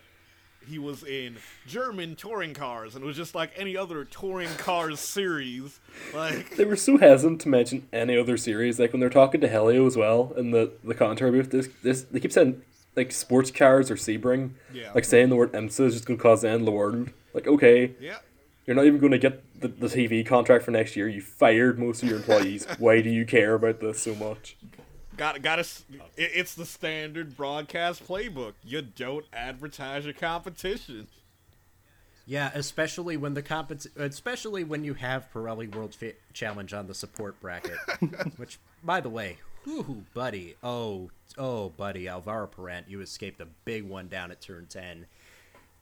he 0.68 0.80
was 0.80 1.04
in 1.04 1.36
German 1.68 2.16
touring 2.16 2.54
cars, 2.54 2.96
and 2.96 3.04
it 3.04 3.08
was 3.08 3.18
just 3.18 3.36
like 3.36 3.52
any 3.58 3.76
other 3.76 4.06
touring 4.06 4.50
cars 4.58 5.02
series. 5.02 5.82
Like, 6.14 6.56
They 6.56 6.64
were 6.64 6.78
so 6.78 6.98
hesitant 6.98 7.42
to 7.42 7.50
mention 7.50 7.88
any 7.92 8.18
other 8.18 8.38
series. 8.38 8.80
Like 8.80 8.94
when 8.94 9.02
they're 9.02 9.10
talking 9.10 9.42
to 9.42 9.50
Helio 9.50 9.86
as 9.86 9.98
well 9.98 10.34
in 10.38 10.52
the 10.52 10.72
the 10.82 10.96
commentary 10.96 11.32
booth, 11.32 11.52
this 11.52 11.68
this 11.84 12.04
they 12.04 12.22
keep 12.22 12.32
saying 12.32 12.62
like 12.96 13.12
sports 13.12 13.52
cars 13.52 13.92
or 13.92 13.96
Sebring. 13.96 14.52
Yeah. 14.74 14.94
Like 14.96 15.04
saying 15.04 15.28
the 15.28 15.36
word 15.36 15.52
IMSA 15.52 15.88
is 15.88 15.94
just 15.94 16.06
going 16.06 16.18
to 16.18 16.24
cause 16.24 16.44
the 16.44 16.50
end 16.50 16.62
of 16.62 16.66
the 16.66 16.72
world. 16.72 17.10
Like 17.34 17.48
okay, 17.48 17.92
yeah, 18.00 18.20
you're 18.66 18.78
not 18.78 18.86
even 18.86 19.02
going 19.02 19.12
to 19.12 19.20
get 19.20 19.44
the, 19.60 19.68
the 19.68 19.88
TV 19.88 20.26
contract 20.26 20.64
for 20.64 20.72
next 20.72 20.96
year. 20.96 21.10
You 21.10 21.22
fired 21.22 21.78
most 21.78 22.02
of 22.02 22.08
your 22.08 22.20
employees. 22.20 22.66
Why 22.80 23.02
do 23.02 23.10
you 23.10 23.26
care 23.26 23.56
about 23.56 23.82
this 23.82 24.02
so 24.02 24.16
much? 24.16 24.56
Got 25.18 25.42
got 25.42 25.58
to. 25.58 25.62
It, 26.16 26.32
it's 26.34 26.56
the 26.56 26.66
standard 26.66 27.36
broadcast 27.36 28.08
playbook. 28.08 28.54
You 28.64 28.82
don't 28.82 29.26
advertise 29.34 30.06
your 30.06 30.14
competition. 30.14 31.08
Yeah, 32.26 32.52
especially 32.54 33.18
when 33.18 33.34
the 33.34 33.44
compet- 33.44 33.96
especially 33.98 34.64
when 34.64 34.84
you 34.84 34.94
have 34.94 35.28
Pirelli 35.34 35.74
World 35.76 35.94
Fa- 35.96 36.14
Challenge 36.34 36.74
on 36.74 36.88
the 36.88 36.94
support 36.94 37.40
bracket, 37.42 37.78
which, 38.38 38.58
by 38.84 39.02
the 39.02 39.10
way, 39.10 39.38
whoo, 39.66 40.04
buddy, 40.14 40.56
oh, 40.64 41.10
oh, 41.38 41.70
buddy, 41.70 42.08
Alvaro 42.08 42.48
Parente, 42.48 42.90
you 42.90 43.02
escaped 43.02 43.42
a 43.42 43.48
big 43.66 43.84
one 43.84 44.08
down 44.08 44.32
at 44.32 44.40
turn 44.40 44.68
ten. 44.68 45.08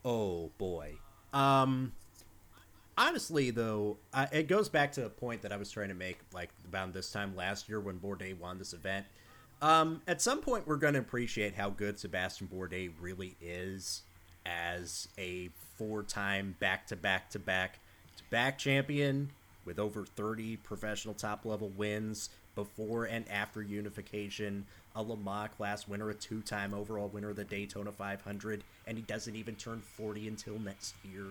Oh 0.03 0.49
boy. 0.57 0.95
Um, 1.33 1.91
honestly, 2.97 3.51
though, 3.51 3.97
uh, 4.13 4.27
it 4.31 4.47
goes 4.47 4.69
back 4.69 4.93
to 4.93 5.01
the 5.01 5.09
point 5.09 5.41
that 5.43 5.51
I 5.51 5.57
was 5.57 5.69
trying 5.69 5.89
to 5.89 5.93
make, 5.93 6.19
like 6.33 6.49
about 6.67 6.93
this 6.93 7.11
time 7.11 7.35
last 7.35 7.69
year 7.69 7.79
when 7.79 7.99
Bourdais 7.99 8.37
won 8.39 8.57
this 8.57 8.73
event. 8.73 9.05
Um, 9.61 10.01
at 10.07 10.21
some 10.21 10.39
point, 10.41 10.67
we're 10.67 10.77
going 10.77 10.93
to 10.93 11.01
appreciate 11.01 11.55
how 11.55 11.69
good 11.69 11.99
Sebastian 11.99 12.47
Bourdais 12.47 12.91
really 12.99 13.35
is 13.41 14.03
as 14.45 15.09
a 15.17 15.49
four-time 15.77 16.55
back-to-back-to-back-to-back 16.59 18.57
champion 18.57 19.31
with 19.65 19.77
over 19.77 20.05
30 20.05 20.55
professional 20.57 21.13
top-level 21.13 21.69
wins 21.75 22.29
before 22.55 23.05
and 23.05 23.27
after 23.29 23.61
unification, 23.61 24.65
a 24.95 25.03
Le 25.03 25.17
Mans 25.17 25.49
class 25.55 25.87
winner, 25.87 26.09
a 26.09 26.13
two-time 26.13 26.73
overall 26.73 27.09
winner 27.09 27.29
of 27.31 27.35
the 27.35 27.43
Daytona 27.43 27.91
500, 27.91 28.63
and 28.87 28.97
he 28.97 29.03
doesn't 29.03 29.35
even 29.35 29.55
turn 29.55 29.81
40 29.81 30.29
until 30.29 30.57
next 30.57 30.95
year, 31.03 31.25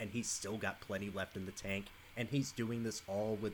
and 0.00 0.10
he's 0.10 0.28
still 0.28 0.56
got 0.56 0.80
plenty 0.80 1.10
left 1.10 1.36
in 1.36 1.44
the 1.46 1.52
tank, 1.52 1.86
and 2.16 2.28
he's 2.28 2.52
doing 2.52 2.82
this 2.82 3.02
all 3.06 3.38
with 3.40 3.52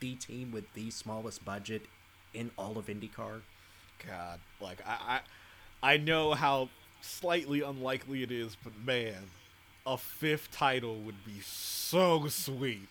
the 0.00 0.14
team 0.14 0.52
with 0.52 0.70
the 0.74 0.90
smallest 0.90 1.42
budget 1.44 1.82
in 2.36 2.50
all 2.56 2.78
of 2.78 2.86
IndyCar. 2.86 3.40
God, 4.06 4.40
like 4.60 4.78
I, 4.86 5.20
I, 5.82 5.94
I 5.94 5.96
know 5.96 6.34
how 6.34 6.68
slightly 7.00 7.62
unlikely 7.62 8.22
it 8.22 8.30
is, 8.30 8.56
but 8.62 8.72
man, 8.84 9.30
a 9.86 9.96
fifth 9.96 10.50
title 10.50 10.96
would 11.00 11.24
be 11.24 11.40
so 11.42 12.28
sweet. 12.28 12.88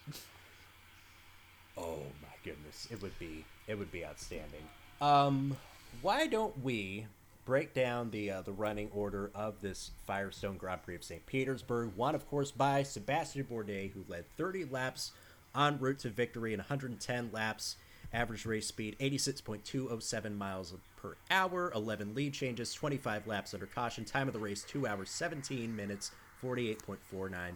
Oh 1.77 1.99
my 2.21 2.35
goodness, 2.43 2.87
it 2.89 3.01
would 3.01 3.17
be 3.19 3.45
it 3.67 3.77
would 3.77 3.91
be 3.91 4.05
outstanding. 4.05 4.63
Um, 5.01 5.57
why 6.01 6.27
don't 6.27 6.63
we 6.63 7.07
break 7.45 7.73
down 7.73 8.09
the 8.11 8.31
uh, 8.31 8.41
the 8.41 8.51
running 8.51 8.89
order 8.93 9.29
of 9.35 9.61
this 9.61 9.91
Firestone 10.07 10.57
Grand 10.57 10.83
Prix 10.83 10.95
of 10.95 11.03
St. 11.03 11.25
Petersburg? 11.25 11.91
Won, 11.95 12.15
of 12.15 12.27
course, 12.29 12.51
by 12.51 12.83
Sebastian 12.83 13.45
Bourdais, 13.45 13.91
who 13.91 14.03
led 14.07 14.25
30 14.37 14.65
laps 14.65 15.11
en 15.55 15.77
route 15.79 15.99
to 15.99 16.09
victory 16.09 16.53
in 16.53 16.59
110 16.59 17.29
laps. 17.31 17.77
Average 18.15 18.45
race 18.45 18.67
speed 18.67 18.95
86.207 19.01 20.37
miles 20.37 20.73
per 20.95 21.17
hour, 21.29 21.69
11 21.75 22.15
lead 22.15 22.33
changes, 22.33 22.73
25 22.73 23.27
laps 23.27 23.53
under 23.53 23.65
caution. 23.65 24.05
Time 24.05 24.27
of 24.29 24.33
the 24.33 24.39
race 24.39 24.63
2 24.63 24.87
hours 24.87 25.09
17 25.09 25.75
minutes, 25.75 26.11
48.4954 26.41 27.51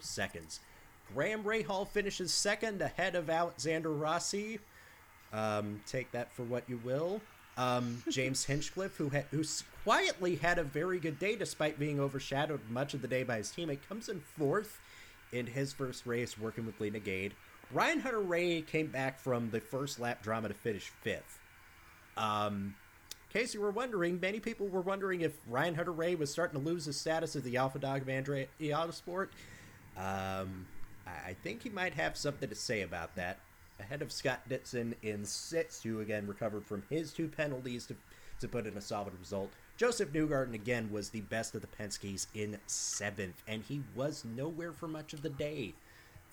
seconds. 0.00 0.60
Graham 1.12 1.42
Rahal 1.42 1.88
finishes 1.88 2.32
second 2.32 2.80
ahead 2.80 3.16
of 3.16 3.28
Alexander 3.28 3.92
Rossi. 3.92 4.60
Um, 5.32 5.80
take 5.84 6.12
that 6.12 6.32
for 6.32 6.44
what 6.44 6.62
you 6.68 6.80
will. 6.84 7.20
Um, 7.56 8.00
James 8.08 8.44
Hinchcliffe, 8.44 8.96
who 8.96 9.08
ha- 9.08 9.26
who 9.32 9.42
quietly 9.82 10.36
had 10.36 10.60
a 10.60 10.64
very 10.64 11.00
good 11.00 11.18
day 11.18 11.34
despite 11.34 11.76
being 11.76 11.98
overshadowed 11.98 12.60
much 12.70 12.94
of 12.94 13.02
the 13.02 13.08
day 13.08 13.24
by 13.24 13.38
his 13.38 13.50
teammate, 13.50 13.80
comes 13.88 14.08
in 14.08 14.20
fourth 14.20 14.78
in 15.32 15.48
his 15.48 15.72
first 15.72 16.06
race 16.06 16.38
working 16.38 16.66
with 16.66 16.80
Leena 16.80 17.00
Gade. 17.00 17.34
Ryan 17.70 18.00
Hunter-Reay 18.00 18.66
came 18.66 18.86
back 18.86 19.18
from 19.18 19.50
the 19.50 19.60
first 19.60 20.00
lap 20.00 20.22
drama 20.22 20.48
to 20.48 20.54
finish 20.54 20.90
fifth. 21.02 21.38
Um, 22.16 22.74
in 23.30 23.40
case 23.40 23.52
you 23.52 23.60
were 23.60 23.70
wondering, 23.70 24.18
many 24.20 24.40
people 24.40 24.68
were 24.68 24.80
wondering 24.80 25.20
if 25.20 25.36
Ryan 25.46 25.74
Hunter-Reay 25.74 26.18
was 26.18 26.30
starting 26.30 26.58
to 26.58 26.66
lose 26.66 26.86
his 26.86 26.98
status 26.98 27.36
as 27.36 27.42
the 27.42 27.58
alpha 27.58 27.78
dog 27.78 28.02
of 28.02 28.08
Andretti 28.08 28.48
Autosport. 28.60 29.28
Um, 29.96 30.66
I 31.06 31.34
think 31.42 31.62
he 31.62 31.68
might 31.68 31.94
have 31.94 32.16
something 32.16 32.48
to 32.48 32.54
say 32.54 32.82
about 32.82 33.14
that. 33.16 33.40
Ahead 33.80 34.02
of 34.02 34.10
Scott 34.10 34.40
Dixon 34.48 34.94
in 35.02 35.24
sixth, 35.24 35.82
who 35.82 36.00
again 36.00 36.26
recovered 36.26 36.64
from 36.64 36.82
his 36.90 37.12
two 37.12 37.28
penalties 37.28 37.86
to, 37.86 37.96
to 38.40 38.48
put 38.48 38.66
in 38.66 38.76
a 38.76 38.80
solid 38.80 39.12
result. 39.18 39.50
Josef 39.76 40.12
Newgarden 40.12 40.54
again 40.54 40.90
was 40.90 41.10
the 41.10 41.20
best 41.20 41.54
of 41.54 41.60
the 41.60 41.68
Penskes 41.68 42.26
in 42.34 42.58
seventh, 42.66 43.40
and 43.46 43.62
he 43.62 43.82
was 43.94 44.24
nowhere 44.24 44.72
for 44.72 44.88
much 44.88 45.12
of 45.12 45.22
the 45.22 45.30
day. 45.30 45.74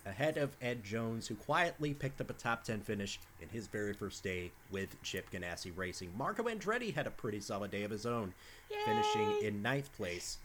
Ahead 0.06 0.36
of 0.36 0.56
Ed 0.62 0.84
Jones, 0.84 1.26
who 1.26 1.34
quietly 1.34 1.92
picked 1.92 2.20
up 2.20 2.30
a 2.30 2.34
top 2.34 2.62
10 2.64 2.80
finish 2.80 3.18
in 3.40 3.48
his 3.48 3.66
very 3.66 3.92
first 3.92 4.22
day 4.22 4.52
with 4.70 5.02
Chip 5.02 5.30
Ganassi 5.30 5.72
Racing. 5.74 6.12
Marco 6.16 6.44
Andretti 6.44 6.94
had 6.94 7.06
a 7.06 7.10
pretty 7.10 7.40
solid 7.40 7.72
day 7.72 7.82
of 7.82 7.90
his 7.90 8.06
own, 8.06 8.32
finishing 8.84 9.42
in 9.42 9.62
ninth 9.62 9.92
place 9.96 10.38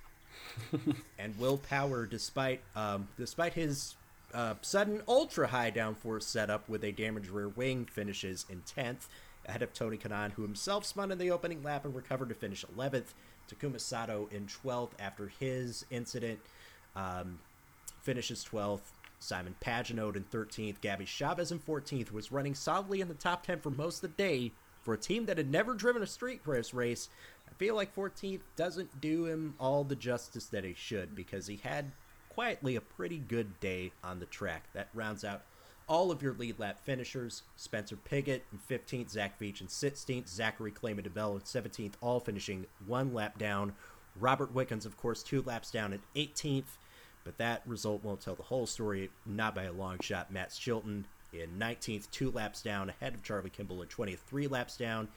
and 1.19 1.37
Will 1.37 1.57
Power, 1.57 2.05
despite 2.05 2.61
um, 2.75 3.07
despite 3.17 3.53
his 3.53 3.95
uh, 4.33 4.55
sudden 4.61 5.01
ultra 5.07 5.47
high 5.47 5.71
downforce 5.71 6.23
setup 6.23 6.67
with 6.69 6.83
a 6.83 6.91
damaged 6.91 7.29
rear 7.29 7.49
wing, 7.49 7.85
finishes 7.85 8.45
in 8.49 8.61
tenth, 8.61 9.07
ahead 9.45 9.61
of 9.61 9.73
Tony 9.73 9.97
Kanaan, 9.97 10.31
who 10.31 10.41
himself 10.41 10.85
spun 10.85 11.11
in 11.11 11.17
the 11.17 11.31
opening 11.31 11.63
lap 11.63 11.85
and 11.85 11.95
recovered 11.95 12.29
to 12.29 12.35
finish 12.35 12.65
eleventh. 12.75 13.13
Takuma 13.49 13.79
Sato 13.79 14.29
in 14.31 14.47
twelfth 14.47 14.95
after 14.99 15.27
his 15.39 15.85
incident, 15.91 16.39
um, 16.95 17.39
finishes 18.01 18.43
twelfth. 18.43 18.93
Simon 19.21 19.55
Pagenaud 19.63 20.15
in 20.15 20.23
13th. 20.23 20.81
Gabby 20.81 21.05
Chaves 21.05 21.51
in 21.51 21.59
14th 21.59 22.11
was 22.11 22.31
running 22.31 22.55
solidly 22.55 23.01
in 23.01 23.07
the 23.07 23.13
top 23.13 23.45
10 23.45 23.59
for 23.59 23.69
most 23.69 23.97
of 23.97 24.01
the 24.01 24.23
day 24.23 24.51
for 24.81 24.93
a 24.93 24.97
team 24.97 25.25
that 25.27 25.37
had 25.37 25.49
never 25.49 25.73
driven 25.73 26.01
a 26.01 26.07
street 26.07 26.41
race 26.45 26.73
race. 26.73 27.07
I 27.47 27.53
feel 27.53 27.75
like 27.75 27.95
14th 27.95 28.41
doesn't 28.55 28.99
do 28.99 29.25
him 29.25 29.53
all 29.59 29.83
the 29.83 29.95
justice 29.95 30.47
that 30.47 30.63
he 30.63 30.73
should 30.73 31.15
because 31.15 31.47
he 31.47 31.57
had 31.57 31.91
quietly 32.29 32.75
a 32.75 32.81
pretty 32.81 33.19
good 33.19 33.59
day 33.59 33.91
on 34.03 34.19
the 34.19 34.25
track. 34.25 34.63
That 34.73 34.89
rounds 34.93 35.23
out 35.23 35.43
all 35.87 36.09
of 36.09 36.21
your 36.21 36.33
lead 36.33 36.57
lap 36.57 36.79
finishers. 36.79 37.43
Spencer 37.57 37.97
Pigot 37.97 38.45
in 38.51 38.59
15th, 38.59 39.09
Zach 39.09 39.39
Veach 39.39 39.61
in 39.61 39.67
16th, 39.67 40.27
Zachary 40.27 40.71
Claman 40.71 41.05
DeMelo 41.05 41.35
in 41.35 41.41
17th, 41.41 41.93
all 42.01 42.19
finishing 42.19 42.65
one 42.87 43.13
lap 43.13 43.37
down. 43.37 43.73
Robert 44.19 44.53
Wickens, 44.53 44.85
of 44.85 44.97
course, 44.97 45.21
two 45.21 45.41
laps 45.43 45.69
down 45.69 45.93
at 45.93 45.99
18th, 46.15 46.77
but 47.23 47.37
that 47.37 47.61
result 47.65 48.03
won't 48.03 48.21
tell 48.21 48.35
the 48.35 48.43
whole 48.43 48.65
story, 48.65 49.09
not 49.25 49.55
by 49.55 49.63
a 49.63 49.71
long 49.71 49.99
shot. 50.01 50.31
Matt 50.31 50.51
Chilton 50.51 51.05
in 51.33 51.57
19th, 51.57 52.09
two 52.11 52.31
laps 52.31 52.61
down, 52.61 52.89
ahead 52.89 53.13
of 53.13 53.23
Charlie 53.23 53.49
Kimball 53.49 53.81
in 53.81 53.87
20th, 53.87 54.19
three 54.19 54.47
laps 54.47 54.77
down. 54.77 55.07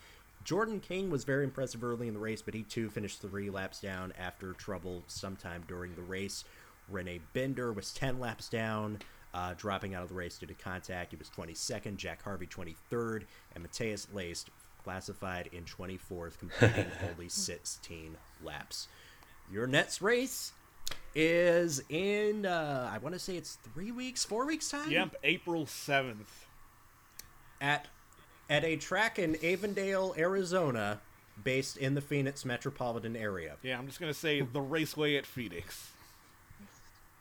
Jordan 0.45 0.81
King 0.81 1.11
was 1.11 1.25
very 1.25 1.45
impressive 1.45 1.83
early 1.83 2.07
in 2.07 2.15
the 2.15 2.21
race, 2.21 2.43
but 2.43 2.55
he 2.55 2.63
too 2.63 2.91
finished 2.91 3.21
three 3.21 3.49
laps 3.49 3.81
down 3.81 4.13
after 4.19 4.53
trouble 4.53 5.03
sometime 5.07 5.65
during 5.67 5.95
the 5.95 6.03
race. 6.03 6.45
René 6.93 7.21
Binder 7.33 7.73
was 7.73 7.93
10 7.95 8.21
laps 8.21 8.49
down, 8.49 8.99
uh, 9.33 9.55
dropping 9.57 9.95
out 9.95 10.03
of 10.03 10.11
the 10.11 10.15
race 10.15 10.37
due 10.37 10.47
to 10.47 10.55
contact. 10.55 11.13
He 11.13 11.17
was 11.17 11.31
22nd, 11.31 11.97
Jack 11.97 12.23
Harvey 12.23 12.47
23rd, 12.47 13.23
and 13.55 13.65
Matheus 13.65 14.07
Leist 14.15 14.47
classified 14.83 15.49
in 15.53 15.65
24th, 15.65 16.39
completing 16.39 16.87
only 17.11 17.31
16 17.31 18.17
laps. 18.43 18.89
Your 19.51 19.67
next 19.67 20.03
race 20.03 20.53
is 21.15 21.83
in, 21.89 22.45
uh, 22.47 22.91
I 22.93 22.99
want 22.99 23.15
to 23.15 23.19
say 23.19 23.37
it's 23.37 23.59
three 23.73 23.93
weeks, 23.93 24.25
four 24.25 24.47
weeks 24.47 24.71
time? 24.71 24.91
Yep, 24.91 25.17
April 25.23 25.67
seventh. 25.67 26.47
At, 27.61 27.87
at 28.51 28.65
a 28.65 28.77
track 28.77 29.19
in 29.19 29.37
Avondale, 29.45 30.15
Arizona, 30.19 31.01
based 31.43 31.77
in 31.77 31.95
the 31.95 32.01
Phoenix 32.01 32.45
metropolitan 32.45 33.17
area. 33.17 33.57
Yeah, 33.63 33.79
I'm 33.79 33.87
just 33.87 34.01
gonna 34.01 34.13
say 34.15 34.41
the 34.41 34.61
raceway 34.61 35.17
at 35.17 35.27
Phoenix. 35.27 35.91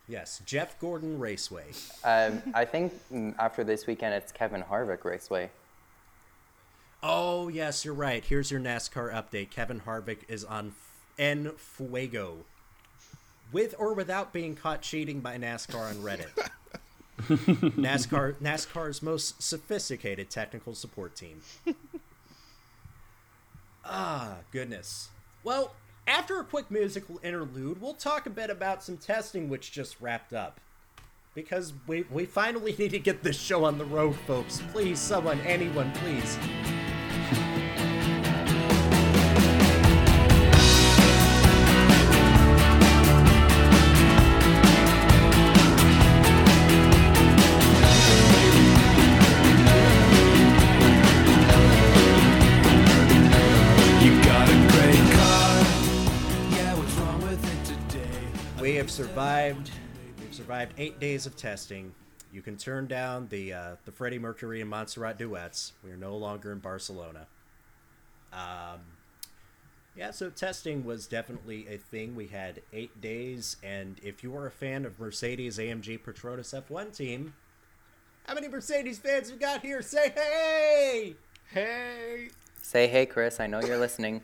Yes, 0.08 0.42
Jeff 0.46 0.78
Gordon 0.80 1.18
Raceway. 1.18 1.68
Um, 2.04 2.42
I 2.54 2.66
think 2.66 2.94
after 3.40 3.64
this 3.64 3.88
weekend, 3.88 4.14
it's 4.16 4.32
Kevin 4.34 4.62
Harvick 4.62 5.06
Raceway. 5.06 5.50
Oh, 7.02 7.48
yes, 7.48 7.86
you're 7.86 7.94
right. 7.94 8.24
Here's 8.24 8.52
your 8.52 8.60
NASCAR 8.60 9.14
update. 9.14 9.50
Kevin 9.50 9.82
Harvick 9.82 10.20
is 10.28 10.44
on 10.44 10.70
F- 10.70 11.06
En 11.18 11.52
Fuego. 11.58 12.40
With 13.54 13.76
or 13.78 13.94
without 13.94 14.34
being 14.34 14.56
caught 14.56 14.82
cheating 14.82 15.22
by 15.22 15.38
NASCAR 15.38 15.90
on 15.90 15.96
Reddit. 15.98 16.50
NASCAR 17.78 18.34
NASCAR's 18.42 19.02
most 19.02 19.42
sophisticated 19.42 20.30
technical 20.30 20.74
support 20.74 21.16
team. 21.16 21.42
ah, 23.86 24.38
goodness. 24.52 25.10
Well, 25.44 25.76
after 26.08 26.40
a 26.40 26.44
quick 26.44 26.70
musical 26.72 27.20
interlude, 27.24 27.80
we'll 27.82 27.94
talk 27.94 28.26
a 28.26 28.32
bit 28.32 28.50
about 28.50 28.84
some 28.84 28.98
testing 28.98 29.48
which 29.48 29.72
just 29.72 30.02
wrapped 30.02 30.34
up. 30.34 30.60
Because 31.36 31.74
we, 31.88 32.06
we 32.12 32.26
finally 32.26 32.76
need 32.80 32.92
to 32.92 33.00
get 33.00 33.24
this 33.24 33.40
show 33.40 33.64
on 33.64 33.78
the 33.78 33.86
road, 33.86 34.16
folks. 34.28 34.62
Please, 34.72 35.00
someone, 35.00 35.40
anyone, 35.42 35.92
please. 35.94 36.38
Survived. 59.14 59.70
We've 60.20 60.34
survived 60.34 60.74
eight 60.80 61.00
days 61.00 61.28
of 61.28 61.38
testing. 61.38 61.94
You 62.32 62.42
can 62.42 62.58
turn 62.58 62.88
down 62.88 63.28
the 63.28 63.54
uh, 63.54 63.76
the 63.86 63.92
Freddie 63.92 64.18
Mercury 64.18 64.60
and 64.60 64.68
Montserrat 64.68 65.20
duets. 65.20 65.74
We 65.84 65.92
are 65.92 65.98
no 65.98 66.18
longer 66.18 66.52
in 66.52 66.58
Barcelona. 66.58 67.28
Um, 68.32 68.80
yeah, 69.96 70.10
so 70.10 70.32
testing 70.32 70.84
was 70.84 71.06
definitely 71.06 71.68
a 71.68 71.78
thing. 71.78 72.16
We 72.16 72.26
had 72.26 72.64
eight 72.74 73.02
days, 73.02 73.58
and 73.62 74.00
if 74.02 74.24
you 74.24 74.36
are 74.36 74.48
a 74.48 74.52
fan 74.52 74.84
of 74.84 75.00
Mercedes 75.00 75.60
AMG 75.60 76.00
Petronas 76.00 76.60
F1 76.60 76.98
team, 76.98 77.36
how 78.26 78.34
many 78.34 78.48
Mercedes 78.48 78.98
fans 78.98 79.32
we 79.32 79.38
got 79.38 79.62
here? 79.62 79.84
Say 79.84 80.12
hey! 80.16 81.16
Hey, 81.52 82.30
Say 82.64 82.88
hey, 82.88 83.06
Chris. 83.06 83.40
I 83.40 83.46
know 83.46 83.62
you're 83.62 83.78
listening. 83.78 84.24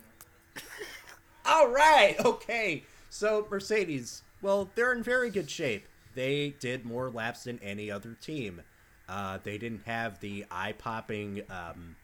All 1.46 1.70
right, 1.70 2.16
okay. 2.26 2.86
So 3.12 3.46
Mercedes, 3.52 4.24
well, 4.42 4.70
they're 4.76 4.94
in 4.94 5.04
very 5.04 5.30
good 5.30 5.50
shape. 5.50 5.88
They 6.16 6.56
did 6.60 6.86
more 6.86 7.10
laps 7.10 7.44
than 7.44 7.60
any 7.60 7.92
other 7.92 8.16
team. 8.20 8.62
Uh, 9.08 9.40
they 9.44 9.58
didn't 9.58 9.86
have 9.86 10.20
the 10.20 10.46
eye-popping, 10.52 11.42
um, 11.50 11.96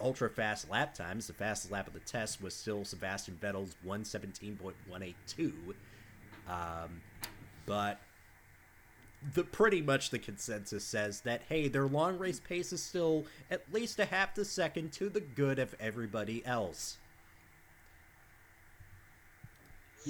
ultra-fast 0.00 0.70
lap 0.70 0.94
times. 0.94 1.26
The 1.26 1.32
fastest 1.32 1.72
lap 1.72 1.86
of 1.88 1.92
the 1.92 2.00
test 2.00 2.40
was 2.40 2.54
still 2.54 2.84
Sebastian 2.84 3.38
Vettel's 3.40 3.74
117.182. 3.86 5.52
Um, 6.48 7.02
but 7.66 8.00
the 9.34 9.42
pretty 9.42 9.82
much 9.82 10.10
the 10.10 10.18
consensus 10.18 10.84
says 10.84 11.22
that 11.22 11.42
hey, 11.48 11.68
their 11.68 11.86
long 11.86 12.18
race 12.18 12.40
pace 12.40 12.72
is 12.72 12.82
still 12.82 13.24
at 13.50 13.62
least 13.72 13.98
a 13.98 14.04
half 14.04 14.34
the 14.34 14.44
second 14.44 14.92
to 14.92 15.08
the 15.08 15.20
good 15.20 15.58
of 15.58 15.74
everybody 15.80 16.44
else. 16.46 16.98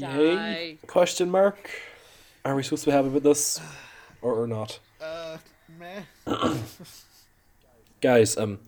Yay? 0.01 0.79
Question 0.87 1.31
mark. 1.31 1.71
Are 2.45 2.55
we 2.55 2.63
supposed 2.63 2.85
to 2.85 2.91
be 2.91 2.93
happy 2.97 3.09
with 3.09 3.23
this, 3.25 3.61
or, 4.23 4.35
or 4.35 4.47
not? 4.47 4.79
uh, 5.01 5.39
meh. 5.79 6.03
Guys, 8.01 8.37
um, 8.37 8.61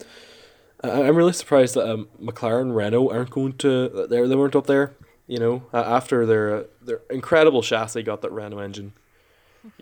I- 0.83 1.03
I'm 1.05 1.17
really 1.17 1.33
surprised 1.33 1.75
that 1.75 1.89
um, 1.89 2.09
McLaren 2.21 2.75
Renault 2.75 3.11
aren't 3.11 3.31
going 3.31 3.53
to. 3.59 4.07
They 4.09 4.27
they 4.27 4.37
weren't 4.37 4.57
up 4.57 4.67
there. 4.67 4.93
You 5.27 5.39
know, 5.39 5.63
after 5.73 6.27
their 6.27 6.65
their 6.83 7.01
incredible 7.09 7.63
chassis 7.63 8.03
got 8.03 8.21
that 8.23 8.33
Renault 8.33 8.59
engine, 8.59 8.93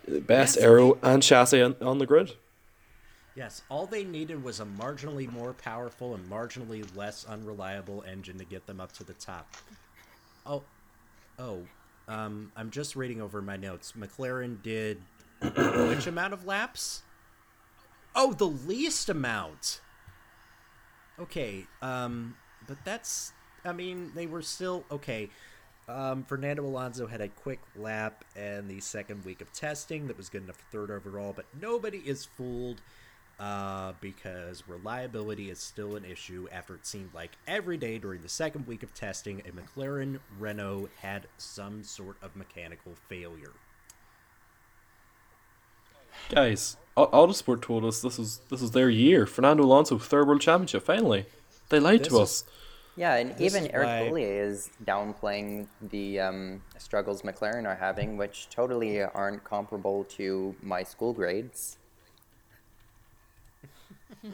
best 0.07 0.55
Yes, 0.55 0.63
aero 0.63 0.97
and 1.01 1.23
chassis 1.23 1.61
on, 1.61 1.75
on 1.81 1.97
the 1.97 2.05
grid. 2.05 2.33
Yes, 3.35 3.61
all 3.69 3.85
they 3.87 4.03
needed 4.03 4.43
was 4.43 4.59
a 4.59 4.65
marginally 4.65 5.31
more 5.31 5.53
powerful 5.53 6.13
and 6.13 6.29
marginally 6.29 6.85
less 6.95 7.25
unreliable 7.25 8.03
engine 8.07 8.37
to 8.37 8.45
get 8.45 8.67
them 8.67 8.79
up 8.79 8.91
to 8.93 9.03
the 9.03 9.13
top. 9.13 9.47
Oh, 10.45 10.61
oh, 11.39 11.65
um, 12.07 12.51
I'm 12.55 12.69
just 12.69 12.95
reading 12.95 13.21
over 13.21 13.41
my 13.41 13.57
notes. 13.57 13.93
McLaren 13.97 14.61
did 14.61 15.01
which 15.41 16.05
amount 16.05 16.33
of 16.33 16.45
laps? 16.45 17.03
Oh, 18.15 18.33
the 18.33 18.47
least 18.47 19.09
amount. 19.09 19.81
Okay, 21.19 21.65
um, 21.81 22.35
but 22.67 22.77
that's, 22.83 23.33
I 23.63 23.71
mean, 23.71 24.11
they 24.15 24.25
were 24.25 24.41
still 24.41 24.83
okay. 24.91 25.29
Um, 25.87 26.23
Fernando 26.23 26.63
Alonso 26.65 27.07
had 27.07 27.19
a 27.19 27.27
quick 27.27 27.59
lap 27.75 28.23
and 28.35 28.69
the 28.69 28.79
second 28.79 29.25
week 29.25 29.41
of 29.41 29.51
testing 29.51 30.07
that 30.07 30.17
was 30.17 30.29
good 30.29 30.43
enough 30.43 30.57
for 30.57 30.65
third 30.71 30.91
overall, 30.91 31.33
but 31.35 31.45
nobody 31.59 31.97
is 31.97 32.25
fooled 32.25 32.81
uh, 33.39 33.93
because 34.01 34.63
reliability 34.67 35.49
is 35.49 35.59
still 35.59 35.95
an 35.95 36.03
issue 36.05 36.47
after 36.51 36.75
it 36.75 36.85
seemed 36.85 37.13
like 37.13 37.31
every 37.47 37.77
day 37.77 37.97
during 37.97 38.21
the 38.21 38.29
second 38.29 38.67
week 38.67 38.83
of 38.83 38.93
testing, 38.93 39.41
a 39.41 39.51
McLaren 39.51 40.19
Renault 40.37 40.89
had 41.01 41.27
some 41.37 41.83
sort 41.83 42.17
of 42.21 42.35
mechanical 42.35 42.93
failure. 43.07 43.53
Guys, 46.29 46.77
Au- 46.97 47.07
Autosport 47.07 47.61
told 47.61 47.85
us 47.85 48.01
this 48.01 48.17
was 48.17 48.39
this 48.49 48.61
was 48.61 48.71
their 48.71 48.89
year. 48.89 49.25
Fernando 49.25 49.63
Alonso 49.63 49.97
third 49.97 50.27
world 50.27 50.41
championship 50.41 50.83
finally. 50.83 51.25
They 51.69 51.79
lied 51.79 52.01
This 52.01 52.07
to 52.09 52.15
is- 52.15 52.19
us. 52.21 52.43
Yeah, 52.95 53.15
and 53.15 53.37
This 53.37 53.55
even 53.55 53.71
Eric 53.71 53.87
why- 53.87 54.09
Boullier 54.09 54.43
is 54.43 54.69
downplaying 54.83 55.67
the 55.81 56.19
um, 56.19 56.61
struggles 56.77 57.21
McLaren 57.21 57.65
are 57.65 57.75
having, 57.75 58.17
which 58.17 58.49
totally 58.49 59.01
aren't 59.01 59.45
comparable 59.45 60.03
to 60.17 60.53
my 60.61 60.83
school 60.83 61.13
grades. 61.13 61.77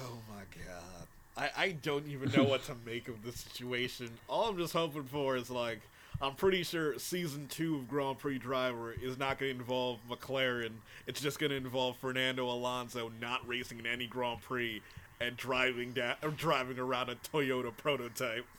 Oh 0.00 0.18
my 0.28 0.42
god. 0.64 1.06
I, 1.36 1.62
I 1.64 1.72
don't 1.72 2.06
even 2.06 2.30
know 2.30 2.44
what 2.44 2.64
to 2.66 2.76
make 2.86 3.08
of 3.08 3.24
the 3.24 3.32
situation. 3.32 4.10
All 4.28 4.48
I'm 4.48 4.56
just 4.56 4.72
hoping 4.72 5.04
for 5.04 5.36
is 5.36 5.50
like 5.50 5.80
I'm 6.20 6.34
pretty 6.34 6.62
sure 6.62 6.98
season 6.98 7.46
two 7.48 7.76
of 7.76 7.88
Grand 7.88 8.18
Prix 8.18 8.38
Driver 8.38 8.92
is 8.92 9.18
not 9.18 9.38
going 9.38 9.54
to 9.54 9.60
involve 9.60 9.98
McLaren. 10.10 10.70
It's 11.06 11.20
just 11.20 11.38
going 11.38 11.50
to 11.50 11.56
involve 11.56 11.96
Fernando 11.96 12.48
Alonso 12.50 13.10
not 13.20 13.46
racing 13.46 13.78
in 13.78 13.86
any 13.86 14.06
Grand 14.06 14.40
Prix 14.42 14.82
and 15.20 15.36
driving 15.36 15.92
down, 15.92 16.14
or 16.22 16.30
driving 16.30 16.78
around 16.78 17.08
a 17.10 17.16
Toyota 17.16 17.76
prototype. 17.76 18.46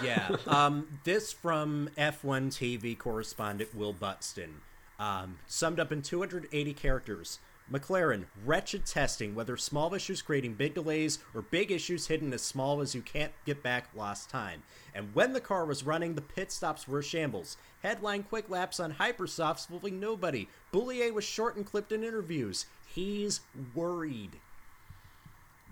Yeah. 0.00 0.36
Um, 0.46 1.00
this 1.02 1.32
from 1.32 1.90
F1 1.98 2.50
TV 2.52 2.96
correspondent 2.96 3.74
Will 3.74 3.92
Buxton. 3.92 4.60
Um, 5.00 5.40
summed 5.48 5.80
up 5.80 5.90
in 5.90 6.02
280 6.02 6.72
characters. 6.74 7.40
McLaren, 7.70 8.24
wretched 8.44 8.86
testing, 8.86 9.34
whether 9.34 9.56
small 9.56 9.94
issues 9.94 10.22
creating 10.22 10.54
big 10.54 10.74
delays 10.74 11.18
or 11.34 11.42
big 11.42 11.70
issues 11.70 12.06
hidden 12.06 12.32
as 12.32 12.42
small 12.42 12.80
as 12.80 12.94
you 12.94 13.02
can't 13.02 13.32
get 13.44 13.62
back 13.62 13.88
lost 13.94 14.30
time. 14.30 14.62
And 14.94 15.14
when 15.14 15.32
the 15.32 15.40
car 15.40 15.64
was 15.64 15.84
running, 15.84 16.14
the 16.14 16.20
pit 16.20 16.52
stops 16.52 16.86
were 16.86 17.02
shambles. 17.02 17.56
Headline 17.82 18.24
quick 18.24 18.50
laps 18.50 18.78
on 18.78 18.94
hypersofts 18.94 19.66
fooling 19.66 19.98
nobody. 19.98 20.48
Boullier 20.72 21.12
was 21.12 21.24
short 21.24 21.56
and 21.56 21.64
clipped 21.66 21.92
in 21.92 22.04
interviews. 22.04 22.66
He's 22.86 23.40
worried. 23.74 24.32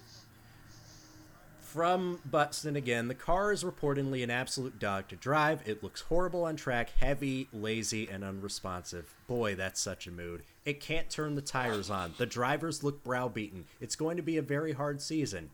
From 1.61 2.21
Buxton 2.25 2.77
again, 2.77 3.09
the 3.09 3.17
car 3.17 3.51
is 3.51 3.65
reportedly 3.65 4.23
an 4.23 4.31
absolute 4.31 4.79
dog 4.79 5.09
to 5.09 5.17
drive. 5.17 5.61
It 5.67 5.83
looks 5.83 6.03
horrible 6.03 6.45
on 6.45 6.55
track, 6.55 6.91
heavy, 7.01 7.49
lazy, 7.53 8.09
and 8.09 8.23
unresponsive. 8.23 9.13
Boy, 9.27 9.57
that's 9.57 9.81
such 9.81 10.07
a 10.07 10.13
mood. 10.13 10.45
It 10.65 10.81
can't 10.81 11.11
turn 11.11 11.35
the 11.35 11.43
tires 11.43 11.91
on. 11.91 12.15
The 12.17 12.27
drivers 12.27 12.85
look 12.85 13.03
browbeaten. 13.03 13.65
It's 13.81 13.97
going 13.97 14.17
to 14.19 14.23
be 14.23 14.37
a 14.37 14.43
very 14.43 14.73
hard 14.73 15.03
season. 15.03 15.51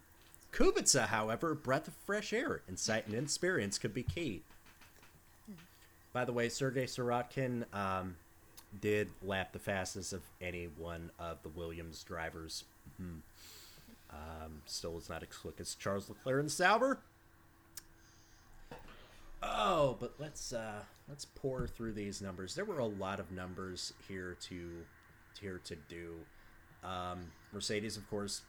Kubica, 0.52 1.06
however, 1.06 1.54
breath 1.54 1.88
of 1.88 1.94
fresh 2.04 2.34
air, 2.34 2.60
insight 2.68 3.06
and 3.06 3.14
experience 3.14 3.78
could 3.78 3.94
be 3.94 4.02
key. 4.02 4.42
By 6.12 6.26
the 6.26 6.32
way, 6.32 6.48
Sergei 6.48 6.84
Sirotkin 6.84 7.64
um, 7.74 8.16
did 8.78 9.10
lap 9.22 9.52
the 9.52 9.58
fastest 9.58 10.12
of 10.12 10.22
any 10.40 10.66
one 10.66 11.10
of 11.18 11.42
the 11.42 11.48
Williams 11.48 12.02
drivers. 12.04 12.64
Mhm. 13.00 13.20
Um, 14.10 14.62
still 14.66 14.96
is 14.98 15.08
not 15.08 15.22
as 15.22 15.28
quick 15.36 15.60
as 15.60 15.74
Charles 15.74 16.08
Leclerc 16.08 16.40
and 16.40 16.50
Sauber. 16.50 17.00
Oh, 19.42 19.96
but 19.98 20.14
let's 20.18 20.52
uh, 20.52 20.82
let's 21.08 21.24
pour 21.24 21.66
through 21.66 21.92
these 21.92 22.20
numbers. 22.20 22.54
There 22.54 22.64
were 22.64 22.78
a 22.78 22.86
lot 22.86 23.20
of 23.20 23.30
numbers 23.30 23.92
here 24.06 24.36
to 24.42 24.84
here 25.40 25.60
to 25.64 25.76
do. 25.88 26.16
Um, 26.84 27.32
Mercedes, 27.52 27.96
of 27.96 28.08
course, 28.10 28.42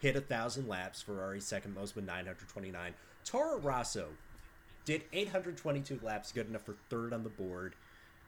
hit 0.00 0.16
a 0.16 0.20
thousand 0.20 0.68
laps. 0.68 1.02
Ferrari 1.02 1.40
second 1.40 1.74
most 1.74 1.96
with 1.96 2.04
929. 2.04 2.94
Toro 3.24 3.58
Rosso 3.58 4.08
did 4.84 5.02
822 5.12 6.00
laps, 6.02 6.32
good 6.32 6.48
enough 6.48 6.62
for 6.62 6.74
third 6.88 7.12
on 7.12 7.22
the 7.22 7.28
board. 7.28 7.74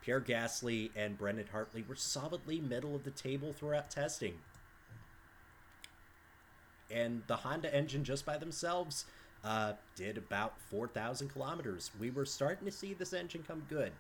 Pierre 0.03 0.21
Gasly 0.21 0.91
and 0.97 1.17
Brendon 1.17 1.47
Hartley 1.51 1.85
were 1.89 1.95
solidly 1.95 2.61
middle 2.61 2.95
of 2.95 3.05
the 3.05 3.11
table 3.11 3.53
throughout 3.53 3.91
testing. 3.91 4.35
And 6.91 7.23
the 7.27 7.37
Honda 7.37 7.75
engine, 7.75 8.05
just 8.05 8.27
by 8.27 8.37
themselves, 8.37 9.07
uh, 9.45 9.73
did 9.97 10.19
about 10.19 10.61
4,000 10.71 11.29
kilometers. 11.29 11.91
We 11.99 12.11
were 12.11 12.27
starting 12.27 12.67
to 12.67 12.73
see 12.73 12.95
this 12.95 13.13
engine 13.13 13.45
come 13.47 13.63
good. 13.69 13.93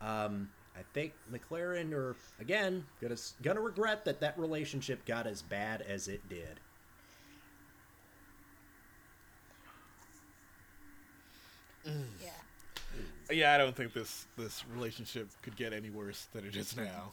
Um, 0.00 0.50
I 0.76 0.82
think 0.92 1.14
McLaren 1.32 1.92
are 1.94 2.14
again 2.38 2.84
gonna 3.00 3.16
gonna 3.42 3.62
regret 3.62 4.04
that 4.04 4.20
that 4.20 4.38
relationship 4.38 5.06
got 5.06 5.26
as 5.26 5.40
bad 5.40 5.80
as 5.80 6.06
it 6.06 6.28
did. 6.28 6.60
Yeah. 12.22 12.35
Yeah, 13.30 13.54
I 13.54 13.58
don't 13.58 13.74
think 13.74 13.92
this 13.92 14.26
this 14.36 14.64
relationship 14.72 15.28
could 15.42 15.56
get 15.56 15.72
any 15.72 15.90
worse 15.90 16.26
than 16.32 16.46
it 16.46 16.56
is 16.56 16.76
now. 16.76 17.10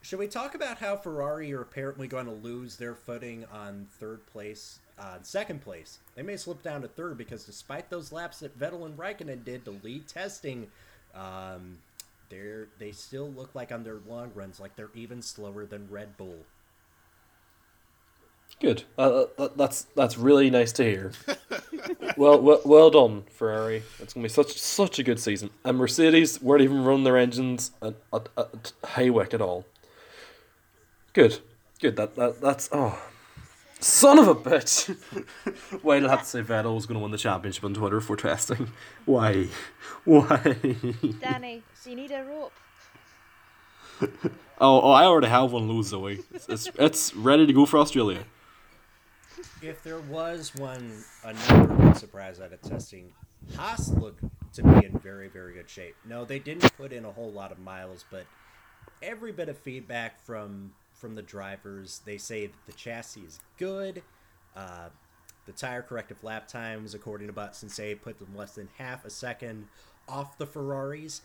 Should 0.00 0.20
we 0.20 0.28
talk 0.28 0.54
about 0.54 0.78
how 0.78 0.96
Ferrari 0.96 1.52
are 1.52 1.60
apparently 1.60 2.06
going 2.06 2.26
to 2.26 2.32
lose 2.32 2.76
their 2.76 2.94
footing 2.94 3.44
on 3.52 3.88
third 3.98 4.24
place, 4.26 4.78
uh, 4.98 5.18
second 5.22 5.60
place? 5.60 5.98
They 6.14 6.22
may 6.22 6.36
slip 6.36 6.62
down 6.62 6.82
to 6.82 6.88
third 6.88 7.18
because 7.18 7.44
despite 7.44 7.90
those 7.90 8.12
laps 8.12 8.38
that 8.40 8.58
Vettel 8.58 8.86
and 8.86 8.96
Raikkonen 8.96 9.44
did 9.44 9.64
to 9.64 9.78
lead 9.82 10.08
testing, 10.08 10.68
um, 11.14 11.78
they're 12.30 12.68
they 12.78 12.92
still 12.92 13.30
look 13.30 13.54
like 13.54 13.72
on 13.72 13.84
their 13.84 13.98
long 14.08 14.30
runs 14.34 14.60
like 14.60 14.76
they're 14.76 14.90
even 14.94 15.20
slower 15.20 15.66
than 15.66 15.90
Red 15.90 16.16
Bull. 16.16 16.46
Good. 18.60 18.84
Uh, 18.96 19.26
that, 19.36 19.56
that's 19.56 19.82
that's 19.94 20.18
really 20.18 20.50
nice 20.50 20.72
to 20.72 20.84
hear. 20.84 21.12
well, 22.16 22.40
well, 22.40 22.60
well 22.64 22.90
done, 22.90 23.22
Ferrari. 23.30 23.84
It's 24.00 24.14
gonna 24.14 24.24
be 24.24 24.28
such 24.28 24.58
such 24.58 24.98
a 24.98 25.04
good 25.04 25.20
season. 25.20 25.50
And 25.64 25.78
Mercedes 25.78 26.42
weren't 26.42 26.62
even 26.62 26.82
running 26.84 27.04
their 27.04 27.16
engines 27.16 27.70
at, 27.80 27.94
at, 28.12 28.28
at 28.36 28.72
Haywick 28.94 29.32
at 29.32 29.40
all. 29.40 29.64
Good, 31.12 31.38
good. 31.80 31.94
That, 31.96 32.16
that 32.16 32.40
that's 32.40 32.68
oh, 32.72 32.98
son 33.78 34.18
of 34.18 34.26
a 34.26 34.34
bitch. 34.34 34.96
Wait, 35.84 36.02
I'll 36.02 36.08
have 36.08 36.22
to 36.22 36.26
say 36.26 36.42
Vettel 36.42 36.74
was 36.74 36.86
gonna 36.86 37.00
win 37.00 37.12
the 37.12 37.18
championship 37.18 37.62
on 37.62 37.74
Twitter 37.74 38.00
for 38.00 38.16
testing. 38.16 38.72
Why? 39.04 39.46
Why? 40.04 40.56
Danny, 41.20 41.62
do 41.84 41.90
you 41.90 41.96
need 41.96 42.10
a 42.10 42.24
rope? 42.24 42.52
oh, 44.60 44.80
oh, 44.80 44.90
I 44.90 45.04
already 45.04 45.28
have 45.28 45.52
one 45.52 45.68
those, 45.68 45.88
Zoe. 45.88 46.24
It's, 46.34 46.48
it's 46.48 46.68
it's 46.76 47.14
ready 47.14 47.46
to 47.46 47.52
go 47.52 47.64
for 47.64 47.78
Australia. 47.78 48.24
If 49.62 49.82
there 49.82 50.00
was 50.00 50.54
one 50.54 50.92
another 51.24 51.74
big 51.74 51.96
surprise 51.96 52.40
out 52.40 52.52
of 52.52 52.60
testing, 52.62 53.12
Haas 53.56 53.88
looked 53.90 54.24
to 54.54 54.62
be 54.62 54.86
in 54.86 54.98
very 54.98 55.28
very 55.28 55.54
good 55.54 55.68
shape. 55.68 55.96
No, 56.04 56.24
they 56.24 56.38
didn't 56.38 56.76
put 56.76 56.92
in 56.92 57.04
a 57.04 57.12
whole 57.12 57.30
lot 57.30 57.52
of 57.52 57.58
miles, 57.58 58.04
but 58.10 58.24
every 59.02 59.32
bit 59.32 59.48
of 59.48 59.58
feedback 59.58 60.20
from 60.20 60.72
from 60.92 61.14
the 61.14 61.22
drivers, 61.22 62.00
they 62.04 62.18
say 62.18 62.46
that 62.46 62.66
the 62.66 62.72
chassis 62.72 63.20
is 63.20 63.38
good. 63.56 64.02
Uh, 64.56 64.88
the 65.46 65.52
tire 65.52 65.82
corrective 65.82 66.22
lap 66.24 66.48
times, 66.48 66.92
according 66.94 67.28
to 67.28 67.32
Buxton, 67.32 67.68
say 67.68 67.94
put 67.94 68.18
them 68.18 68.36
less 68.36 68.54
than 68.54 68.68
half 68.76 69.04
a 69.04 69.10
second 69.10 69.66
off 70.08 70.36
the 70.36 70.46
Ferraris. 70.46 71.22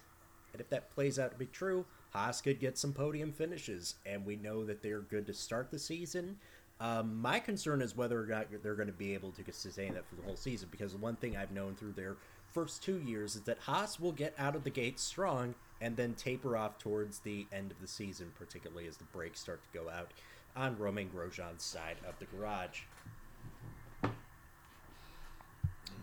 And 0.53 0.61
if 0.61 0.69
that 0.69 0.93
plays 0.93 1.17
out 1.17 1.31
to 1.31 1.37
be 1.37 1.47
true, 1.47 1.85
Haas 2.11 2.41
could 2.41 2.59
get 2.59 2.77
some 2.77 2.93
podium 2.93 3.31
finishes, 3.31 3.95
and 4.05 4.23
we 4.23 4.35
know 4.35 4.63
that 4.65 4.83
they're 4.83 5.01
good 5.01 5.25
to 5.25 5.33
start 5.33 5.71
the 5.71 5.79
season. 5.79 6.37
Um, 6.83 7.21
my 7.21 7.39
concern 7.39 7.81
is 7.81 7.95
whether 7.95 8.21
or 8.21 8.25
not 8.25 8.47
they're 8.61 8.75
going 8.75 8.87
to 8.87 8.93
be 8.93 9.13
able 9.13 9.31
to 9.31 9.53
sustain 9.53 9.93
that 9.93 10.05
for 10.05 10.15
the 10.15 10.21
whole 10.23 10.35
season, 10.35 10.67
because 10.69 10.91
the 10.91 10.97
one 10.97 11.15
thing 11.15 11.37
I've 11.37 11.51
known 11.51 11.75
through 11.75 11.93
their 11.93 12.17
first 12.51 12.83
two 12.83 12.99
years 12.99 13.37
is 13.37 13.41
that 13.43 13.57
Haas 13.59 14.01
will 14.01 14.11
get 14.11 14.35
out 14.37 14.53
of 14.53 14.65
the 14.65 14.69
gate 14.69 14.99
strong 14.99 15.55
and 15.79 15.95
then 15.95 16.13
taper 16.13 16.57
off 16.57 16.77
towards 16.79 17.19
the 17.19 17.47
end 17.53 17.71
of 17.71 17.79
the 17.79 17.87
season, 17.87 18.33
particularly 18.37 18.85
as 18.85 18.97
the 18.97 19.05
brakes 19.05 19.39
start 19.39 19.61
to 19.63 19.79
go 19.79 19.89
out 19.89 20.11
on 20.57 20.77
Romain 20.77 21.09
Grosjean's 21.09 21.63
side 21.63 21.95
of 22.05 22.19
the 22.19 22.25
garage. 22.25 22.81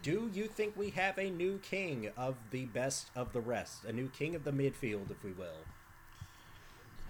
Do 0.03 0.31
you 0.33 0.47
think 0.47 0.79
we 0.79 0.89
have 0.91 1.19
a 1.19 1.29
new 1.29 1.59
king 1.59 2.09
of 2.17 2.37
the 2.53 2.65
best 2.65 3.11
of 3.15 3.35
the 3.35 3.41
rest? 3.43 3.85
A 3.85 3.93
new 3.93 4.09
king 4.09 4.35
of 4.35 4.45
the 4.45 4.51
midfield, 4.51 5.11
if 5.11 5.23
we 5.23 5.33
will? 5.33 5.67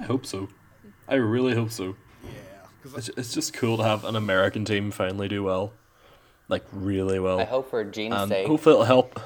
I 0.00 0.02
hope 0.02 0.26
so. 0.26 0.48
I 1.06 1.14
really 1.14 1.54
hope 1.54 1.70
so. 1.70 1.94
Yeah, 2.24 2.30
because 2.59 2.59
It's, 2.96 3.08
it's 3.10 3.34
just 3.34 3.52
cool 3.54 3.76
to 3.78 3.82
have 3.84 4.04
an 4.04 4.16
American 4.16 4.64
team 4.64 4.90
finally 4.90 5.28
do 5.28 5.42
well, 5.42 5.72
like 6.48 6.64
really 6.72 7.18
well. 7.18 7.40
I 7.40 7.44
hope 7.44 7.70
for 7.70 7.84
Gene's 7.84 8.14
and 8.14 8.28
sake. 8.28 8.46
hopefully 8.46 8.74
it'll 8.74 8.84
help. 8.84 9.20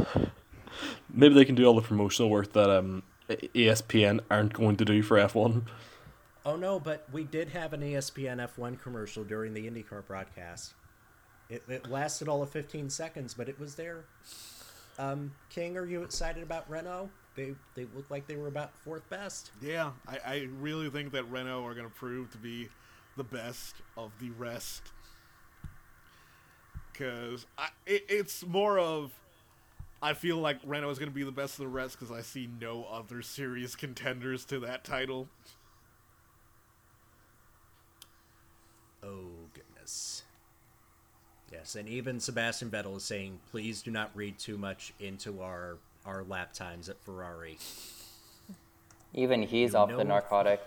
Maybe 1.12 1.34
they 1.34 1.44
can 1.44 1.54
do 1.54 1.64
all 1.66 1.74
the 1.74 1.82
promotional 1.82 2.30
work 2.30 2.52
that 2.52 2.70
um 2.70 3.02
ESPN 3.28 4.20
aren't 4.30 4.52
going 4.52 4.76
to 4.76 4.84
do 4.84 5.02
for 5.02 5.18
F 5.18 5.34
one. 5.34 5.66
Oh 6.44 6.56
no, 6.56 6.78
but 6.78 7.06
we 7.12 7.24
did 7.24 7.48
have 7.50 7.72
an 7.72 7.80
ESPN 7.80 8.46
F1 8.54 8.80
commercial 8.82 9.24
during 9.24 9.54
the 9.54 9.68
IndyCar 9.70 10.06
broadcast. 10.06 10.74
It, 11.48 11.62
it 11.68 11.90
lasted 11.90 12.28
all 12.28 12.42
of 12.42 12.50
15 12.50 12.90
seconds, 12.90 13.32
but 13.34 13.48
it 13.48 13.58
was 13.58 13.76
there. 13.76 14.04
Um, 14.98 15.32
King, 15.50 15.76
are 15.76 15.86
you 15.86 16.02
excited 16.02 16.42
about 16.42 16.68
Renault? 16.68 17.10
They 17.34 17.54
they 17.74 17.86
look 17.94 18.10
like 18.10 18.26
they 18.26 18.36
were 18.36 18.46
about 18.48 18.76
fourth 18.78 19.08
best. 19.08 19.50
yeah, 19.60 19.92
I, 20.06 20.18
I 20.24 20.48
really 20.60 20.88
think 20.90 21.12
that 21.12 21.24
Renault 21.30 21.64
are 21.64 21.74
going 21.74 21.88
to 21.88 21.94
prove 21.94 22.30
to 22.32 22.38
be 22.38 22.68
the 23.16 23.24
best 23.24 23.76
of 23.96 24.12
the 24.20 24.30
rest. 24.30 24.82
Because 26.92 27.46
it, 27.86 28.04
it's 28.08 28.46
more 28.46 28.78
of, 28.78 29.12
I 30.02 30.12
feel 30.14 30.36
like 30.36 30.58
Renault 30.64 30.90
is 30.90 30.98
going 30.98 31.10
to 31.10 31.14
be 31.14 31.24
the 31.24 31.32
best 31.32 31.54
of 31.54 31.58
the 31.64 31.68
rest 31.68 31.98
because 31.98 32.12
I 32.16 32.20
see 32.22 32.48
no 32.60 32.84
other 32.84 33.22
serious 33.22 33.74
contenders 33.76 34.44
to 34.46 34.60
that 34.60 34.84
title. 34.84 35.28
Oh 39.02 39.48
goodness. 39.52 40.22
Yes, 41.52 41.76
and 41.76 41.88
even 41.88 42.18
Sebastian 42.20 42.70
Vettel 42.70 42.96
is 42.96 43.04
saying, 43.04 43.38
please 43.50 43.82
do 43.82 43.90
not 43.90 44.10
read 44.14 44.38
too 44.38 44.56
much 44.58 44.92
into 44.98 45.40
our 45.42 45.76
our 46.06 46.22
lap 46.24 46.52
times 46.52 46.88
at 46.88 47.00
Ferrari. 47.04 47.56
Even 49.14 49.42
he's 49.42 49.72
You 49.72 49.78
off 49.78 49.88
know- 49.90 49.96
the 49.96 50.04
narcotic. 50.04 50.60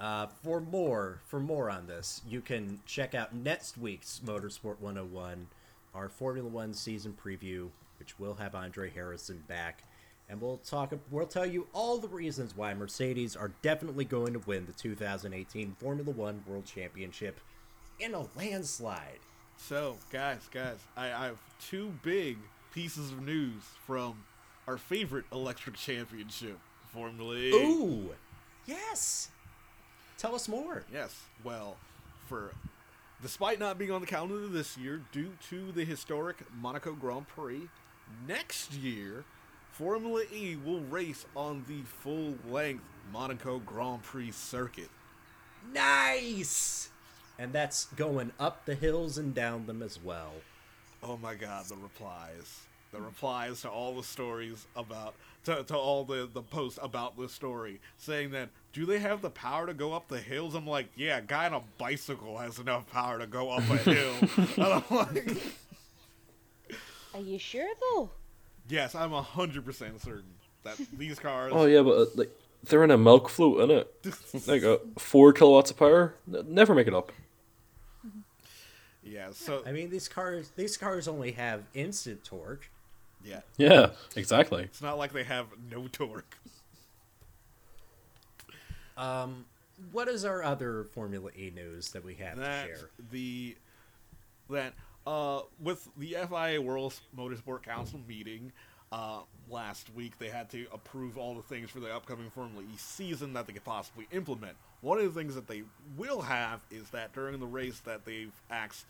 Uh, 0.00 0.28
for 0.44 0.60
more 0.60 1.20
for 1.26 1.40
more 1.40 1.70
on 1.70 1.86
this, 1.86 2.22
you 2.28 2.40
can 2.40 2.78
check 2.86 3.14
out 3.14 3.34
next 3.34 3.76
week's 3.76 4.20
Motorsport 4.24 4.78
101, 4.80 5.48
our 5.94 6.08
Formula 6.08 6.48
One 6.48 6.72
season 6.72 7.16
preview, 7.24 7.68
which 7.98 8.18
will 8.18 8.34
have 8.34 8.54
Andre 8.54 8.90
Harrison 8.90 9.42
back, 9.48 9.82
and 10.28 10.40
we'll 10.40 10.58
talk. 10.58 10.92
We'll 11.10 11.26
tell 11.26 11.46
you 11.46 11.66
all 11.72 11.98
the 11.98 12.08
reasons 12.08 12.56
why 12.56 12.72
Mercedes 12.74 13.34
are 13.34 13.50
definitely 13.60 14.04
going 14.04 14.34
to 14.34 14.38
win 14.46 14.66
the 14.66 14.72
2018 14.72 15.74
Formula 15.80 16.10
One 16.12 16.44
World 16.46 16.64
Championship 16.64 17.40
in 17.98 18.14
a 18.14 18.24
landslide. 18.36 19.18
So, 19.56 19.96
guys, 20.12 20.48
guys, 20.52 20.78
I, 20.96 21.06
I 21.06 21.26
have 21.26 21.40
two 21.60 21.92
big 22.04 22.38
pieces 22.72 23.10
of 23.10 23.22
news 23.22 23.64
from 23.84 24.22
our 24.68 24.78
favorite 24.78 25.24
electric 25.32 25.74
championship, 25.74 26.58
Formula 26.92 27.34
E. 27.34 27.50
Ooh, 27.52 28.10
yes. 28.64 29.30
Tell 30.18 30.34
us 30.34 30.48
more. 30.48 30.82
Yes. 30.92 31.22
Well, 31.44 31.76
for 32.26 32.52
despite 33.22 33.58
not 33.58 33.78
being 33.78 33.90
on 33.90 34.00
the 34.00 34.06
calendar 34.06 34.46
this 34.48 34.76
year 34.76 35.02
due 35.12 35.32
to 35.48 35.72
the 35.72 35.84
historic 35.84 36.36
Monaco 36.60 36.92
Grand 36.92 37.28
Prix, 37.28 37.68
next 38.26 38.74
year 38.74 39.24
Formula 39.72 40.24
E 40.32 40.56
will 40.56 40.80
race 40.80 41.24
on 41.36 41.64
the 41.68 41.82
full-length 41.82 42.82
Monaco 43.12 43.58
Grand 43.60 44.02
Prix 44.02 44.32
circuit. 44.32 44.90
Nice. 45.72 46.90
and 47.38 47.52
that's 47.52 47.84
going 47.96 48.32
up 48.40 48.64
the 48.64 48.74
hills 48.74 49.18
and 49.18 49.34
down 49.34 49.66
them 49.66 49.82
as 49.82 49.98
well. 50.02 50.32
Oh 51.02 51.16
my 51.16 51.34
god, 51.34 51.66
the 51.66 51.76
replies. 51.76 52.62
The 52.90 53.00
replies 53.00 53.60
to 53.62 53.68
all 53.70 53.94
the 53.94 54.02
stories 54.02 54.66
about 54.74 55.14
to, 55.44 55.62
to 55.64 55.76
all 55.76 56.04
the, 56.04 56.28
the 56.32 56.42
posts 56.42 56.78
about 56.82 57.18
this 57.18 57.32
story 57.32 57.80
saying 57.98 58.30
that 58.30 58.48
do 58.72 58.84
they 58.86 58.98
have 58.98 59.22
the 59.22 59.30
power 59.30 59.66
to 59.66 59.74
go 59.74 59.92
up 59.92 60.08
the 60.08 60.20
hills? 60.20 60.54
I'm 60.54 60.66
like, 60.66 60.88
yeah, 60.96 61.18
a 61.18 61.22
guy 61.22 61.46
on 61.46 61.54
a 61.54 61.62
bicycle 61.78 62.38
has 62.38 62.58
enough 62.58 62.90
power 62.90 63.18
to 63.18 63.26
go 63.26 63.50
up 63.50 63.60
a 63.70 63.76
hill. 63.78 64.14
and 64.56 64.64
I'm 64.74 64.82
like, 64.90 65.36
Are 67.14 67.20
you 67.20 67.38
sure 67.38 67.68
though? 67.80 68.10
yes, 68.68 68.94
I'm 68.94 69.10
hundred 69.12 69.64
percent 69.64 70.00
certain 70.02 70.34
that 70.64 70.76
these 70.96 71.18
cars. 71.18 71.52
Oh 71.54 71.64
yeah, 71.66 71.82
but 71.82 71.90
uh, 71.96 72.06
like 72.16 72.30
they're 72.64 72.84
in 72.84 72.90
a 72.90 72.98
milk 72.98 73.28
float, 73.28 73.60
in 73.62 73.70
it. 73.78 73.94
Like 74.46 74.62
uh, 74.64 74.78
four 74.98 75.32
kilowatts 75.32 75.70
of 75.70 75.78
power. 75.78 76.14
N- 76.32 76.44
Never 76.48 76.74
make 76.74 76.86
it 76.86 76.94
up. 76.94 77.12
yeah. 79.02 79.28
So 79.32 79.62
I 79.66 79.72
mean, 79.72 79.90
these 79.90 80.08
cars 80.08 80.50
these 80.56 80.76
cars 80.76 81.08
only 81.08 81.32
have 81.32 81.62
instant 81.74 82.24
torque. 82.24 82.68
yeah, 83.24 83.40
Yeah, 83.56 83.90
exactly. 84.16 84.64
it's 84.64 84.82
not 84.82 84.98
like 84.98 85.12
they 85.12 85.24
have 85.24 85.46
no 85.70 85.88
torque. 85.88 86.36
Um, 88.98 89.44
what 89.92 90.08
is 90.08 90.24
our 90.24 90.42
other 90.42 90.84
Formula 90.92 91.30
E 91.38 91.52
news 91.54 91.92
that 91.92 92.04
we 92.04 92.14
have 92.14 92.36
that 92.38 92.66
to 92.66 92.68
share? 92.74 92.90
the 93.10 93.56
that 94.50 94.74
uh 95.06 95.40
with 95.60 95.88
the 95.96 96.16
FIA 96.28 96.60
World 96.60 96.94
Motorsport 97.16 97.62
Council 97.62 98.00
meeting 98.08 98.50
uh 98.90 99.20
last 99.48 99.94
week 99.94 100.18
they 100.18 100.28
had 100.28 100.50
to 100.50 100.66
approve 100.72 101.16
all 101.16 101.34
the 101.34 101.42
things 101.42 101.70
for 101.70 101.78
the 101.80 101.94
upcoming 101.94 102.28
Formula 102.30 102.62
E 102.62 102.76
season 102.76 103.34
that 103.34 103.46
they 103.46 103.52
could 103.52 103.64
possibly 103.64 104.08
implement. 104.10 104.56
One 104.80 104.98
of 104.98 105.04
the 105.14 105.20
things 105.20 105.34
that 105.36 105.46
they 105.46 105.62
will 105.96 106.22
have 106.22 106.60
is 106.70 106.90
that 106.90 107.12
during 107.12 107.38
the 107.38 107.46
race 107.46 107.78
that 107.80 108.04
they've 108.04 108.32
asked 108.50 108.86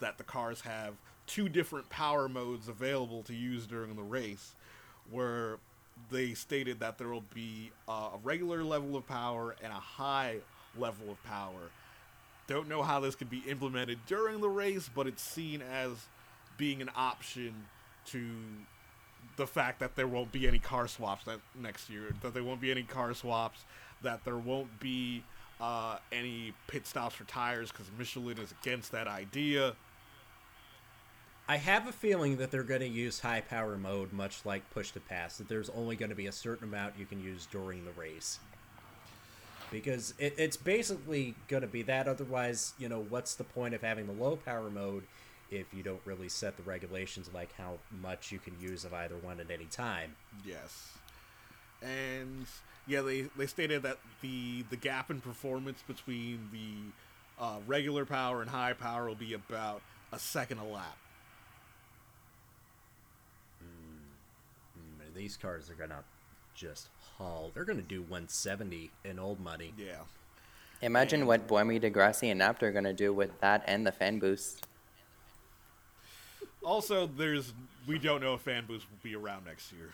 that 0.00 0.18
the 0.18 0.24
cars 0.24 0.60
have 0.60 0.94
two 1.26 1.48
different 1.48 1.88
power 1.88 2.28
modes 2.28 2.68
available 2.68 3.22
to 3.24 3.34
use 3.34 3.66
during 3.66 3.96
the 3.96 4.02
race 4.02 4.54
where 5.10 5.58
they 6.10 6.34
stated 6.34 6.80
that 6.80 6.98
there 6.98 7.08
will 7.08 7.24
be 7.34 7.70
a 7.88 8.10
regular 8.22 8.62
level 8.62 8.96
of 8.96 9.06
power 9.06 9.56
and 9.62 9.72
a 9.72 9.76
high 9.76 10.36
level 10.76 11.10
of 11.10 11.22
power 11.24 11.70
don't 12.46 12.68
know 12.68 12.82
how 12.82 13.00
this 13.00 13.14
could 13.14 13.30
be 13.30 13.42
implemented 13.48 13.98
during 14.06 14.40
the 14.40 14.48
race, 14.48 14.90
but 14.94 15.06
it's 15.06 15.22
seen 15.22 15.62
as 15.62 15.92
being 16.56 16.82
an 16.82 16.90
option 16.94 17.54
to 18.06 18.30
the 19.36 19.46
fact 19.46 19.80
that 19.80 19.96
there 19.96 20.06
won't 20.06 20.30
be 20.30 20.46
any 20.46 20.58
car 20.58 20.86
swaps 20.86 21.24
that 21.24 21.40
next 21.58 21.88
year, 21.88 22.14
that 22.22 22.34
there 22.34 22.44
won't 22.44 22.60
be 22.60 22.70
any 22.70 22.82
car 22.82 23.14
swaps, 23.14 23.64
that 24.02 24.24
there 24.24 24.36
won't 24.36 24.78
be 24.78 25.24
uh, 25.60 25.96
any 26.12 26.52
pit 26.66 26.86
stops 26.86 27.14
for 27.14 27.24
tires 27.24 27.72
because 27.72 27.86
Michelin 27.98 28.38
is 28.38 28.52
against 28.62 28.92
that 28.92 29.08
idea. 29.08 29.74
I 31.46 31.56
have 31.58 31.86
a 31.86 31.92
feeling 31.92 32.36
that 32.38 32.50
they're 32.50 32.62
going 32.62 32.80
to 32.80 32.88
use 32.88 33.20
high 33.20 33.42
power 33.42 33.76
mode, 33.76 34.12
much 34.12 34.40
like 34.44 34.68
push 34.70 34.92
to 34.92 35.00
pass. 35.00 35.36
That 35.38 35.48
there's 35.48 35.68
only 35.70 35.96
going 35.96 36.08
to 36.08 36.16
be 36.16 36.26
a 36.26 36.32
certain 36.32 36.68
amount 36.68 36.94
you 36.98 37.06
can 37.06 37.22
use 37.22 37.46
during 37.46 37.84
the 37.84 37.92
race. 37.92 38.38
Because 39.70 40.14
it, 40.18 40.34
it's 40.38 40.56
basically 40.56 41.34
going 41.48 41.62
to 41.62 41.66
be 41.68 41.82
that. 41.82 42.08
Otherwise, 42.08 42.72
you 42.78 42.88
know, 42.88 43.04
what's 43.08 43.34
the 43.34 43.44
point 43.44 43.74
of 43.74 43.82
having 43.82 44.06
the 44.06 44.12
low 44.12 44.36
power 44.36 44.70
mode 44.70 45.04
if 45.50 45.66
you 45.74 45.82
don't 45.82 46.00
really 46.04 46.28
set 46.28 46.56
the 46.56 46.62
regulations 46.62 47.28
like 47.34 47.52
how 47.56 47.74
much 48.02 48.32
you 48.32 48.38
can 48.38 48.54
use 48.60 48.84
of 48.84 48.94
either 48.94 49.16
one 49.16 49.40
at 49.40 49.50
any 49.50 49.66
time? 49.66 50.16
Yes, 50.46 50.92
and 51.82 52.46
yeah, 52.86 53.02
they 53.02 53.22
they 53.36 53.46
stated 53.46 53.82
that 53.82 53.98
the 54.20 54.62
the 54.70 54.76
gap 54.76 55.10
in 55.10 55.20
performance 55.20 55.82
between 55.86 56.48
the 56.52 57.42
uh, 57.42 57.58
regular 57.66 58.04
power 58.04 58.40
and 58.40 58.50
high 58.50 58.72
power 58.72 59.06
will 59.06 59.14
be 59.14 59.32
about 59.34 59.82
a 60.12 60.18
second 60.18 60.58
a 60.58 60.64
lap. 60.64 60.96
Mm, 63.62 64.98
These 65.14 65.36
cars 65.36 65.70
are 65.70 65.74
going 65.74 65.90
to 65.90 66.04
just 66.54 66.88
haul. 67.18 67.50
They're 67.54 67.64
going 67.64 67.80
to 67.80 67.82
do 67.82 68.00
170 68.02 68.90
in 69.04 69.18
old 69.18 69.40
money. 69.40 69.72
Yeah. 69.76 70.02
Imagine 70.82 71.26
what 71.26 71.46
Buemi, 71.46 71.80
Degrassi, 71.80 72.30
and 72.30 72.40
Napter 72.40 72.64
are 72.64 72.72
going 72.72 72.84
to 72.84 72.92
do 72.92 73.12
with 73.12 73.40
that 73.40 73.64
and 73.66 73.86
the 73.86 73.92
fan 73.92 74.18
boost. 74.18 74.66
Also, 76.64 77.06
there's 77.06 77.52
we 77.86 77.98
don't 77.98 78.22
know 78.22 78.34
if 78.34 78.40
fan 78.40 78.64
boost 78.66 78.86
will 78.90 78.98
be 79.02 79.14
around 79.14 79.44
next 79.44 79.70
year. 79.72 79.90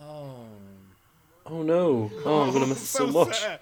Oh. 0.00 0.46
Oh 1.46 1.62
no! 1.62 2.10
Oh, 2.24 2.42
I'm 2.42 2.52
gonna 2.52 2.66
miss 2.66 2.82
it 2.82 2.86
so, 2.86 3.06
much. 3.26 3.38
sad. 3.38 3.60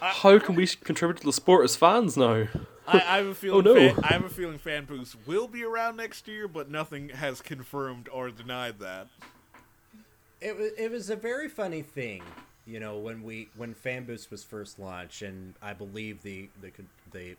How 0.00 0.38
can 0.38 0.54
we 0.54 0.66
contribute 0.66 1.18
to 1.20 1.24
the 1.26 1.32
sport 1.32 1.64
as 1.64 1.76
fans 1.76 2.16
now? 2.16 2.48
I, 2.88 2.98
I 2.98 3.16
have 3.18 3.26
a 3.26 3.28
oh, 3.30 3.34
feeling. 3.34 3.66
oh, 3.66 3.74
no. 3.74 3.94
fan, 3.94 4.04
I 4.04 4.12
have 4.14 4.24
a 4.24 4.28
feeling 4.28 4.58
fan 4.58 4.84
boost 4.84 5.16
will 5.26 5.48
be 5.48 5.64
around 5.64 5.96
next 5.96 6.26
year, 6.26 6.48
but 6.48 6.70
nothing 6.70 7.10
has 7.10 7.40
confirmed 7.40 8.08
or 8.12 8.30
denied 8.30 8.78
that. 8.80 9.08
It 10.40 10.56
was 10.56 10.70
it 10.78 10.90
was 10.90 11.10
a 11.10 11.16
very 11.16 11.48
funny 11.48 11.82
thing, 11.82 12.22
you 12.66 12.78
know, 12.80 12.96
when 12.98 13.22
we 13.22 13.48
when 13.56 13.74
FanBoost 13.74 14.30
was 14.30 14.44
first 14.44 14.78
launched, 14.78 15.22
and 15.22 15.54
I 15.60 15.72
believe 15.72 16.22
the 16.22 16.48
the 16.60 16.70
the 17.12 17.36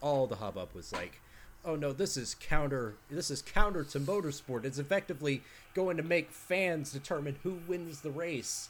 all 0.00 0.26
the 0.26 0.36
hubbub 0.36 0.68
was 0.74 0.92
like, 0.92 1.20
oh 1.64 1.76
no, 1.76 1.92
this 1.92 2.16
is 2.16 2.36
counter 2.38 2.94
this 3.10 3.30
is 3.30 3.40
counter 3.42 3.84
to 3.84 4.00
motorsport. 4.00 4.64
It's 4.64 4.78
effectively 4.78 5.42
going 5.74 5.96
to 5.96 6.02
make 6.02 6.30
fans 6.30 6.92
determine 6.92 7.36
who 7.42 7.58
wins 7.66 8.02
the 8.02 8.10
race. 8.10 8.68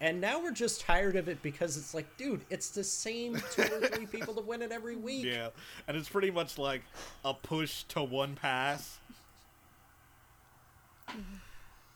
And 0.00 0.20
now 0.20 0.40
we're 0.40 0.52
just 0.52 0.80
tired 0.80 1.16
of 1.16 1.28
it 1.28 1.42
because 1.42 1.76
it's 1.76 1.92
like, 1.92 2.16
dude, 2.16 2.42
it's 2.50 2.70
the 2.70 2.84
same 2.84 3.40
two 3.52 3.62
or 3.62 3.88
three 3.88 4.06
people 4.12 4.32
that 4.34 4.46
win 4.46 4.62
it 4.62 4.70
every 4.70 4.94
week. 4.94 5.24
Yeah, 5.24 5.48
and 5.88 5.96
it's 5.96 6.08
pretty 6.08 6.30
much 6.30 6.56
like 6.56 6.82
a 7.24 7.34
push 7.34 7.82
to 7.84 8.02
one 8.02 8.36
pass. 8.36 8.98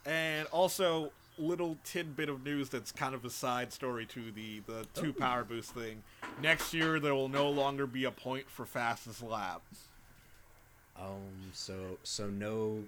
And 0.05 0.49
also, 0.49 1.13
little 1.39 1.79
tidbit 1.85 2.29
of 2.29 2.45
news 2.45 2.69
that's 2.69 2.91
kind 2.91 3.15
of 3.15 3.25
a 3.25 3.31
side 3.31 3.73
story 3.73 4.07
to 4.07 4.33
the 4.33 4.61
the 4.67 4.87
two 4.95 5.13
power 5.13 5.45
boost 5.45 5.73
thing. 5.73 6.03
Next 6.41 6.75
year, 6.75 6.99
there 6.99 7.15
will 7.15 7.29
no 7.29 7.51
longer 7.51 7.87
be 7.87 8.05
a 8.05 8.11
point 8.11 8.51
for 8.51 8.65
fastest 8.67 9.23
lap. 9.23 9.63
Um. 10.99 11.53
So 11.53 11.99
so 12.03 12.27
no. 12.29 12.83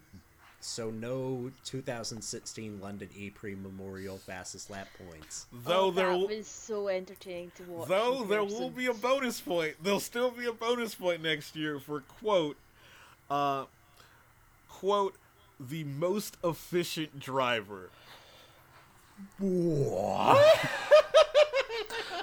So 0.67 0.91
no 0.91 1.51
2016 1.67 2.81
London 2.81 3.11
E 3.15 3.29
Prix 3.29 3.55
Memorial 3.55 4.17
fastest 4.17 4.71
lap 4.71 4.89
points. 5.07 5.45
Though 5.53 5.87
oh, 5.87 5.91
there 5.91 6.07
that 6.07 6.19
will, 6.19 6.27
was 6.29 6.47
so 6.47 6.89
entertaining 6.89 7.53
to 7.57 7.65
watch. 7.65 7.89
though 7.89 8.25
there 8.25 8.43
person. 8.43 8.59
will 8.59 8.71
be 8.71 8.87
a 8.87 8.95
bonus 8.95 9.43
point. 9.43 9.75
There'll 9.83 10.01
still 10.01 10.31
be 10.31 10.47
a 10.47 10.55
bonus 10.55 10.95
point 10.95 11.23
next 11.23 11.55
year 11.55 11.79
for 11.79 12.01
quote, 12.01 12.57
uh, 13.29 13.67
quote, 14.71 15.17
the 15.61 15.85
most 15.85 16.39
efficient 16.43 17.21
driver. 17.21 17.91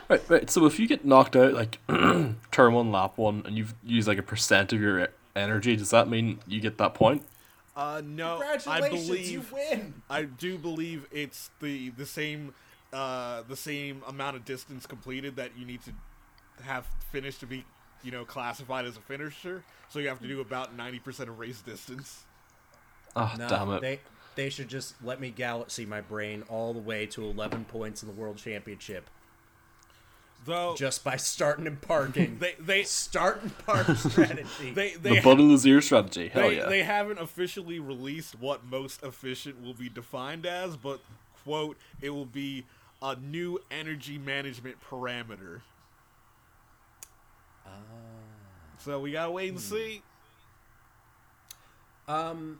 Right, 0.10 0.30
right. 0.30 0.50
So 0.50 0.66
if 0.66 0.80
you 0.80 0.88
get 0.88 1.06
knocked 1.06 1.36
out 1.36 1.54
like 1.54 1.78
turn 1.88 2.74
one, 2.74 2.92
lap 2.92 3.20
one, 3.20 3.44
and 3.46 3.56
you've 3.56 3.76
used 3.84 4.08
like 4.08 4.18
a 4.18 4.24
percent 4.24 4.74
of 4.74 4.82
your 4.82 5.04
e- 5.04 5.08
energy, 5.36 5.76
does 5.76 5.92
that 5.92 6.10
mean 6.10 6.40
you 6.48 6.60
get 6.60 6.80
that 6.80 6.96
point? 6.96 7.24
Uh, 7.82 8.02
no, 8.06 8.38
Congratulations, 8.38 8.68
I 8.68 8.88
you 8.96 9.40
believe 9.42 9.52
win. 9.52 9.94
I 10.10 10.24
do 10.24 10.58
believe 10.58 11.08
it's 11.12 11.50
the 11.60 11.90
the 11.90 12.06
same 12.06 12.54
uh 12.94 13.42
the 13.48 13.56
same 13.56 14.04
amount 14.08 14.36
of 14.36 14.46
distance 14.46 14.86
completed 14.86 15.36
that 15.38 15.58
you 15.58 15.66
need 15.66 15.82
to 15.86 15.92
have 16.64 16.86
finished 17.12 17.40
to 17.40 17.48
be 17.48 17.66
you 18.04 18.12
know 18.12 18.24
classified 18.24 18.86
as 18.86 18.98
a 18.98 19.02
finisher. 19.02 19.64
So 19.90 20.00
you 20.00 20.10
have 20.10 20.20
to 20.22 20.28
do 20.28 20.42
about 20.42 20.76
ninety 20.76 21.00
percent 21.00 21.30
of 21.30 21.40
race 21.40 21.62
distance. 21.62 22.24
Ah, 23.16 23.34
No, 23.38 23.48
damn 23.48 23.72
it. 23.72 23.82
They 23.82 24.00
they 24.36 24.50
should 24.50 24.68
just 24.68 24.96
let 25.04 25.20
me 25.20 25.32
galaxy 25.32 25.86
my 25.86 26.02
brain 26.02 26.44
all 26.50 26.74
the 26.74 26.80
way 26.80 27.06
to 27.08 27.26
11 27.26 27.66
points 27.66 28.02
in 28.02 28.08
the 28.08 28.14
world 28.16 28.38
championship 28.38 29.10
Though 30.44 30.74
just 30.76 31.04
by 31.04 31.18
starting 31.18 31.68
and 31.68 31.80
parking. 31.80 32.38
they 32.40 32.56
they 32.60 32.84
start 32.84 33.44
and 33.44 33.58
park 33.60 33.86
strategy. 33.96 34.72
they 34.74 34.96
they, 34.96 35.16
the 35.18 35.22
butt 35.22 35.40
of 35.40 35.62
the 35.62 35.70
ear 35.70 35.82
strategy. 35.82 36.30
Hell 36.30 36.50
they, 36.50 36.58
yeah. 36.58 36.68
they 36.68 36.82
haven't 36.84 37.20
officially 37.20 37.80
released 37.80 38.40
what 38.40 38.66
most 38.66 39.04
efficient 39.04 39.62
will 39.64 39.76
be 39.76 39.88
defined 39.90 40.46
as, 40.48 40.76
but 40.78 41.00
quote 41.44 41.78
it 42.02 42.10
will 42.10 42.26
be 42.26 42.66
a 43.04 43.16
new 43.18 43.60
energy 43.70 44.18
management 44.18 44.78
parameter. 44.90 45.62
Ah. 47.66 47.70
So 48.80 49.00
we 49.00 49.12
gotta 49.12 49.32
wait 49.32 49.50
and 49.50 49.58
Hmm. 49.60 49.64
see. 49.64 50.02
Um, 52.08 52.60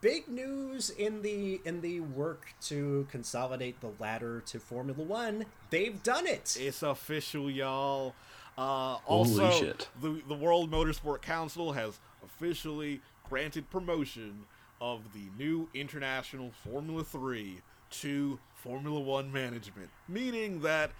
big 0.00 0.28
news 0.28 0.90
in 0.90 1.22
the 1.22 1.60
in 1.64 1.80
the 1.80 2.00
work 2.00 2.54
to 2.62 3.06
consolidate 3.10 3.80
the 3.80 3.90
ladder 3.98 4.42
to 4.46 4.58
Formula 4.58 5.02
One. 5.02 5.46
They've 5.70 6.02
done 6.02 6.26
it. 6.26 6.56
It's 6.58 6.82
official, 6.82 7.50
y'all. 7.50 8.14
Uh, 8.58 8.94
Holy 9.04 9.40
also, 9.40 9.50
shit. 9.50 9.88
the 10.00 10.22
the 10.28 10.34
World 10.34 10.70
Motorsport 10.70 11.22
Council 11.22 11.72
has 11.72 11.98
officially 12.24 13.00
granted 13.28 13.70
promotion 13.70 14.44
of 14.80 15.12
the 15.12 15.28
new 15.38 15.68
International 15.74 16.50
Formula 16.64 17.04
Three 17.04 17.60
to 17.90 18.38
Formula 18.54 18.98
One 19.00 19.32
management, 19.32 19.90
meaning 20.08 20.60
that 20.62 20.90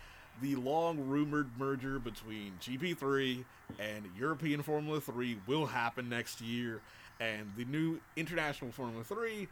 the 0.43 0.55
long 0.57 0.99
rumored 1.09 1.49
merger 1.59 1.99
between 1.99 2.53
GP3 2.61 3.45
and 3.79 4.05
European 4.19 4.63
Formula 4.63 5.01
3 5.01 5.39
will 5.47 5.67
happen 5.67 6.09
next 6.09 6.41
year, 6.41 6.83
and 7.21 7.51
the 7.57 7.65
new 7.65 8.01
International 8.17 8.71
Formula 8.71 9.05
3 9.05 9.49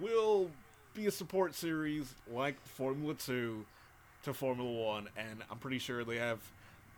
will 0.00 0.50
be 0.94 1.06
a 1.06 1.10
support 1.10 1.54
series 1.54 2.14
like 2.30 2.60
Formula 2.64 3.14
2 3.14 3.64
to 4.24 4.34
Formula 4.34 4.70
1, 4.70 5.08
and 5.16 5.42
I'm 5.50 5.58
pretty 5.58 5.78
sure 5.78 6.04
they 6.04 6.18
have 6.18 6.38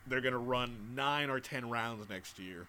they're 0.07 0.21
going 0.21 0.33
to 0.33 0.39
run 0.39 0.77
9 0.95 1.31
or 1.31 1.41
10 1.41 1.71
rounds 1.71 2.09
next 2.09 2.39
year. 2.39 2.67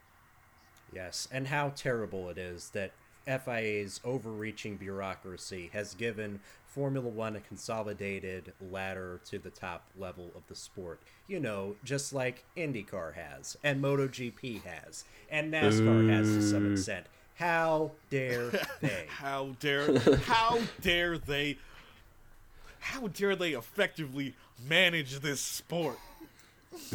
Yes, 0.94 1.28
and 1.32 1.48
how 1.48 1.74
terrible 1.76 2.30
it 2.30 2.38
is 2.38 2.70
that 2.70 2.92
FIA's 3.26 4.00
overreaching 4.06 4.78
bureaucracy 4.78 5.70
has 5.74 5.96
given 5.96 6.40
Formula 6.66 7.10
One 7.10 7.36
a 7.36 7.40
consolidated 7.40 8.54
ladder 8.62 9.20
to 9.26 9.40
the 9.40 9.50
top 9.50 9.88
level 9.98 10.32
of 10.36 10.44
the 10.48 10.56
sport. 10.56 11.02
You 11.28 11.40
know, 11.40 11.76
just 11.84 12.14
like 12.14 12.46
IndyCar 12.56 13.16
has, 13.16 13.58
and 13.64 13.84
MotoGP 13.84 14.64
has, 14.64 15.06
and 15.30 15.52
NASCAR 15.52 16.10
has 16.10 16.28
to 16.28 16.42
some 16.42 16.72
extent. 16.72 17.08
How 17.36 17.92
dare 18.10 18.50
they? 18.82 19.06
How 19.08 19.56
dare 19.60 20.00
how 20.00 20.60
dare 20.82 21.18
they 21.18 21.58
how 22.80 23.08
dare 23.08 23.36
they 23.36 23.52
effectively 23.52 24.36
manage 24.68 25.20
this 25.20 25.42
sport? 25.42 26.00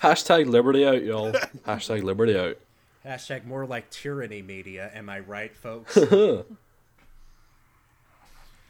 Hashtag 0.00 0.46
liberty 0.46 0.86
out, 0.86 1.02
y'all. 1.02 1.32
Hashtag 1.66 2.02
liberty 2.02 2.36
out. 2.36 2.58
Hashtag 3.04 3.44
more 3.44 3.66
like 3.66 3.90
tyranny 3.90 4.42
media, 4.42 4.90
am 4.94 5.08
I 5.08 5.20
right, 5.20 5.54
folks? 5.56 5.98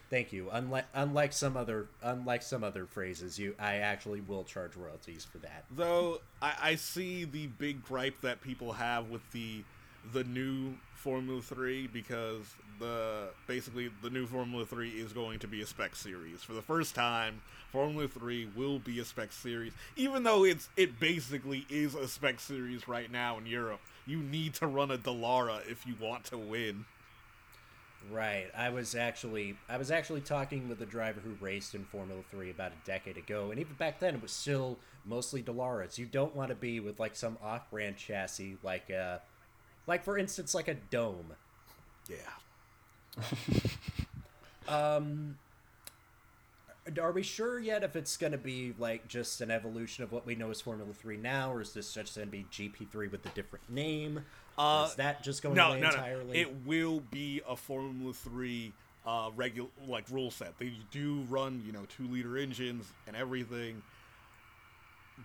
Thank 0.08 0.32
you. 0.32 0.48
Unlike 0.50 0.84
unlike 0.92 1.32
some 1.32 1.56
other 1.56 1.86
unlike 2.02 2.42
some 2.42 2.62
other 2.62 2.84
phrases, 2.84 3.38
you 3.38 3.54
I 3.58 3.76
actually 3.76 4.20
will 4.20 4.44
charge 4.44 4.76
royalties 4.76 5.24
for 5.24 5.38
that. 5.38 5.64
Though 5.70 6.20
I, 6.42 6.52
I 6.62 6.74
see 6.74 7.24
the 7.24 7.46
big 7.46 7.82
gripe 7.82 8.20
that 8.20 8.42
people 8.42 8.72
have 8.72 9.08
with 9.08 9.22
the 9.32 9.62
the 10.12 10.24
new 10.24 10.74
Formula 10.94 11.40
Three 11.42 11.86
because 11.86 12.42
the 12.78 13.28
basically 13.46 13.90
the 14.02 14.10
new 14.10 14.26
Formula 14.26 14.64
Three 14.64 14.90
is 14.90 15.12
going 15.12 15.38
to 15.40 15.48
be 15.48 15.60
a 15.60 15.66
spec 15.66 15.96
series 15.96 16.42
for 16.42 16.52
the 16.52 16.62
first 16.62 16.94
time. 16.94 17.42
Formula 17.70 18.06
Three 18.08 18.48
will 18.54 18.78
be 18.78 18.98
a 19.00 19.04
spec 19.04 19.32
series, 19.32 19.72
even 19.96 20.22
though 20.22 20.44
it's 20.44 20.68
it 20.76 21.00
basically 21.00 21.66
is 21.68 21.94
a 21.94 22.06
spec 22.06 22.40
series 22.40 22.86
right 22.86 23.10
now 23.10 23.38
in 23.38 23.46
Europe. 23.46 23.80
You 24.06 24.18
need 24.18 24.54
to 24.54 24.66
run 24.66 24.90
a 24.90 24.98
Dallara 24.98 25.60
if 25.68 25.86
you 25.86 25.94
want 26.00 26.24
to 26.26 26.38
win. 26.38 26.84
Right. 28.10 28.46
I 28.56 28.70
was 28.70 28.94
actually 28.94 29.56
I 29.68 29.76
was 29.76 29.90
actually 29.90 30.22
talking 30.22 30.68
with 30.68 30.80
a 30.82 30.86
driver 30.86 31.20
who 31.20 31.32
raced 31.44 31.74
in 31.74 31.84
Formula 31.84 32.20
3 32.30 32.50
about 32.50 32.72
a 32.72 32.86
decade 32.86 33.16
ago, 33.16 33.50
and 33.50 33.60
even 33.60 33.74
back 33.74 34.00
then 34.00 34.14
it 34.14 34.22
was 34.22 34.32
still 34.32 34.78
mostly 35.04 35.42
Dallaras. 35.42 35.98
You 35.98 36.06
don't 36.06 36.34
want 36.34 36.50
to 36.50 36.54
be 36.54 36.80
with 36.80 36.98
like 36.98 37.16
some 37.16 37.38
off-brand 37.42 37.96
chassis 37.96 38.56
like 38.62 38.90
uh 38.90 39.18
like 39.86 40.04
for 40.04 40.18
instance 40.18 40.54
like 40.54 40.68
a 40.68 40.74
dome. 40.74 41.32
Yeah. 42.08 43.22
Um 44.68 45.36
are 47.00 47.12
we 47.12 47.22
sure 47.22 47.60
yet 47.60 47.84
if 47.84 47.94
it's 47.94 48.16
going 48.16 48.32
to 48.32 48.38
be 48.38 48.74
like 48.78 49.06
just 49.06 49.40
an 49.40 49.50
evolution 49.50 50.02
of 50.02 50.12
what 50.12 50.26
we 50.26 50.34
know 50.34 50.50
as 50.50 50.60
Formula 50.60 50.92
3 50.92 51.16
now 51.16 51.52
or 51.52 51.60
is 51.60 51.72
this 51.72 51.92
just 51.92 52.16
going 52.16 52.28
to 52.28 52.32
be 52.32 52.44
GP3 52.50 53.10
with 53.10 53.24
a 53.24 53.28
different 53.30 53.68
name? 53.70 54.24
Uh, 54.58 54.86
is 54.88 54.96
that 54.96 55.22
just 55.22 55.42
going 55.42 55.54
no, 55.54 55.68
away 55.68 55.80
no, 55.80 55.88
no. 55.88 55.94
entirely? 55.94 56.40
It 56.40 56.66
will 56.66 57.00
be 57.10 57.40
a 57.48 57.56
Formula 57.56 58.12
Three 58.12 58.72
uh, 59.06 59.30
regular 59.34 59.68
like 59.86 60.04
rule 60.10 60.30
set. 60.30 60.58
They 60.58 60.72
do 60.90 61.24
run, 61.28 61.62
you 61.66 61.72
know, 61.72 61.86
two 61.96 62.06
liter 62.06 62.36
engines 62.36 62.86
and 63.06 63.16
everything. 63.16 63.82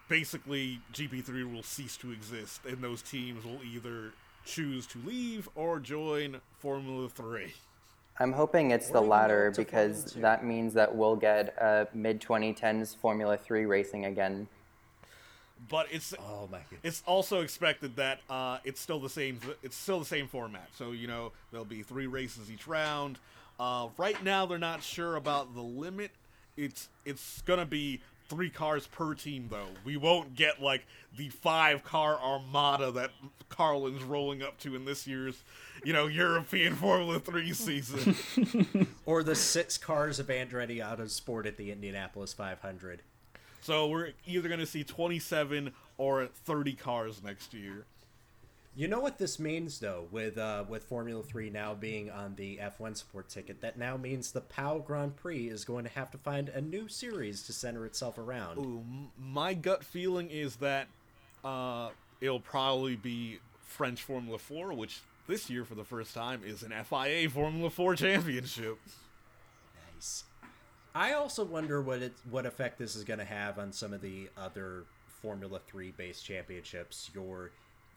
Basically, 0.07 0.79
GP3 0.93 1.51
will 1.53 1.63
cease 1.63 1.97
to 1.97 2.11
exist, 2.11 2.61
and 2.65 2.81
those 2.81 3.01
teams 3.01 3.43
will 3.43 3.59
either 3.63 4.13
choose 4.47 4.87
to 4.87 4.99
leave 5.05 5.49
or 5.55 5.79
join 5.79 6.41
Formula 6.59 7.09
Three. 7.09 7.53
I'm 8.19 8.31
hoping 8.31 8.71
it's 8.71 8.87
the 8.87 8.95
Or 8.95 9.01
even 9.01 9.09
latter 9.09 9.53
because 9.55 10.13
that 10.13 10.43
means 10.43 10.73
that 10.73 10.95
we'll 10.95 11.15
get 11.15 11.55
uh, 11.61 11.85
mid 11.93 12.19
2010s 12.19 12.95
Formula 12.95 13.37
3 13.37 13.65
racing 13.65 14.05
again. 14.05 14.47
But 15.69 15.87
it's 15.91 16.13
oh 16.19 16.47
my 16.51 16.59
goodness. 16.69 16.79
it's 16.83 17.03
also 17.05 17.41
expected 17.41 17.95
that 17.95 18.19
uh, 18.29 18.59
it's 18.63 18.79
still 18.79 18.99
the 18.99 19.09
same. 19.09 19.39
It's 19.63 19.75
still 19.75 19.99
the 19.99 20.05
same 20.05 20.27
format. 20.27 20.69
So 20.75 20.91
you 20.91 21.07
know 21.07 21.31
there'll 21.51 21.65
be 21.65 21.83
three 21.83 22.07
races 22.07 22.51
each 22.51 22.67
round. 22.67 23.17
Uh, 23.59 23.87
right 23.97 24.23
now 24.23 24.45
they're 24.45 24.59
not 24.59 24.83
sure 24.83 25.15
about 25.15 25.55
the 25.55 25.61
limit. 25.61 26.11
It's 26.57 26.89
it's 27.05 27.41
gonna 27.41 27.65
be 27.65 28.01
three 28.29 28.49
cars 28.49 28.87
per 28.87 29.13
team 29.13 29.47
though. 29.49 29.67
We 29.83 29.97
won't 29.97 30.35
get 30.35 30.61
like 30.61 30.85
the 31.15 31.29
five 31.29 31.83
car 31.83 32.19
armada 32.19 32.91
that 32.91 33.11
Carlin's 33.49 34.03
rolling 34.03 34.41
up 34.43 34.57
to 34.59 34.75
in 34.75 34.85
this 34.85 35.07
year's 35.07 35.43
you 35.83 35.93
know 35.93 36.07
European 36.07 36.75
Formula 36.83 37.19
Three 37.19 37.53
season. 37.53 38.15
Or 39.05 39.23
the 39.23 39.35
six 39.35 39.77
cars 39.77 40.19
of 40.19 40.27
Andretti 40.27 40.77
Autosport 40.77 41.45
at 41.45 41.55
the 41.57 41.71
Indianapolis 41.71 42.33
500. 42.33 43.01
so 43.61 43.87
we're 43.87 44.11
either 44.25 44.49
gonna 44.49 44.65
see 44.65 44.83
27 44.83 45.71
or 45.97 46.25
30 46.27 46.73
cars 46.73 47.23
next 47.23 47.53
year. 47.53 47.85
You 48.77 48.87
know 48.87 48.99
what 48.99 49.17
this 49.17 49.39
means, 49.39 49.79
though, 49.79 50.05
with 50.11 50.37
uh, 50.37 50.63
with 50.69 50.83
Formula 50.83 51.23
Three 51.23 51.49
now 51.49 51.73
being 51.73 52.11
on 52.11 52.35
the 52.35 52.57
F1 52.57 52.95
support 52.95 53.27
ticket. 53.27 53.59
That 53.61 53.79
now 53.79 53.97
means 53.97 54.31
the 54.31 54.41
Pau 54.41 54.77
Grand 54.77 55.15
Prix 55.15 55.47
is 55.47 55.65
going 55.65 55.83
to 55.85 55.89
have 55.89 56.11
to 56.11 56.19
find 56.19 56.49
a 56.49 56.61
new 56.61 56.87
series 56.87 57.41
to 57.47 57.53
center 57.53 57.87
itself 57.87 58.19
around. 58.19 58.59
Ooh, 58.59 58.83
my 59.19 59.55
gut 59.55 59.83
feeling 59.83 60.29
is 60.29 60.57
that 60.57 60.89
uh, 61.43 61.89
it'll 62.21 62.39
probably 62.39 62.95
be 62.95 63.39
French 63.65 64.03
Formula 64.03 64.37
4, 64.37 64.73
which 64.73 64.99
this 65.25 65.49
year 65.49 65.65
for 65.65 65.73
the 65.73 65.83
first 65.83 66.13
time 66.13 66.41
is 66.45 66.61
an 66.61 66.71
FIA 66.85 67.31
Formula 67.31 67.71
4 67.71 67.95
championship. 67.95 68.77
Nice. 69.95 70.23
I 70.93 71.13
also 71.13 71.43
wonder 71.43 71.81
what 71.81 72.03
it 72.03 72.13
what 72.29 72.45
effect 72.45 72.77
this 72.77 72.95
is 72.95 73.03
going 73.03 73.17
to 73.17 73.25
have 73.25 73.57
on 73.57 73.71
some 73.71 73.91
of 73.91 74.01
the 74.01 74.29
other 74.37 74.83
Formula 75.23 75.59
Three 75.65 75.89
based 75.97 76.23
championships. 76.23 77.09
Your 77.15 77.49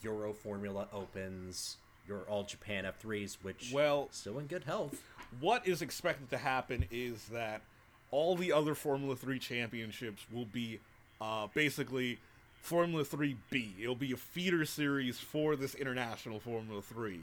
Euro 0.03 0.33
Formula 0.33 0.89
Opens, 0.93 1.77
your 2.07 2.21
All 2.23 2.45
Japan 2.45 2.85
F3s, 2.85 3.39
which 3.43 3.71
Well- 3.73 4.09
still 4.13 4.39
in 4.39 4.47
good 4.47 4.65
health. 4.65 5.03
What 5.41 5.67
is 5.67 5.81
expected 5.83 6.31
to 6.31 6.39
happen 6.39 6.87
is 6.91 7.27
that 7.27 7.63
all 8.11 8.35
the 8.37 8.53
other 8.53 8.75
Formula 8.75 9.15
3 9.15 9.39
championships 9.39 10.27
will 10.33 10.47
be 10.47 10.81
uh, 11.21 11.47
basically 11.55 12.19
Formula 12.63 13.05
3B. 13.05 13.75
It'll 13.81 13.95
be 13.95 14.13
a 14.13 14.17
feeder 14.17 14.65
series 14.65 15.19
for 15.21 15.55
this 15.55 15.75
international 15.75 16.41
Formula 16.41 16.83
3 16.83 17.21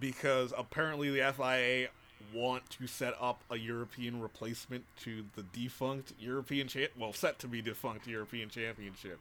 because 0.00 0.52
apparently 0.56 1.10
the 1.10 1.32
FIA 1.32 1.88
want 2.34 2.68
to 2.70 2.86
set 2.86 3.14
up 3.20 3.42
a 3.50 3.56
European 3.56 4.20
replacement 4.20 4.84
to 5.02 5.24
the 5.36 5.42
defunct 5.42 6.12
European 6.18 6.68
cha- 6.68 6.88
well 6.98 7.12
set 7.12 7.38
to 7.38 7.48
be 7.48 7.62
defunct 7.62 8.06
European 8.06 8.48
Championship. 8.48 9.18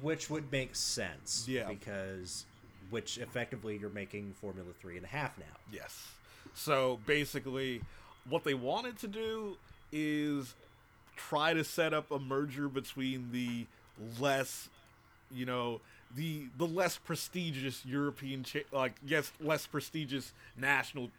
Which 0.00 0.30
would 0.30 0.50
make 0.50 0.74
sense. 0.74 1.46
Yeah. 1.48 1.68
Because 1.68 2.44
which 2.90 3.18
effectively 3.18 3.76
you're 3.78 3.90
making 3.90 4.34
Formula 4.40 4.70
Three 4.80 4.96
and 4.96 5.04
a 5.04 5.08
half 5.08 5.36
now. 5.38 5.44
Yes. 5.72 6.08
So 6.54 7.00
basically, 7.06 7.82
what 8.28 8.44
they 8.44 8.54
wanted 8.54 8.98
to 8.98 9.08
do 9.08 9.56
is 9.90 10.54
try 11.16 11.54
to 11.54 11.64
set 11.64 11.92
up 11.94 12.10
a 12.10 12.18
merger 12.18 12.68
between 12.68 13.30
the 13.32 13.66
less, 14.20 14.68
you 15.30 15.46
know, 15.46 15.80
the 16.14 16.46
the 16.58 16.66
less 16.66 16.98
prestigious 16.98 17.84
European, 17.86 18.44
cha- 18.44 18.60
like 18.72 18.94
yes, 19.06 19.32
less 19.40 19.66
prestigious 19.66 20.32
national 20.56 21.10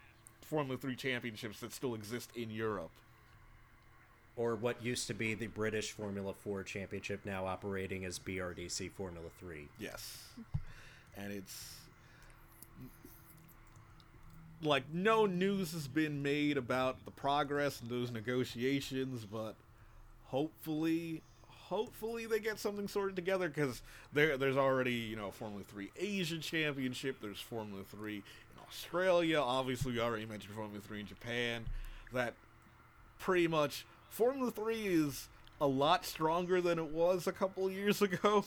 Formula 0.41 0.77
Three 0.77 0.95
championships 0.95 1.59
that 1.61 1.73
still 1.73 1.95
exist 1.95 2.29
in 2.35 2.49
Europe. 2.49 2.91
Or 4.35 4.55
what 4.55 4.83
used 4.83 5.07
to 5.07 5.13
be 5.13 5.35
the 5.35 5.47
British 5.47 5.91
Formula 5.91 6.33
Four 6.33 6.63
Championship 6.63 7.21
now 7.23 7.45
operating 7.45 8.03
as 8.03 8.17
BRDC 8.17 8.91
Formula 8.91 9.27
Three. 9.39 9.67
Yes. 9.79 10.23
And 11.15 11.31
it's 11.31 11.75
like 14.63 14.83
no 14.91 15.25
news 15.25 15.73
has 15.73 15.87
been 15.87 16.23
made 16.23 16.57
about 16.57 17.03
the 17.05 17.11
progress 17.11 17.81
in 17.81 17.89
those 17.89 18.11
negotiations, 18.11 19.25
but 19.25 19.55
hopefully 20.25 21.21
hopefully 21.47 22.25
they 22.25 22.39
get 22.39 22.59
something 22.59 22.87
sorted 22.87 23.15
together 23.15 23.47
because 23.47 23.81
there 24.13 24.37
there's 24.37 24.57
already, 24.57 24.93
you 24.93 25.15
know, 25.15 25.31
Formula 25.31 25.63
3 25.63 25.91
Asia 25.97 26.37
Championship, 26.37 27.17
there's 27.21 27.39
Formula 27.39 27.83
3 27.83 28.15
in 28.15 28.23
Australia, 28.67 29.39
obviously 29.39 29.93
we 29.93 29.99
already 29.99 30.25
mentioned 30.25 30.53
Formula 30.53 30.81
3 30.81 31.01
in 31.01 31.07
Japan. 31.07 31.65
That 32.11 32.33
pretty 33.19 33.47
much 33.47 33.85
Formula 34.13 34.51
3 34.51 34.75
is 34.77 35.27
a 35.59 35.65
lot 35.65 36.05
stronger 36.05 36.61
than 36.61 36.77
it 36.77 36.91
was 36.91 37.25
a 37.25 37.31
couple 37.31 37.69
years 37.71 37.99
ago. 38.01 38.45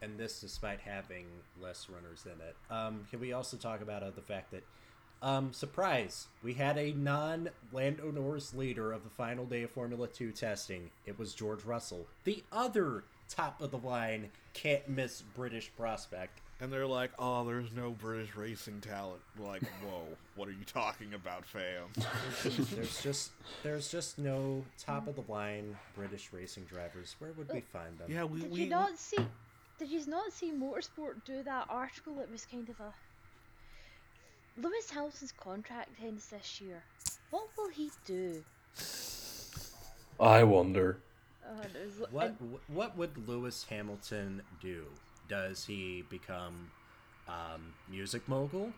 and 0.00 0.16
this 0.16 0.40
despite 0.40 0.78
having 0.80 1.24
less 1.60 1.88
runners 1.90 2.24
in 2.24 2.40
it. 2.40 2.54
Um, 2.72 3.04
can 3.10 3.18
we 3.18 3.32
also 3.32 3.56
talk 3.56 3.80
about 3.80 4.04
uh, 4.04 4.10
the 4.14 4.20
fact 4.22 4.52
that 4.52 4.62
Um, 5.22 5.52
surprise! 5.52 6.28
We 6.44 6.54
had 6.54 6.78
a 6.78 6.92
non-Lando 6.92 8.12
Norris 8.12 8.54
leader 8.54 8.92
of 8.92 9.02
the 9.02 9.10
final 9.10 9.44
day 9.44 9.62
of 9.64 9.70
Formula 9.70 10.06
Two 10.06 10.30
testing. 10.30 10.90
It 11.04 11.18
was 11.18 11.34
George 11.34 11.64
Russell, 11.64 12.06
the 12.24 12.44
other 12.52 13.02
top 13.28 13.60
of 13.60 13.72
the 13.72 13.78
line, 13.78 14.30
can't 14.52 14.88
miss 14.88 15.22
British 15.34 15.72
prospect. 15.76 16.38
And 16.58 16.72
they're 16.72 16.86
like, 16.86 17.10
"Oh, 17.18 17.44
there's 17.44 17.70
no 17.72 17.90
British 17.90 18.34
racing 18.34 18.80
talent." 18.80 19.20
We're 19.38 19.46
like, 19.46 19.62
"Whoa, 19.84 20.04
what 20.36 20.48
are 20.48 20.52
you 20.52 20.64
talking 20.64 21.12
about, 21.12 21.44
fam?" 21.44 21.88
There's 22.42 23.02
just 23.02 23.30
there's 23.62 23.90
just 23.90 24.18
no 24.18 24.64
top 24.78 25.06
of 25.06 25.16
the 25.16 25.30
line 25.30 25.76
British 25.94 26.30
racing 26.32 26.64
drivers. 26.64 27.14
Where 27.18 27.32
would 27.32 27.52
we 27.52 27.60
find 27.60 27.98
them? 27.98 28.10
Yeah, 28.10 28.24
we 28.24 28.40
Did 28.40 28.50
we 28.52 28.60
you 28.62 28.70
not 28.70 28.98
see? 28.98 29.18
Did 29.78 29.90
you 29.90 30.06
not 30.06 30.32
see 30.32 30.50
Motorsport 30.50 31.16
do 31.26 31.42
that 31.42 31.66
article? 31.68 32.20
It 32.20 32.30
was 32.32 32.46
kind 32.46 32.66
of 32.70 32.80
a. 32.80 32.94
Lewis 34.58 34.88
Hamilton's 34.90 35.32
contract 35.32 35.90
ends 36.02 36.28
this 36.28 36.62
year. 36.62 36.82
What 37.28 37.48
will 37.58 37.68
he 37.68 37.90
do? 38.06 38.42
I 40.18 40.42
wonder. 40.44 40.96
And 41.46 41.76
it 41.76 41.84
was 41.86 42.00
li- 42.00 42.06
What 42.10 42.26
and- 42.28 42.58
what 42.68 42.96
would 42.96 43.28
Lewis 43.28 43.66
Hamilton 43.68 44.40
do? 44.62 44.86
Does 45.28 45.64
he 45.64 46.04
become 46.08 46.70
um, 47.28 47.74
music 47.90 48.28
mogul? 48.28 48.72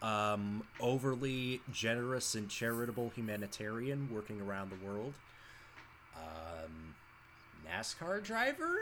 Um, 0.00 0.62
overly 0.80 1.60
generous 1.72 2.34
and 2.34 2.48
charitable 2.48 3.10
humanitarian 3.14 4.08
working 4.12 4.40
around 4.40 4.70
the 4.70 4.86
world? 4.86 5.14
Um, 6.16 6.94
NASCAR 7.68 8.22
driver? 8.22 8.76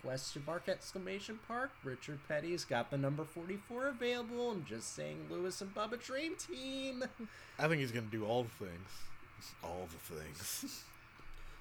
Question 0.00 0.44
mark 0.46 0.68
exclamation 0.68 1.40
mark. 1.48 1.72
Richard 1.82 2.20
Petty's 2.28 2.64
got 2.64 2.90
the 2.90 2.96
number 2.96 3.24
44 3.24 3.88
available. 3.88 4.52
I'm 4.52 4.64
just 4.64 4.94
saying 4.94 5.26
Lewis 5.28 5.60
and 5.60 5.74
Bubba 5.74 6.00
Dream 6.00 6.36
Team. 6.36 7.04
I 7.58 7.66
think 7.66 7.80
he's 7.80 7.90
gonna 7.90 8.06
do 8.06 8.24
all 8.24 8.44
the 8.44 8.66
things, 8.66 8.88
all 9.64 9.88
the 9.90 10.14
things. 10.14 10.84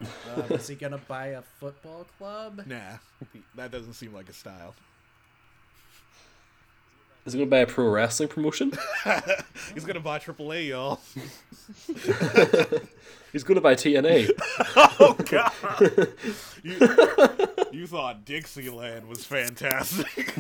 Uh, 0.02 0.54
is 0.54 0.68
he 0.68 0.76
gonna 0.76 0.98
buy 0.98 1.28
a 1.28 1.42
football 1.60 2.06
club? 2.18 2.64
nah, 2.66 2.98
that 3.56 3.72
doesn't 3.72 3.94
seem 3.94 4.14
like 4.14 4.30
a 4.30 4.34
style. 4.34 4.74
Is 7.26 7.34
he 7.34 7.38
going 7.38 7.50
to 7.50 7.52
buy 7.52 7.60
a 7.60 7.68
pro 7.68 7.88
wrestling 7.88 8.30
promotion? 8.30 8.72
He's 9.76 9.86
gonna 9.86 10.00
buy 10.00 10.18
AAA, 10.18 10.70
y'all. 10.70 11.00
He's 13.32 13.44
going 13.44 13.56
to 13.56 13.62
buy 13.62 13.76
TNA. 13.76 14.32
Oh 15.04 15.14
God! 15.14 15.52
you, 16.64 16.78
you 17.72 17.88
thought 17.88 18.24
Dixieland 18.24 19.08
was 19.08 19.26
fantastic. 19.26 20.36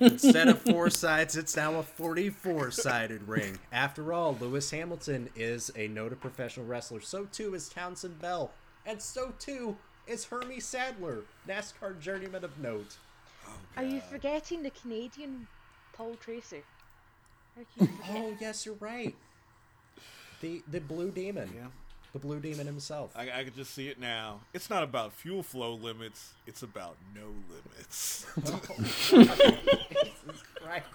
Instead 0.00 0.48
of 0.48 0.58
four 0.60 0.88
sides, 0.88 1.36
it's 1.36 1.54
now 1.54 1.74
a 1.74 1.82
44 1.82 2.70
sided 2.70 3.28
ring. 3.28 3.58
After 3.72 4.12
all, 4.14 4.36
Lewis 4.40 4.70
Hamilton 4.70 5.28
is 5.36 5.70
a 5.76 5.88
noted 5.88 6.20
professional 6.20 6.64
wrestler. 6.66 7.00
So 7.00 7.26
too 7.26 7.54
is 7.54 7.68
Townsend 7.68 8.20
Bell. 8.20 8.50
And 8.86 9.00
so 9.00 9.32
too 9.38 9.76
is 10.06 10.24
Hermie 10.24 10.60
Sadler, 10.60 11.20
NASCAR 11.48 12.00
journeyman 12.00 12.44
of 12.44 12.58
note. 12.58 12.96
Oh, 13.46 13.52
Are 13.76 13.84
you 13.84 14.00
forgetting 14.00 14.62
the 14.62 14.70
Canadian 14.70 15.46
Paul 15.92 16.16
Tracy? 16.20 16.62
How 17.56 17.62
can 17.76 17.86
you 17.86 17.92
oh, 18.02 18.06
forget? 18.06 18.22
Oh, 18.22 18.36
yes, 18.40 18.66
you're 18.66 18.76
right. 18.80 19.14
The 20.40 20.62
the 20.70 20.80
Blue 20.80 21.10
Demon. 21.10 21.50
Yeah. 21.54 21.66
The 22.12 22.18
Blue 22.18 22.40
Demon 22.40 22.66
himself. 22.66 23.12
I, 23.14 23.30
I 23.30 23.44
can 23.44 23.54
just 23.54 23.72
see 23.72 23.88
it 23.88 24.00
now. 24.00 24.40
It's 24.52 24.68
not 24.68 24.82
about 24.82 25.12
fuel 25.12 25.44
flow 25.44 25.74
limits. 25.74 26.32
It's 26.46 26.62
about 26.62 26.96
no 27.14 27.26
limits. 27.48 28.26
Jesus 28.42 30.42
Christ. 30.56 30.86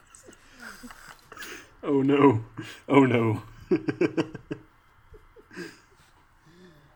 Oh 1.83 2.01
no. 2.01 2.43
Oh 2.89 3.05
no. 3.05 3.43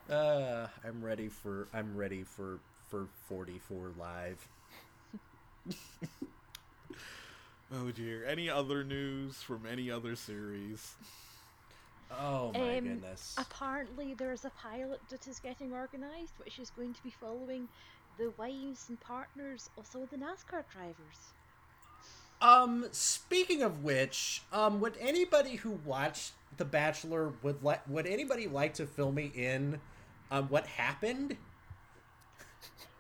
Uh, 0.10 0.68
I'm 0.84 1.04
ready 1.04 1.28
for 1.28 1.68
I'm 1.74 1.96
ready 1.96 2.24
for 2.24 2.60
for 2.90 3.08
44 3.28 3.92
live. 4.00 4.48
oh 7.72 7.92
dear. 7.92 8.26
Any 8.26 8.50
other 8.50 8.84
news 8.84 9.36
from 9.44 9.66
any 9.72 9.92
other 9.92 10.16
series? 10.16 10.96
Oh 12.20 12.52
my 12.54 12.78
Um, 12.78 12.84
goodness. 12.86 13.36
Apparently, 13.38 14.16
there's 14.16 14.46
a 14.46 14.50
pilot 14.50 15.00
that 15.10 15.28
is 15.28 15.40
getting 15.40 15.74
organised, 15.74 16.34
which 16.44 16.58
is 16.58 16.72
going 16.72 16.96
to 16.96 17.04
be 17.04 17.12
following 17.12 17.68
the 18.18 18.34
wives 18.38 18.86
and 18.90 19.00
partners 19.00 19.70
of 19.78 19.86
some 19.86 20.02
of 20.02 20.10
the 20.10 20.18
NASCAR 20.18 20.64
drivers. 20.74 21.34
Um, 22.42 22.88
speaking 22.92 23.62
of 23.62 23.84
which, 23.84 24.42
um, 24.52 24.80
would 24.80 24.98
anybody 25.00 25.58
who 25.58 25.72
watched 25.86 26.32
The 26.58 26.66
Bachelor 26.66 27.34
would 27.44 27.64
like 27.64 27.88
would 27.88 28.08
anybody 28.08 28.48
like 28.48 28.74
to 28.76 28.88
fill 28.88 29.12
me 29.12 29.32
in 29.36 29.80
on 30.32 30.44
what 30.46 30.66
happened? 30.68 31.38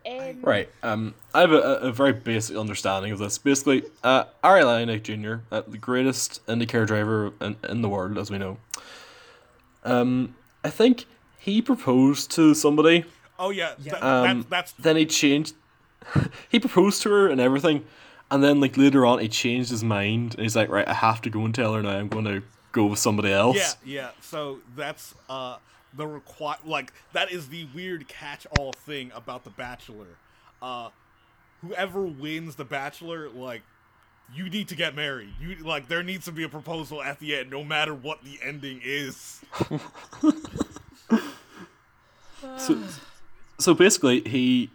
Um, 0.07 0.41
Right. 0.41 0.69
Um, 0.81 1.13
I 1.33 1.41
have 1.41 1.51
a, 1.51 1.57
a 1.59 1.73
a 1.87 1.91
very 1.91 2.13
basic 2.13 2.55
understanding 2.55 3.11
of 3.11 3.19
this. 3.19 3.37
Basically, 3.37 3.83
uh, 4.03 4.23
Arie 4.43 4.61
Luyendyk 4.63 5.03
Jr., 5.03 5.43
uh, 5.53 5.61
the 5.67 5.77
greatest 5.77 6.45
IndyCar 6.47 6.87
driver 6.87 7.33
in, 7.41 7.57
in 7.67 7.81
the 7.81 7.89
world, 7.89 8.17
as 8.17 8.31
we 8.31 8.37
know. 8.37 8.57
Um, 9.83 10.35
I 10.63 10.69
think 10.69 11.05
he 11.37 11.61
proposed 11.61 12.31
to 12.31 12.53
somebody. 12.53 13.05
Oh 13.37 13.49
yeah, 13.51 13.73
Yeah. 13.79 13.91
th- 13.91 14.03
Um, 14.03 14.23
that's 14.49 14.49
that's 14.49 14.71
then 14.73 14.95
he 14.95 15.05
changed. 15.05 15.53
he 16.49 16.59
proposed 16.59 17.01
to 17.03 17.09
her 17.09 17.27
and 17.27 17.39
everything, 17.39 17.85
and 18.31 18.43
then 18.43 18.59
like 18.61 18.77
later 18.77 19.05
on, 19.05 19.19
he 19.19 19.27
changed 19.27 19.69
his 19.69 19.83
mind. 19.83 20.33
And 20.35 20.43
he's 20.43 20.55
like, 20.55 20.69
right, 20.69 20.87
I 20.87 20.93
have 20.93 21.21
to 21.23 21.29
go 21.29 21.45
and 21.45 21.53
tell 21.53 21.73
her 21.73 21.81
now. 21.83 21.91
I'm 21.97 22.07
going 22.07 22.25
to 22.25 22.41
go 22.71 22.85
with 22.85 22.99
somebody 22.99 23.31
else. 23.31 23.57
yeah 23.57 23.73
yeah. 23.85 24.09
So 24.21 24.59
that's 24.75 25.13
uh 25.29 25.57
the 25.93 26.07
require 26.07 26.57
like 26.65 26.93
that 27.13 27.31
is 27.31 27.49
the 27.49 27.67
weird 27.73 28.07
catch-all 28.07 28.73
thing 28.73 29.11
about 29.15 29.43
the 29.43 29.49
Bachelor. 29.49 30.17
Uh, 30.61 30.89
whoever 31.61 32.03
wins 32.03 32.55
the 32.55 32.65
Bachelor, 32.65 33.29
like. 33.29 33.61
You 34.31 34.47
need 34.47 34.67
to 34.67 34.75
get 34.75 34.93
married. 34.95 35.33
You 35.41 35.55
like 35.55 35.87
there 35.87 36.03
needs 36.03 36.25
to 36.25 36.31
be 36.31 36.43
a 36.43 36.49
proposal 36.49 37.01
at 37.01 37.19
the 37.19 37.35
end, 37.35 37.49
no 37.49 37.63
matter 37.63 37.95
what 37.95 38.23
the 38.23 38.37
ending 38.43 38.79
is. 38.83 39.41
So, 42.57 42.81
so 43.57 43.73
basically, 43.73 44.21
he 44.21 44.69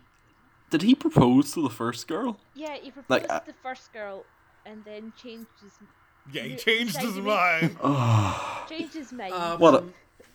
did 0.71 0.83
he 0.83 0.95
propose 0.95 1.53
to 1.53 1.63
the 1.63 1.71
first 1.71 2.09
girl? 2.09 2.39
Yeah, 2.55 2.75
he 2.75 2.91
proposed 2.91 3.11
Like, 3.11 3.29
to 3.29 3.43
the 3.47 3.55
first 3.63 3.93
girl 3.93 4.25
and 4.67 4.85
then 4.85 5.13
changed 5.21 5.47
his 5.63 5.73
Yeah, 6.33 6.43
he 6.43 6.57
changed 6.57 6.97
his 6.97 7.15
Shaggy 7.15 7.21
mind. 7.23 7.77
changed 8.69 8.95
his 8.95 9.13
mind. 9.13 9.33
Um, 9.33 9.61
What 9.61 9.75
a 9.75 9.85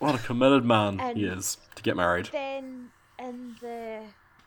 what 0.00 0.14
a 0.14 0.18
committed 0.18 0.64
man 0.64 0.98
he 1.14 1.24
is 1.24 1.58
to 1.76 1.82
get 1.82 1.96
married. 1.96 2.28
then 2.32 2.90
in 3.18 3.54
the 3.60 4.00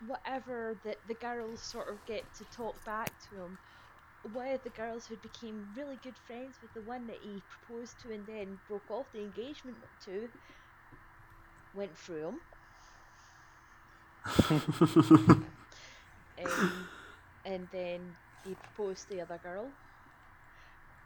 whatever 0.08 0.76
that 0.84 0.98
the 1.08 1.14
girls 1.14 1.62
sort 1.62 1.88
of 1.88 2.04
get 2.06 2.24
to 2.34 2.44
talk 2.46 2.84
back 2.84 3.12
to 3.30 3.36
him 3.36 3.58
one 4.34 4.48
of 4.48 4.64
the 4.64 4.70
girls 4.70 5.06
who 5.06 5.16
became 5.18 5.68
really 5.76 5.98
good 6.02 6.16
friends 6.26 6.56
with 6.62 6.74
the 6.74 6.82
one 6.82 7.06
that 7.08 7.18
he 7.22 7.42
proposed 7.50 8.00
to 8.02 8.12
and 8.12 8.26
then 8.26 8.58
broke 8.70 8.90
off 8.90 9.06
the 9.14 9.20
engagement 9.20 9.76
to 10.06 10.30
went 11.76 11.96
through 11.98 12.28
him. 12.28 12.40
Um, 16.44 16.88
and 17.46 17.68
then 17.72 18.00
he 18.44 18.56
proposed 18.56 19.08
to 19.08 19.16
the 19.16 19.22
other 19.22 19.40
girl. 19.44 19.68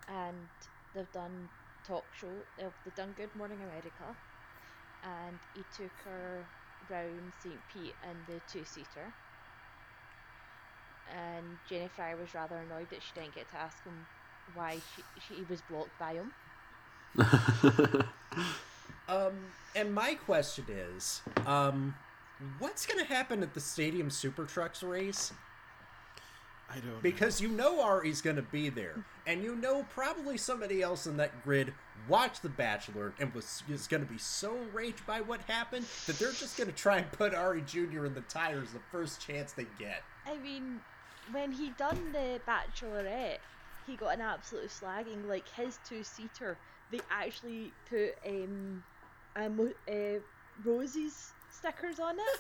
And 0.08 0.38
they've 0.96 1.12
done 1.12 1.50
talk 1.88 2.04
show 2.20 2.28
they've 2.58 2.96
done 2.96 3.14
good 3.16 3.34
morning 3.36 3.58
america 3.64 4.04
and 5.08 5.38
he 5.56 5.64
took 5.76 5.92
her 6.04 6.46
round 6.90 7.32
St. 7.42 7.60
Pete 7.74 7.96
in 8.04 8.34
the 8.34 8.42
two 8.52 8.66
seater. 8.66 9.14
And 11.16 11.46
Jenny 11.70 11.90
Fry 11.96 12.16
was 12.16 12.34
rather 12.34 12.58
annoyed 12.58 12.90
that 12.90 13.02
she 13.02 13.14
didn't 13.16 13.36
get 13.36 13.50
to 13.52 13.58
ask 13.58 13.82
him 13.84 14.06
why 14.54 14.78
she, 14.96 15.04
she 15.26 15.36
he 15.36 15.46
was 15.50 15.62
blocked 15.70 15.98
by 15.98 16.14
him. 16.14 16.32
Um, 19.10 19.34
and 19.76 19.94
my 19.94 20.16
question 20.16 20.66
is, 20.70 21.22
um, 21.46 21.96
what's 22.60 22.86
gonna 22.86 23.06
happen 23.06 23.42
at 23.42 23.54
the 23.54 23.62
Stadium 23.62 24.10
Super 24.10 24.46
Trucks 24.46 24.84
race? 24.84 25.32
I 26.70 26.76
don't 26.76 26.88
know. 26.88 27.00
Because 27.02 27.40
you 27.40 27.48
know 27.48 27.80
Arie's 27.82 28.22
gonna 28.22 28.42
be 28.42 28.70
there, 28.70 29.06
and 29.26 29.42
you 29.44 29.56
know 29.56 29.86
probably 29.94 30.38
somebody 30.38 30.82
else 30.82 31.08
in 31.08 31.18
that 31.18 31.44
grid 31.44 31.74
watched 32.10 32.42
The 32.42 32.50
Bachelor 32.50 33.14
and 33.20 33.34
was 33.34 33.64
is 33.70 33.88
gonna 33.88 34.06
be 34.06 34.18
so 34.18 34.56
enraged 34.56 35.06
by 35.06 35.22
what 35.22 35.42
happened 35.42 35.86
that 36.06 36.20
they're 36.20 36.32
just 36.32 36.58
gonna 36.58 36.72
try 36.74 36.98
and 36.98 37.12
put 37.12 37.34
Arie 37.34 37.62
Jr. 37.62 38.06
in 38.06 38.14
the 38.14 38.24
tires 38.28 38.72
the 38.72 38.80
first 38.92 39.22
chance 39.26 39.54
they 39.54 39.66
get. 39.80 40.04
I 40.26 40.38
mean, 40.38 40.82
when 41.32 41.52
he 41.52 41.70
done 41.78 42.12
the 42.12 42.42
Bachelorette, 42.48 43.38
he 43.86 43.96
got 43.96 44.16
an 44.16 44.22
absolute 44.22 44.70
slagging. 44.70 45.28
Like 45.28 45.48
his 45.50 45.80
two 45.88 46.04
seater, 46.04 46.58
they 46.92 47.00
actually 47.10 47.72
put 47.90 48.16
um, 48.28 48.84
a 49.38 49.50
mo- 49.50 49.74
uh, 49.90 50.20
roses 50.66 51.32
stickers 51.50 52.00
on 52.00 52.18
it, 52.20 52.40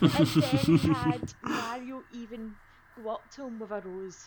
and 0.02 0.26
then 0.42 0.94
had 0.94 1.34
Mario 1.42 2.02
even 2.12 2.54
go 3.02 3.10
up 3.10 3.22
to 3.32 3.44
him 3.46 3.58
with 3.58 3.70
a 3.70 3.80
rose. 3.84 4.24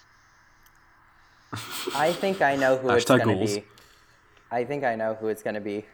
I 1.95 2.11
think 2.13 2.41
I 2.41 2.55
know 2.55 2.77
who 2.77 2.89
it's 2.89 3.05
Hashtag 3.05 3.19
gonna 3.19 3.35
goals. 3.35 3.55
be. 3.55 3.63
I 4.51 4.63
think 4.65 4.83
I 4.83 4.95
know 4.95 5.13
who 5.15 5.27
it's 5.27 5.43
gonna 5.43 5.61
be. 5.61 5.85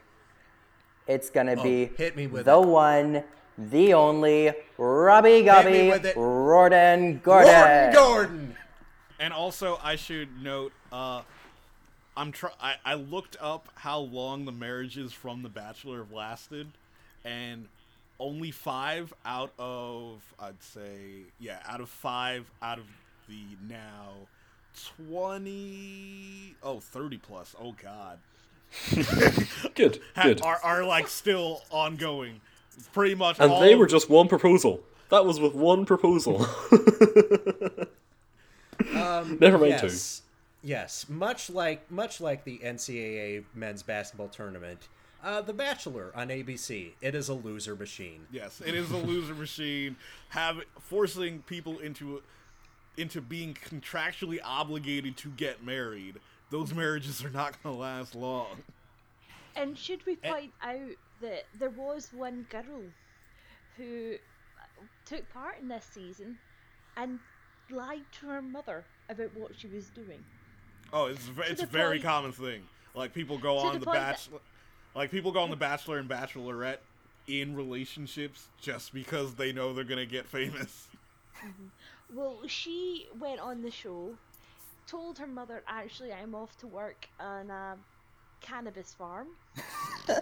It's 1.06 1.30
gonna 1.30 1.56
Oh, 1.58 1.62
be 1.62 1.86
hit 1.96 2.16
me 2.16 2.26
with 2.26 2.46
the 2.46 2.60
it. 2.60 2.66
one, 2.66 3.24
the 3.58 3.94
only 3.94 4.52
Robbie 4.78 5.40
me 5.40 5.42
Gubby 5.44 5.88
with 5.88 6.06
it. 6.06 6.16
Rorden 6.16 7.22
Gordon. 7.22 7.52
Gordon 7.52 7.92
Gordon. 7.92 8.56
And 9.20 9.32
also, 9.32 9.78
I 9.82 9.94
should 9.96 10.42
note, 10.42 10.72
uh, 10.90 11.22
I'm 12.16 12.32
try- 12.32 12.50
I, 12.60 12.74
I 12.84 12.94
looked 12.94 13.36
up 13.40 13.68
how 13.76 13.98
long 14.00 14.44
the 14.46 14.52
marriages 14.52 15.12
from 15.12 15.42
The 15.42 15.48
Bachelor 15.48 15.98
have 15.98 16.12
lasted, 16.12 16.68
and 17.24 17.68
only 18.22 18.50
five 18.50 19.12
out 19.24 19.52
of 19.58 20.22
I'd 20.38 20.62
say 20.62 21.24
yeah, 21.40 21.58
out 21.66 21.80
of 21.80 21.88
five 21.88 22.50
out 22.62 22.78
of 22.78 22.84
the 23.28 23.42
now 23.68 24.12
20 25.06 26.54
oh 26.62 26.80
30 26.80 27.18
plus 27.18 27.54
oh 27.60 27.74
god 27.82 28.18
Good, 29.74 30.00
ha- 30.16 30.22
good. 30.22 30.40
are 30.42 30.58
are 30.62 30.84
like 30.84 31.08
still 31.08 31.60
ongoing 31.70 32.40
pretty 32.92 33.14
much 33.14 33.36
And 33.38 33.50
all 33.52 33.60
they 33.60 33.74
were 33.74 33.86
just 33.86 34.08
one 34.08 34.28
proposal. 34.28 34.80
That 35.10 35.26
was 35.26 35.38
with 35.38 35.54
one 35.54 35.84
proposal. 35.84 36.46
Um, 38.96 39.38
Never 39.40 39.58
mind 39.58 39.78
two. 39.78 39.86
Yes. 39.86 40.22
Yes, 40.64 41.06
much 41.08 41.50
like 41.50 41.88
much 41.90 42.20
like 42.20 42.44
the 42.44 42.58
NCAA 42.58 43.44
men's 43.54 43.82
basketball 43.82 44.28
tournament, 44.28 44.88
uh, 45.22 45.40
The 45.40 45.52
Bachelor 45.52 46.12
on 46.14 46.28
ABC. 46.28 46.92
It 47.00 47.14
is 47.14 47.28
a 47.28 47.34
loser 47.34 47.76
machine. 47.76 48.26
Yes, 48.30 48.60
it 48.64 48.74
is 48.74 48.90
a 48.90 48.96
loser 48.96 49.34
machine, 49.34 49.96
have 50.30 50.60
forcing 50.80 51.42
people 51.42 51.78
into 51.78 52.22
into 52.96 53.20
being 53.22 53.54
contractually 53.54 54.38
obligated 54.44 55.16
to 55.18 55.30
get 55.30 55.64
married. 55.64 56.16
Those 56.50 56.74
marriages 56.74 57.24
are 57.24 57.30
not 57.30 57.62
going 57.62 57.74
to 57.74 57.80
last 57.80 58.14
long. 58.14 58.62
And 59.56 59.78
should 59.78 60.04
we 60.04 60.16
point 60.16 60.52
out 60.62 60.90
that 61.22 61.44
there 61.58 61.70
was 61.70 62.10
one 62.12 62.46
girl 62.50 62.82
who 63.78 64.16
took 65.06 65.30
part 65.32 65.58
in 65.60 65.68
this 65.68 65.86
season 65.92 66.38
and 66.96 67.18
lied 67.70 68.02
to 68.20 68.26
her 68.26 68.42
mother 68.42 68.84
about 69.08 69.34
what 69.36 69.52
she 69.56 69.68
was 69.68 69.88
doing? 69.90 70.22
Oh, 70.92 71.06
it's 71.06 71.30
it's 71.48 71.62
a 71.62 71.66
very 71.66 71.96
point- 71.96 72.02
common 72.04 72.32
thing. 72.32 72.62
Like 72.94 73.14
people 73.14 73.38
go 73.38 73.56
on 73.56 73.72
the 73.74 73.78
the, 73.78 73.86
point 73.86 73.96
that- 73.98 74.16
bachelor, 74.16 74.40
like 74.94 75.10
people 75.10 75.32
go 75.32 75.40
on 75.40 75.50
the 75.50 75.56
Bachelor 75.56 75.98
and 75.98 76.08
Bachelorette 76.08 76.78
in 77.26 77.54
relationships 77.54 78.48
just 78.60 78.92
because 78.92 79.34
they 79.34 79.52
know 79.52 79.72
they're 79.72 79.84
gonna 79.84 80.06
get 80.06 80.26
famous. 80.26 80.88
Mm-hmm. 81.38 82.16
Well, 82.16 82.40
she 82.46 83.08
went 83.18 83.40
on 83.40 83.62
the 83.62 83.70
show, 83.70 84.10
told 84.86 85.18
her 85.18 85.26
mother, 85.26 85.62
actually, 85.66 86.12
I'm 86.12 86.34
off 86.34 86.56
to 86.58 86.66
work 86.66 87.08
on 87.18 87.50
a 87.50 87.76
cannabis 88.40 88.92
farm. 88.92 89.28
the, 90.06 90.20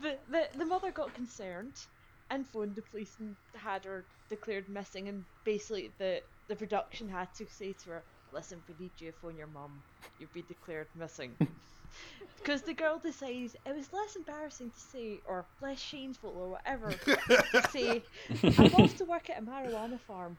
the, 0.00 0.48
the 0.56 0.64
mother 0.64 0.90
got 0.90 1.12
concerned 1.14 1.74
and 2.30 2.46
phoned 2.48 2.74
the 2.74 2.82
police 2.82 3.16
and 3.18 3.36
had 3.54 3.84
her 3.84 4.04
declared 4.28 4.68
missing. 4.68 5.08
And 5.08 5.24
basically, 5.44 5.90
the, 5.98 6.22
the 6.48 6.56
production 6.56 7.08
had 7.08 7.34
to 7.34 7.46
say 7.50 7.74
to 7.84 7.90
her, 7.90 8.02
Listen, 8.32 8.62
we 8.68 8.74
need 8.78 8.90
you 8.98 9.10
to 9.10 9.16
phone 9.18 9.36
your 9.36 9.48
mum. 9.48 9.82
You've 10.18 10.32
been 10.32 10.44
declared 10.48 10.86
missing. 10.94 11.32
Because 12.38 12.62
the 12.62 12.72
girl 12.72 12.98
decides 12.98 13.54
it 13.66 13.76
was 13.76 13.92
less 13.92 14.16
embarrassing 14.16 14.70
to 14.70 14.80
say, 14.80 15.18
or 15.26 15.44
less 15.60 15.78
shameful, 15.78 16.34
or 16.38 16.48
whatever, 16.50 16.92
to 16.92 17.62
say, 17.70 18.02
I'm 18.42 18.74
off 18.76 18.96
to 18.96 19.04
work 19.04 19.28
at 19.28 19.38
a 19.38 19.42
marijuana 19.42 20.00
farm, 20.00 20.38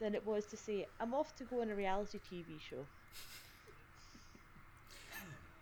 than 0.00 0.14
it 0.14 0.26
was 0.26 0.46
to 0.46 0.56
say, 0.56 0.86
I'm 0.98 1.12
off 1.12 1.36
to 1.36 1.44
go 1.44 1.60
on 1.60 1.70
a 1.70 1.74
reality 1.74 2.18
TV 2.32 2.58
show. 2.58 2.86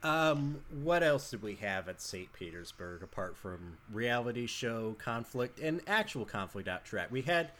Um, 0.00 0.60
what 0.84 1.02
else 1.02 1.30
did 1.30 1.42
we 1.42 1.56
have 1.56 1.88
at 1.88 2.00
St. 2.00 2.32
Petersburg 2.32 3.02
apart 3.02 3.36
from 3.36 3.78
reality 3.92 4.46
show 4.46 4.94
conflict 4.98 5.58
and 5.58 5.80
actual 5.88 6.24
conflict 6.24 6.68
out 6.68 6.84
track? 6.84 7.08
We 7.10 7.22
had 7.22 7.50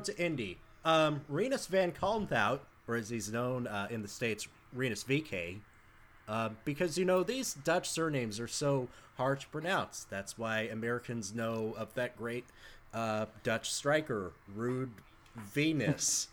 to 0.00 0.18
Indy. 0.18 0.56
Um, 0.88 1.20
Rinus 1.28 1.66
Van 1.66 1.92
Kalmthout, 1.92 2.60
or 2.86 2.96
as 2.96 3.10
he's 3.10 3.30
known 3.30 3.66
uh, 3.66 3.88
in 3.90 4.00
the 4.00 4.08
States, 4.08 4.48
Rinus 4.72 5.04
VK, 5.04 5.58
uh, 6.26 6.48
because 6.64 6.96
you 6.96 7.04
know 7.04 7.22
these 7.22 7.52
Dutch 7.52 7.90
surnames 7.90 8.40
are 8.40 8.48
so 8.48 8.88
hard 9.18 9.40
to 9.40 9.48
pronounce. 9.48 10.06
That's 10.08 10.38
why 10.38 10.60
Americans 10.60 11.34
know 11.34 11.74
of 11.76 11.92
that 11.92 12.16
great 12.16 12.46
uh, 12.94 13.26
Dutch 13.42 13.70
striker, 13.70 14.32
Rude 14.56 14.90
Venus 15.36 16.28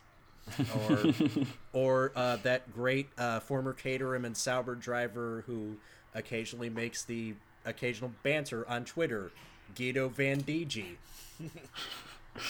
or 0.87 1.13
or 1.73 2.11
uh, 2.15 2.37
that 2.37 2.73
great 2.73 3.09
uh, 3.17 3.41
former 3.41 3.73
Caterham 3.73 4.23
and 4.23 4.37
Sauber 4.37 4.75
driver 4.75 5.43
who 5.47 5.75
occasionally 6.13 6.69
makes 6.69 7.03
the 7.03 7.33
occasional 7.65 8.13
banter 8.23 8.65
on 8.69 8.85
Twitter, 8.85 9.33
Giedo 9.75 10.09
VDG. 10.09 10.95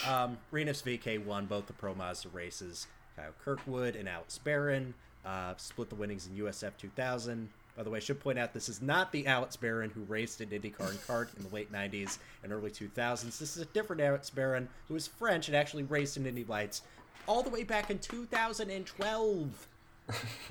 um, 0.08 0.38
Rinus 0.52 0.82
VK 0.82 1.24
won 1.24 1.46
both 1.46 1.68
the 1.68 1.74
Pro 1.74 1.94
Mazda 1.94 2.30
races. 2.30 2.88
Kyle 3.16 3.32
Kirkwood 3.44 3.96
and 3.96 4.10
Alex 4.10 4.38
Baron 4.38 4.94
uh, 5.26 5.54
split 5.58 5.90
the 5.90 5.96
winnings 5.96 6.28
in 6.28 6.44
USF 6.44 6.72
2000. 6.78 7.50
By 7.78 7.84
the 7.84 7.90
way, 7.90 7.98
I 7.98 8.00
should 8.00 8.20
point 8.22 8.40
out 8.40 8.54
this 8.54 8.70
is 8.70 8.82
not 8.82 9.12
the 9.12 9.28
Alex 9.28 9.56
Barron 9.56 9.90
who 9.90 10.02
raced 10.04 10.40
in 10.40 10.50
IndyCar 10.50 10.90
and 10.90 11.00
kart 11.02 11.36
in 11.36 11.44
the 11.44 11.54
late 11.54 11.72
90s 11.72 12.20
and 12.44 12.54
early 12.54 12.72
2000s. 12.72 13.38
This 13.38 13.58
is 13.58 13.62
a 13.62 13.66
different 13.66 14.02
Alex 14.02 14.30
Baron 14.30 14.70
who 14.88 14.96
is 14.96 15.08
French 15.08 15.48
and 15.48 15.58
actually 15.58 15.84
raced 15.84 16.16
in 16.16 16.26
Indy 16.26 16.46
Lights 16.46 16.84
all 17.28 17.44
the 17.44 17.50
way 17.50 17.64
back 17.64 17.90
in 17.90 18.00
2012. 18.00 19.68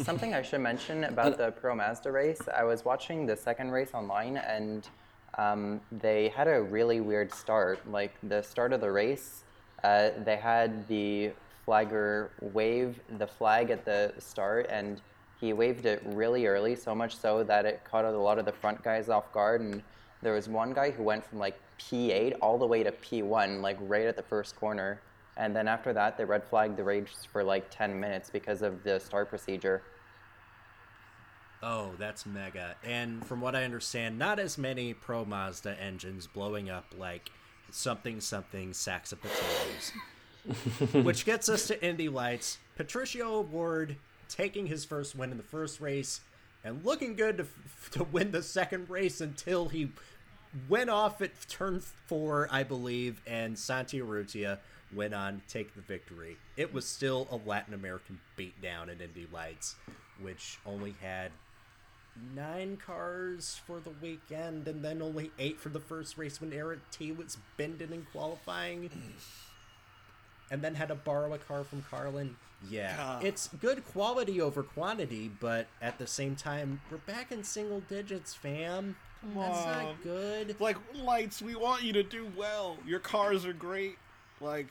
Something 0.01 0.35
I 0.35 0.43
should 0.43 0.61
mention 0.61 1.05
about 1.05 1.39
the 1.39 1.53
Pro 1.61 1.75
Mazda 1.75 2.11
race. 2.11 2.43
I 2.55 2.65
was 2.65 2.85
watching 2.85 3.25
the 3.27 3.37
second 3.37 3.71
race 3.71 3.91
online, 3.95 4.37
and 4.37 4.89
um, 5.39 5.81
they 5.91 6.29
had 6.29 6.49
a 6.49 6.63
really 6.63 7.01
weird 7.01 7.33
start. 7.33 7.91
Like 7.91 8.15
the 8.23 8.43
start 8.43 8.73
of 8.73 8.81
the 8.81 8.91
race, 8.91 9.45
uh, 9.83 10.11
they 10.25 10.37
had 10.37 10.87
the 10.89 11.33
flagger 11.65 12.31
wave 12.41 13.01
the 13.19 13.27
flag 13.27 13.71
at 13.71 13.85
the 13.85 14.13
start, 14.19 14.67
and 14.69 15.01
he 15.41 15.53
waved 15.53 15.87
it 15.87 16.03
really 16.07 16.47
early, 16.47 16.77
so 16.77 16.95
much 16.95 17.17
so 17.17 17.43
that 17.45 17.65
it 17.65 17.83
caught 17.85 18.05
a 18.05 18.11
lot 18.11 18.39
of 18.39 18.45
the 18.45 18.53
front 18.53 18.83
guys 18.83 19.09
off 19.09 19.33
guard. 19.33 19.61
And 19.61 19.83
there 20.23 20.33
was 20.33 20.49
one 20.49 20.73
guy 20.73 20.91
who 20.91 21.03
went 21.03 21.25
from 21.25 21.39
like 21.39 21.59
P8 21.79 22.37
all 22.41 22.59
the 22.59 22.67
way 22.67 22.83
to 22.83 22.93
P1, 22.93 23.61
like 23.61 23.77
right 23.81 24.07
at 24.07 24.17
the 24.17 24.23
first 24.23 24.57
corner. 24.57 25.01
And 25.37 25.55
then 25.55 25.67
after 25.67 25.93
that, 25.93 26.17
they 26.17 26.25
red 26.25 26.45
flagged 26.45 26.77
the 26.77 26.85
race 26.85 27.27
for 27.31 27.43
like 27.43 27.69
10 27.71 27.99
minutes 27.99 28.31
because 28.31 28.63
of 28.63 28.83
the 28.85 29.01
start 29.01 29.29
procedure. 29.29 29.83
Oh, 31.67 31.93
that's 31.99 32.27
mega. 32.27 32.77
And 32.85 33.25
from 33.25 33.41
what 33.41 33.57
I 33.57 33.65
understand, 33.65 34.19
not 34.19 34.39
as 34.39 34.59
many 34.59 34.93
Pro 34.93 35.25
Mazda 35.25 35.81
engines 35.81 36.27
blowing 36.27 36.69
up 36.69 36.85
like 36.99 37.31
something 37.71 38.21
something 38.21 38.75
sacks 38.75 39.13
of 39.13 39.21
potatoes. 39.23 39.93
Which 41.05 41.25
gets 41.25 41.49
us 41.49 41.67
to 41.69 41.83
Indy 41.83 42.11
Lights. 42.11 42.59
Patricio 42.77 43.39
O'Ward 43.39 43.97
taking 44.29 44.67
his 44.67 44.85
first 44.85 45.17
win 45.17 45.31
in 45.31 45.39
the 45.39 45.43
first 45.43 45.81
race 45.81 46.21
and 46.65 46.85
looking 46.85 47.15
good 47.15 47.39
to, 47.39 47.47
to 47.93 48.05
win 48.05 48.31
the 48.31 48.43
second 48.43 48.91
race 48.91 49.23
until 49.23 49.71
he 49.71 49.91
went 50.69 50.91
off 50.91 51.23
at 51.23 51.31
turn 51.49 51.81
four, 51.81 52.47
I 52.51 52.63
believe, 52.63 53.23
and 53.27 53.59
Santi 53.59 54.01
Urrutia 54.01 54.59
went 54.95 55.15
on 55.15 55.41
to 55.41 55.47
take 55.49 55.75
the 55.75 55.81
victory. 55.81 56.37
It 56.59 56.75
was 56.75 56.87
still 56.87 57.27
a 57.31 57.37
Latin 57.49 57.73
American 57.73 58.21
beatdown 58.39 58.91
in 58.91 59.01
Indy 59.01 59.27
Lights, 59.33 59.77
which 60.21 60.59
only 60.67 60.95
had 61.01 61.33
nine 62.35 62.77
cars 62.77 63.61
for 63.67 63.81
the 63.81 63.93
weekend 64.03 64.69
and 64.69 64.85
then 64.85 65.03
only 65.03 65.31
eight 65.39 65.61
for 65.61 65.69
the 65.69 65.81
first 65.81 66.17
race 66.17 66.41
when 66.41 66.53
Eric 66.53 66.81
T 66.91 67.13
was 67.13 67.39
bending 67.57 67.93
in 67.93 68.07
qualifying. 68.13 68.91
and 70.51 70.63
then 70.63 70.75
had 70.75 70.89
to 70.89 70.95
borrow 70.95 71.33
a 71.33 71.39
car 71.39 71.65
from 71.65 71.85
Carlin. 71.91 72.37
Yeah, 72.71 72.97
God. 72.97 73.25
it's 73.25 73.49
good 73.61 73.85
quality 73.85 74.41
over 74.41 74.63
quantity, 74.63 75.31
but 75.41 75.67
at 75.83 75.99
the 75.99 76.07
same 76.07 76.35
time, 76.35 76.81
we're 76.91 76.99
back 76.99 77.31
in 77.31 77.45
single 77.45 77.81
digits, 77.81 78.35
fam. 78.35 78.97
That's 79.35 79.67
on. 79.67 79.85
not 79.85 80.03
good. 80.03 80.57
Like 80.61 80.77
lights, 80.95 81.43
we 81.43 81.55
want 81.55 81.83
you 81.83 81.93
to 81.95 82.03
do 82.03 82.31
well. 82.37 82.77
Your 82.87 83.01
cars 83.01 83.45
are 83.45 83.53
great. 83.53 83.97
Like 84.41 84.69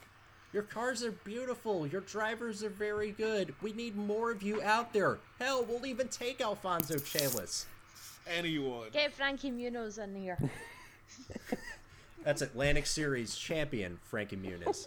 Your 0.54 0.62
cars 0.62 1.02
are 1.02 1.10
beautiful. 1.10 1.84
Your 1.84 2.02
drivers 2.02 2.62
are 2.62 2.68
very 2.70 3.10
good. 3.10 3.52
We 3.60 3.72
need 3.72 3.96
more 3.96 4.30
of 4.30 4.40
you 4.40 4.62
out 4.62 4.92
there. 4.92 5.18
Hell, 5.40 5.66
we'll 5.68 5.84
even 5.84 6.06
take 6.06 6.40
Alfonso 6.40 6.96
Celis. 6.98 7.66
anyone. 8.24 8.90
Get 8.92 9.12
Frankie 9.12 9.50
Muniz 9.50 9.98
in 9.98 10.14
here. 10.14 10.38
That's 12.24 12.40
Atlantic 12.40 12.86
Series 12.86 13.34
champion 13.34 13.98
Frankie 14.04 14.36
Muniz. 14.36 14.86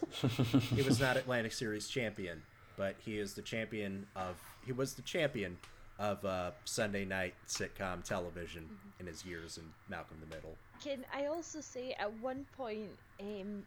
he 0.74 0.84
was 0.84 1.02
not 1.02 1.18
Atlantic 1.18 1.52
Series 1.52 1.90
champion, 1.90 2.42
but 2.78 2.96
he 3.00 3.20
is 3.20 3.34
the 3.34 3.42
champion 3.42 4.08
of. 4.16 4.38
He 4.66 4.72
was 4.72 4.94
the 4.94 5.02
champion 5.02 5.58
of 6.00 6.24
uh, 6.24 6.52
Sunday 6.64 7.04
night 7.04 7.34
sitcom 7.46 8.04
television 8.04 8.70
in 9.02 9.06
his 9.06 9.26
years 9.26 9.58
in 9.58 9.64
Malcolm 9.90 10.18
the 10.22 10.34
Middle. 10.34 10.56
Can 10.82 11.04
I 11.14 11.26
also 11.26 11.60
say 11.60 11.94
at 12.00 12.12
one 12.20 12.46
point, 12.56 12.90
um, 13.20 13.64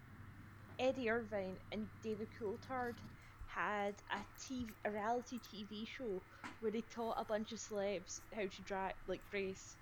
Eddie 0.80 1.10
Irvine 1.10 1.56
and 1.70 1.86
David 2.02 2.28
Coulthard 2.40 2.94
had 3.46 3.94
a 4.10 4.18
TV, 4.40 4.70
a 4.84 4.90
reality 4.90 5.38
TV 5.38 5.86
show 5.86 6.20
where 6.60 6.72
they 6.72 6.82
taught 6.92 7.16
a 7.18 7.24
bunch 7.24 7.52
of 7.52 7.58
celebs 7.58 8.20
how 8.34 8.42
to 8.42 8.62
drive, 8.64 8.94
like 9.06 9.20
race. 9.32 9.76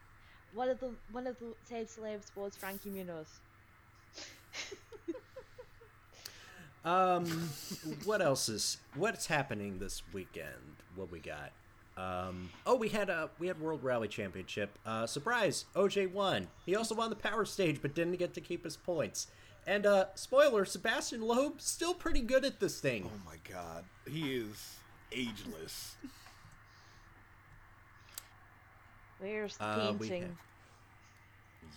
One 0.53 0.69
of 0.69 0.81
the 0.81 0.91
one 1.12 1.27
of 1.27 1.39
the 1.39 1.55
said 1.65 1.87
celebs 1.87 2.35
was 2.35 2.57
Frankie 2.57 2.91
Muniz. 2.91 3.29
Um, 6.85 7.27
what 8.05 8.23
else 8.23 8.49
is 8.49 8.79
what's 8.95 9.27
happening 9.27 9.79
this 9.79 10.03
weekend? 10.12 10.77
What 10.97 11.11
we 11.11 11.19
got? 11.19 11.53
Um, 11.97 12.51
oh, 12.65 12.77
we 12.77 12.89
had 12.89 13.11
a 13.11 13.29
we 13.39 13.49
had 13.49 13.61
World 13.61 13.83
Rally 13.83 14.09
Championship. 14.09 14.70
Uh, 14.87 15.07
surprise! 15.07 15.65
OJ 15.75 16.12
won. 16.12 16.49
He 16.65 16.77
also 16.77 16.95
won 16.95 17.11
the 17.11 17.16
Power 17.16 17.45
Stage, 17.45 17.81
but 17.83 17.95
didn't 17.95 18.16
get 18.16 18.33
to 18.35 18.41
keep 18.41 18.65
his 18.65 18.77
points. 18.77 19.27
And 19.66 19.85
uh, 19.86 20.06
spoiler: 20.14 20.64
Sébastien 20.64 21.22
Loeb 21.22 21.60
still 21.60 21.94
pretty 21.94 22.20
good 22.20 22.44
at 22.44 22.59
this 22.60 22.80
thing. 22.80 23.10
Oh 23.12 23.20
my 23.26 23.36
god, 23.52 23.85
he 24.10 24.35
is 24.36 24.76
ageless. 25.12 25.97
Where's 29.18 29.56
the 29.56 29.64
Uh, 29.64 29.93
painting? 29.94 30.22
have- 30.22 30.36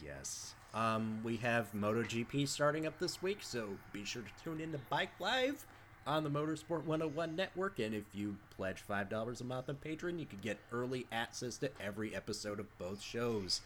Yes. 0.03 0.53
Um, 0.73 1.21
we 1.23 1.37
have 1.37 1.71
MotoGP 1.73 2.47
starting 2.47 2.87
up 2.87 2.97
this 2.99 3.21
week, 3.21 3.39
so 3.41 3.77
be 3.91 4.05
sure 4.05 4.21
to 4.23 4.43
tune 4.43 4.61
in 4.61 4.71
to 4.71 4.77
Bike 4.89 5.11
Live 5.19 5.65
on 6.07 6.23
the 6.23 6.29
Motorsport 6.29 6.83
101 6.85 7.35
network. 7.35 7.77
And 7.79 7.93
if 7.93 8.05
you 8.13 8.37
pledge 8.55 8.83
$5 8.87 9.41
a 9.41 9.43
month 9.43 9.69
on 9.69 9.75
Patreon, 9.75 10.17
you 10.19 10.25
can 10.25 10.39
get 10.39 10.57
early 10.71 11.05
access 11.11 11.57
to 11.57 11.69
every 11.81 12.15
episode 12.15 12.59
of 12.59 12.75
both 12.79 13.01
shows. 13.01 13.61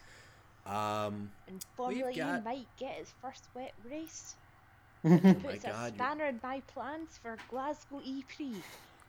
Um, 0.66 1.30
And 1.48 1.64
Formula 1.76 2.10
E 2.10 2.20
might 2.44 2.66
get 2.78 2.98
its 2.98 3.12
first 3.22 3.44
wet 3.54 3.72
race. 3.88 4.34
oh 5.04 5.10
my 5.10 5.32
Puts 5.34 5.64
a 5.64 5.68
god, 5.68 5.92
you- 5.92 5.98
spanner 5.98 6.24
in 6.26 6.40
my 6.42 6.60
plans 6.66 7.18
for 7.22 7.36
Glasgow 7.48 8.00
E 8.04 8.24
Prix. 8.34 8.62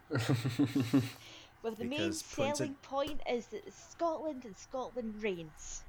With 1.64 1.78
the 1.78 1.86
main 1.86 2.00
Because 2.00 2.22
Punta- 2.24 2.56
selling 2.58 2.76
point 2.84 3.22
is 3.30 3.48
that 3.48 3.74
Scotland 3.74 4.46
and 4.46 4.56
Scotland 4.56 5.16
reigns. 5.22 5.84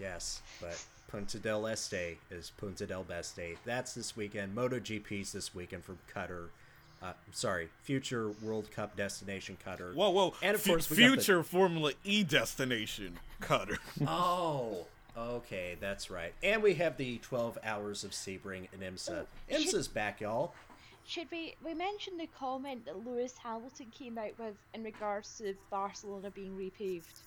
yes, 0.00 0.42
but 0.60 0.84
Punta 1.08 1.38
del 1.38 1.66
Este 1.68 2.18
is 2.30 2.50
Punta 2.56 2.84
del 2.86 3.04
Beste. 3.04 3.56
That's 3.64 3.94
this 3.94 4.16
weekend. 4.16 4.56
MotoGP's 4.56 5.32
this 5.32 5.54
weekend 5.54 5.84
from 5.84 5.98
Qatar. 6.12 6.48
Uh, 7.02 7.12
sorry, 7.32 7.68
future 7.82 8.30
World 8.42 8.70
Cup 8.70 8.96
destination 8.96 9.56
Qatar. 9.66 9.92
Whoa, 9.94 10.10
whoa! 10.10 10.34
And 10.42 10.54
of 10.54 10.62
Fu- 10.62 10.70
course, 10.70 10.88
we 10.88 10.96
got 10.98 11.02
the- 11.02 11.16
future 11.16 11.42
Formula 11.42 11.92
E 12.04 12.22
destination 12.22 13.18
Qatar. 13.40 13.78
Oh, 14.06 14.86
okay, 15.16 15.76
that's 15.80 16.10
right. 16.10 16.32
And 16.44 16.62
we 16.62 16.74
have 16.74 16.96
the 16.96 17.18
12 17.18 17.58
hours 17.64 18.04
of 18.04 18.12
Sebring 18.12 18.68
and 18.72 18.82
IMSA. 18.82 19.26
IMSA's 19.50 19.88
back, 19.88 20.20
y'all. 20.20 20.54
Should 21.04 21.26
we 21.32 21.56
we 21.64 21.74
mentioned 21.74 22.20
the 22.20 22.28
comment 22.38 22.84
that 22.86 23.04
Lewis 23.04 23.34
Hamilton 23.42 23.86
came 23.90 24.16
out 24.16 24.38
with 24.38 24.54
in 24.72 24.84
regards 24.84 25.36
to 25.38 25.54
Barcelona 25.70 26.30
being 26.30 26.56
repaved? 26.56 27.22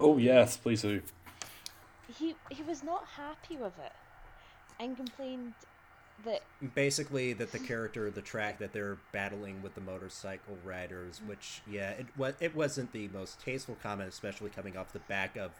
Oh 0.00 0.18
yes, 0.18 0.56
please 0.56 0.82
do. 0.82 1.00
He 2.18 2.34
he 2.50 2.62
was 2.64 2.82
not 2.82 3.04
happy 3.16 3.56
with 3.56 3.78
it 3.78 3.92
and 4.80 4.96
complained 4.96 5.52
that 6.24 6.42
Basically, 6.74 7.32
that 7.34 7.52
the 7.52 7.58
character 7.58 8.06
of 8.06 8.14
the 8.14 8.22
track 8.22 8.58
that 8.58 8.72
they're 8.72 8.98
battling 9.12 9.62
with 9.62 9.74
the 9.74 9.80
motorcycle 9.80 10.56
riders, 10.64 11.20
mm. 11.24 11.28
which, 11.28 11.62
yeah, 11.70 11.90
it, 11.90 12.06
wa- 12.16 12.32
it 12.40 12.54
wasn't 12.54 12.92
the 12.92 13.08
most 13.08 13.40
tasteful 13.40 13.76
comment, 13.82 14.08
especially 14.08 14.50
coming 14.50 14.76
off 14.76 14.92
the 14.92 14.98
back 15.00 15.36
of 15.36 15.50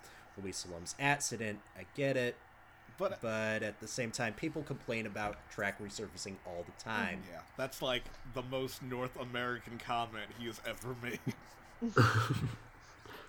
Luis 0.40 0.58
Salom's 0.58 0.94
accident. 1.00 1.60
I 1.78 1.84
get 1.96 2.16
it. 2.16 2.36
But- 2.98 3.20
but 3.22 3.62
at 3.62 3.80
the 3.80 3.88
same 3.88 4.10
time, 4.10 4.34
people 4.34 4.62
complain 4.62 5.06
about 5.06 5.36
track 5.50 5.80
resurfacing 5.82 6.34
all 6.46 6.64
the 6.66 6.82
time. 6.84 7.22
Yeah, 7.32 7.40
that's 7.56 7.80
like 7.80 8.04
the 8.34 8.42
most 8.42 8.82
North 8.82 9.18
American 9.18 9.78
comment 9.78 10.26
he 10.38 10.46
has 10.46 10.60
ever 10.66 10.94
made. 11.02 11.20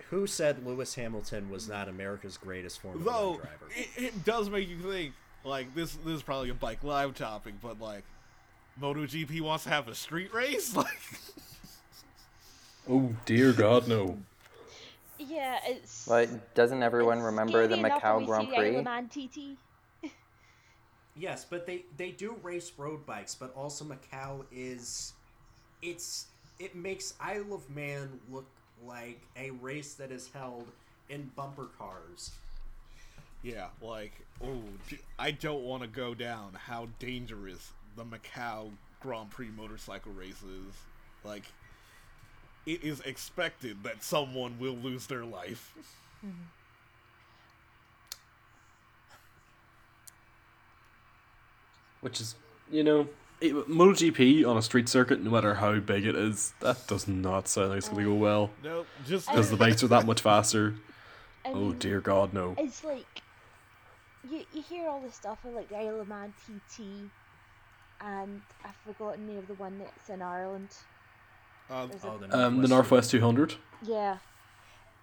Who 0.09 0.27
said 0.27 0.65
Lewis 0.65 0.95
Hamilton 0.95 1.49
was 1.49 1.69
not 1.69 1.87
America's 1.87 2.35
greatest 2.35 2.81
Formula 2.81 3.29
One 3.29 3.37
driver? 3.39 3.67
it, 3.73 3.87
it 3.95 4.25
does 4.25 4.49
make 4.49 4.67
you 4.67 4.77
think. 4.79 5.13
Like 5.43 5.73
this, 5.75 5.95
this 6.05 6.15
is 6.15 6.23
probably 6.23 6.49
a 6.49 6.53
bike 6.53 6.83
live 6.83 7.15
topic, 7.15 7.55
but 7.61 7.79
like, 7.79 8.03
MotoGP 8.81 9.41
wants 9.41 9.63
to 9.65 9.69
have 9.69 9.87
a 9.87 9.95
street 9.95 10.33
race. 10.33 10.75
Like, 10.75 10.87
Oh 12.89 13.15
dear 13.25 13.53
God, 13.53 13.87
no. 13.87 14.17
yeah 15.17 15.59
it's 15.65 16.07
But 16.07 16.53
doesn't 16.55 16.83
everyone 16.83 17.19
it's 17.19 17.25
remember 17.25 17.67
the 17.67 17.75
scary 17.75 17.79
enough 17.79 18.07
when 18.07 18.17
Macau 18.17 18.19
we 18.19 18.25
Grand 18.25 18.47
see 18.47 18.53
Prix? 18.55 18.75
of 18.75 18.83
Man 18.83 19.07
TT. 19.09 19.57
Yes, 21.15 21.45
but 21.45 21.65
they 21.65 21.85
they 21.97 22.11
do 22.11 22.35
race 22.41 22.71
road 22.77 23.05
bikes, 23.05 23.35
but 23.35 23.53
also 23.55 23.85
Macau 23.85 24.45
is 24.51 25.13
it's 25.81 26.27
it 26.59 26.75
makes 26.75 27.13
Isle 27.19 27.53
of 27.53 27.69
Man 27.69 28.19
look 28.31 28.47
like 28.85 29.21
a 29.35 29.51
race 29.51 29.93
that 29.95 30.11
is 30.11 30.29
held 30.33 30.71
in 31.09 31.31
bumper 31.35 31.67
cars. 31.77 32.31
Yeah, 33.43 33.67
like, 33.81 34.13
oh, 34.43 34.61
I 35.17 35.31
don't 35.31 35.63
want 35.63 35.81
to 35.83 35.87
go 35.87 36.13
down 36.13 36.53
how 36.53 36.87
dangerous 36.99 37.71
the 37.95 38.03
Macau 38.03 38.71
Grand 39.01 39.29
Prix 39.31 39.49
motorcycle 39.49 40.11
race 40.13 40.43
is. 40.43 40.75
Like, 41.23 41.45
it 42.65 42.83
is 42.83 42.99
expected 43.01 43.83
that 43.83 44.03
someone 44.03 44.57
will 44.59 44.75
lose 44.75 45.07
their 45.07 45.25
life. 45.25 45.73
Which 52.01 52.19
is, 52.21 52.35
you 52.71 52.83
know, 52.83 53.07
it, 53.39 53.53
MotoGP 53.67 54.47
on 54.47 54.57
a 54.57 54.61
street 54.61 54.89
circuit, 54.89 55.21
no 55.21 55.31
matter 55.31 55.55
how 55.55 55.79
big 55.79 56.05
it 56.05 56.15
is, 56.15 56.53
that 56.61 56.87
does 56.87 57.07
not 57.07 57.47
sound 57.47 57.69
like 57.69 57.79
it's 57.79 57.89
going 57.89 58.03
to 58.03 58.09
go 58.09 58.15
well. 58.15 58.51
Nope, 58.63 58.87
just 59.07 59.27
Because 59.27 59.49
the 59.49 59.57
bikes 59.57 59.83
are 59.83 59.87
that 59.87 60.05
much 60.05 60.21
faster. 60.21 60.75
I 61.45 61.49
Oh 61.49 61.55
mean, 61.55 61.79
dear 61.79 62.01
God, 62.01 62.33
no. 62.33 62.55
It's 62.57 62.83
like 62.83 63.20
you 64.29 64.43
you 64.53 64.61
hear 64.61 64.87
all 64.89 65.01
this 65.01 65.15
stuff 65.15 65.43
of 65.45 65.53
like 65.53 65.69
the 65.69 65.77
Isle 65.77 66.01
of 66.01 66.07
Man 66.07 66.33
TT, 66.45 67.09
and 68.01 68.41
I've 68.63 68.75
forgotten 68.85 69.25
the 69.25 69.33
name 69.33 69.39
of 69.39 69.47
the 69.47 69.53
one 69.55 69.77
that's 69.79 70.09
in 70.09 70.21
Ireland. 70.21 70.69
uh, 71.69 71.87
There's 71.87 72.03
Oh, 72.03 72.17
the 72.17 72.37
Um, 72.37 72.61
the 72.61 72.67
Northwest 72.67 73.11
200. 73.11 73.55
yeah, 73.83 74.17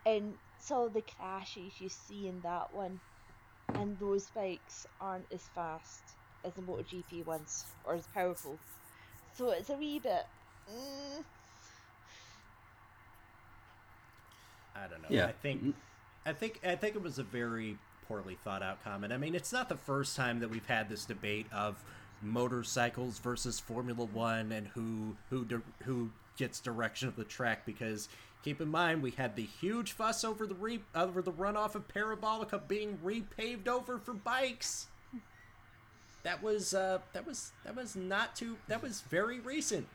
and 0.06 0.34
so 0.60 0.88
the 0.88 1.02
crashes 1.02 1.80
you 1.80 1.88
see 1.88 2.28
in 2.28 2.40
that 2.42 2.72
one, 2.74 3.00
and 3.74 3.98
those 3.98 4.26
bikes 4.30 4.86
aren't 5.00 5.30
as 5.32 5.42
fast 5.54 6.02
as 6.44 6.52
the 6.54 6.62
MotoGP 6.62 7.24
ones 7.26 7.64
or 7.84 7.94
as 7.94 8.06
powerful, 8.08 8.58
so 9.34 9.50
it's 9.50 9.70
a 9.70 9.76
wee 9.76 9.98
bit. 9.98 10.26
Mm, 10.70 11.24
I 14.76 14.86
don't 14.88 15.02
know. 15.02 15.08
Yeah. 15.08 15.26
I 15.26 15.32
think 15.32 15.74
I 16.26 16.32
think 16.32 16.60
I 16.64 16.76
think 16.76 16.94
it 16.94 17.02
was 17.02 17.18
a 17.18 17.22
very 17.22 17.78
poorly 18.08 18.38
thought 18.42 18.62
out 18.62 18.82
comment. 18.82 19.12
I 19.12 19.18
mean, 19.18 19.34
it's 19.34 19.52
not 19.52 19.68
the 19.68 19.76
first 19.76 20.16
time 20.16 20.40
that 20.40 20.50
we've 20.50 20.66
had 20.66 20.88
this 20.88 21.04
debate 21.04 21.46
of 21.52 21.84
motorcycles 22.22 23.18
versus 23.18 23.60
Formula 23.60 24.04
1 24.04 24.50
and 24.50 24.66
who 24.68 25.16
who 25.30 25.46
who 25.84 26.10
gets 26.36 26.60
direction 26.60 27.08
of 27.08 27.16
the 27.16 27.24
track 27.24 27.64
because 27.66 28.08
keep 28.42 28.60
in 28.60 28.68
mind 28.68 29.02
we 29.02 29.10
had 29.10 29.36
the 29.36 29.44
huge 29.44 29.92
fuss 29.92 30.24
over 30.24 30.46
the 30.46 30.54
re- 30.54 30.82
over 30.94 31.22
the 31.22 31.32
runoff 31.32 31.74
of 31.74 31.86
Parabolica 31.88 32.66
being 32.66 32.98
repaved 33.04 33.68
over 33.68 33.98
for 33.98 34.14
bikes. 34.14 34.86
That 36.22 36.42
was 36.42 36.74
uh 36.74 36.98
that 37.12 37.26
was 37.26 37.52
that 37.64 37.76
was 37.76 37.94
not 37.94 38.34
too 38.34 38.56
that 38.66 38.82
was 38.82 39.02
very 39.02 39.40
recent. 39.40 39.86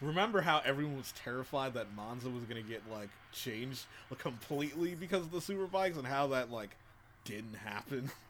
Remember 0.00 0.42
how 0.42 0.60
everyone 0.64 0.98
was 0.98 1.12
terrified 1.12 1.74
that 1.74 1.94
Monza 1.94 2.28
was 2.28 2.44
gonna 2.44 2.62
get 2.62 2.82
like 2.90 3.08
changed 3.32 3.84
completely 4.18 4.94
because 4.94 5.22
of 5.22 5.30
the 5.30 5.40
super 5.40 5.66
bikes 5.66 5.96
and 5.96 6.06
how 6.06 6.26
that 6.28 6.50
like 6.50 6.70
didn't 7.26 7.56
happen? 7.56 8.10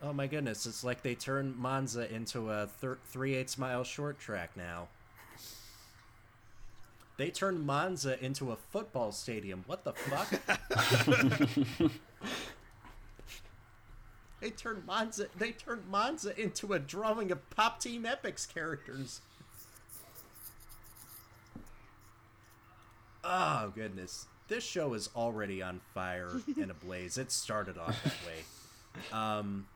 Oh 0.00 0.12
my 0.12 0.28
goodness, 0.28 0.64
it's 0.64 0.84
like 0.84 1.02
they 1.02 1.16
turned 1.16 1.56
Monza 1.56 2.08
into 2.14 2.52
a 2.52 2.68
thir- 2.68 3.00
3 3.06 3.34
8 3.34 3.58
mile 3.58 3.82
short 3.82 4.20
track 4.20 4.56
now. 4.56 4.86
They 7.16 7.30
turned 7.30 7.66
Monza 7.66 8.24
into 8.24 8.52
a 8.52 8.56
football 8.56 9.10
stadium. 9.10 9.64
What 9.66 9.82
the 9.82 9.92
fuck? 9.94 10.30
they 14.40 14.50
turned 14.50 14.86
Monza 14.86 15.26
they 15.36 15.50
turned 15.50 15.88
Monza 15.88 16.40
into 16.40 16.74
a 16.74 16.78
drawing 16.78 17.32
of 17.32 17.50
Pop 17.50 17.80
Team 17.80 18.06
Epics 18.06 18.46
characters. 18.46 19.20
Oh 23.24 23.72
goodness. 23.74 24.26
This 24.48 24.64
show 24.64 24.94
is 24.94 25.10
already 25.14 25.62
on 25.62 25.80
fire 25.94 26.30
and 26.60 26.70
ablaze. 26.70 27.18
It 27.18 27.30
started 27.30 27.78
off 27.78 28.02
that 28.02 28.14
way. 28.26 29.12
Um 29.12 29.66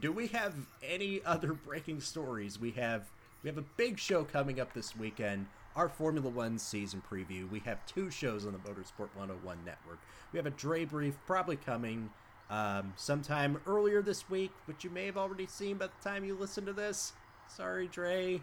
do 0.00 0.10
we 0.12 0.26
have 0.28 0.54
any 0.82 1.20
other 1.24 1.52
breaking 1.52 2.00
stories? 2.00 2.60
We 2.60 2.72
have 2.72 3.08
we 3.42 3.48
have 3.48 3.58
a 3.58 3.64
big 3.76 3.98
show 3.98 4.24
coming 4.24 4.60
up 4.60 4.72
this 4.72 4.96
weekend. 4.96 5.46
Our 5.76 5.88
Formula 5.88 6.28
One 6.28 6.58
season 6.58 7.02
preview. 7.10 7.50
We 7.50 7.60
have 7.60 7.84
two 7.86 8.10
shows 8.10 8.46
on 8.46 8.52
the 8.52 8.58
Motorsport 8.58 9.08
101 9.14 9.58
network. 9.66 9.98
We 10.32 10.38
have 10.38 10.46
a 10.46 10.50
Dre 10.50 10.84
brief 10.84 11.16
probably 11.26 11.56
coming 11.56 12.10
um, 12.48 12.92
sometime 12.96 13.60
earlier 13.66 14.02
this 14.02 14.28
week, 14.30 14.52
which 14.66 14.84
you 14.84 14.90
may 14.90 15.06
have 15.06 15.16
already 15.16 15.46
seen 15.46 15.76
by 15.76 15.86
the 15.86 16.08
time 16.08 16.24
you 16.24 16.34
listen 16.34 16.64
to 16.66 16.72
this. 16.72 17.12
Sorry, 17.48 17.88
Dre. 17.88 18.40